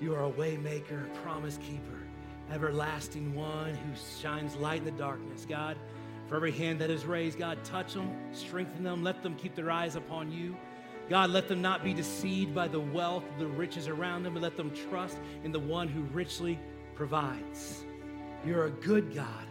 you 0.00 0.14
are 0.14 0.26
a 0.26 0.30
waymaker, 0.30 1.12
promise 1.24 1.56
keeper, 1.56 1.98
everlasting 2.52 3.34
one 3.34 3.74
who 3.74 4.20
shines 4.22 4.54
light 4.54 4.78
in 4.78 4.84
the 4.84 4.92
darkness. 4.92 5.44
God, 5.44 5.76
for 6.28 6.36
every 6.36 6.52
hand 6.52 6.80
that 6.80 6.88
is 6.88 7.04
raised, 7.04 7.36
God, 7.36 7.58
touch 7.64 7.94
them, 7.94 8.16
strengthen 8.30 8.84
them, 8.84 9.02
let 9.02 9.24
them 9.24 9.34
keep 9.34 9.56
their 9.56 9.72
eyes 9.72 9.96
upon 9.96 10.30
you. 10.30 10.56
God, 11.10 11.30
let 11.30 11.48
them 11.48 11.60
not 11.60 11.82
be 11.82 11.92
deceived 11.92 12.54
by 12.54 12.68
the 12.68 12.78
wealth, 12.78 13.24
the 13.40 13.48
riches 13.48 13.88
around 13.88 14.22
them, 14.22 14.34
but 14.34 14.42
let 14.44 14.56
them 14.56 14.70
trust 14.88 15.18
in 15.42 15.50
the 15.50 15.58
one 15.58 15.88
who 15.88 16.02
richly 16.14 16.60
provides. 16.94 17.84
You're 18.46 18.66
a 18.66 18.70
good 18.70 19.12
God 19.12 19.48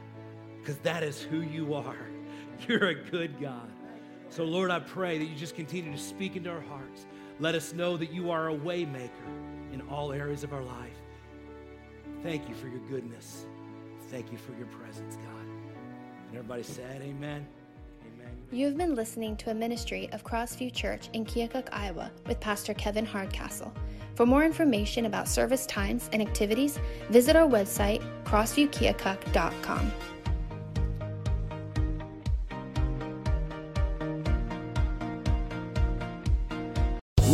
because 0.62 0.78
that 0.78 1.04
is 1.04 1.22
who 1.22 1.42
you 1.42 1.74
are. 1.74 2.08
You're 2.70 2.88
a 2.88 2.96
good 2.96 3.38
God. 3.42 3.70
So, 4.30 4.44
Lord, 4.44 4.72
I 4.72 4.80
pray 4.80 5.18
that 5.18 5.26
you 5.26 5.36
just 5.36 5.56
continue 5.56 5.92
to 5.92 5.98
speak 5.98 6.36
into 6.36 6.50
our 6.50 6.62
hearts. 6.62 7.06
Let 7.40 7.56
us 7.56 7.74
know 7.74 7.98
that 7.98 8.12
you 8.12 8.32
are 8.32 8.50
a 8.50 8.56
waymaker 8.56 9.10
in 9.74 9.82
all 9.90 10.12
areas 10.12 10.44
of 10.44 10.54
our 10.54 10.64
life. 10.64 10.98
Thank 12.24 12.48
you 12.50 12.56
for 12.56 12.68
your 12.68 12.80
goodness. 12.90 13.46
Thank 14.10 14.32
you 14.32 14.38
for 14.38 14.54
your 14.58 14.68
presence, 14.68 15.16
God. 15.16 15.46
And 16.28 16.38
everybody 16.38 16.64
said, 16.64 17.02
Amen. 17.02 17.46
Amen. 18.02 18.38
You've 18.52 18.78
been 18.78 18.96
listening 18.96 19.36
to 19.38 19.52
a 19.52 19.54
ministry 19.54 20.10
of 20.12 20.24
Crossview 20.24 20.74
Church 20.74 21.10
in 21.14 21.26
Keokuk, 21.26 21.68
Iowa, 21.72 22.12
with 22.28 22.40
Pastor 22.40 22.74
Kevin 22.74 23.06
Hardcastle. 23.06 23.74
For 24.16 24.26
more 24.26 24.46
information 24.46 25.06
about 25.06 25.28
service 25.28 25.66
times 25.66 26.10
and 26.14 26.22
activities, 26.22 26.80
visit 27.10 27.36
our 27.36 27.48
website, 27.48 28.02
crossviewkeokuk.com. 28.24 29.92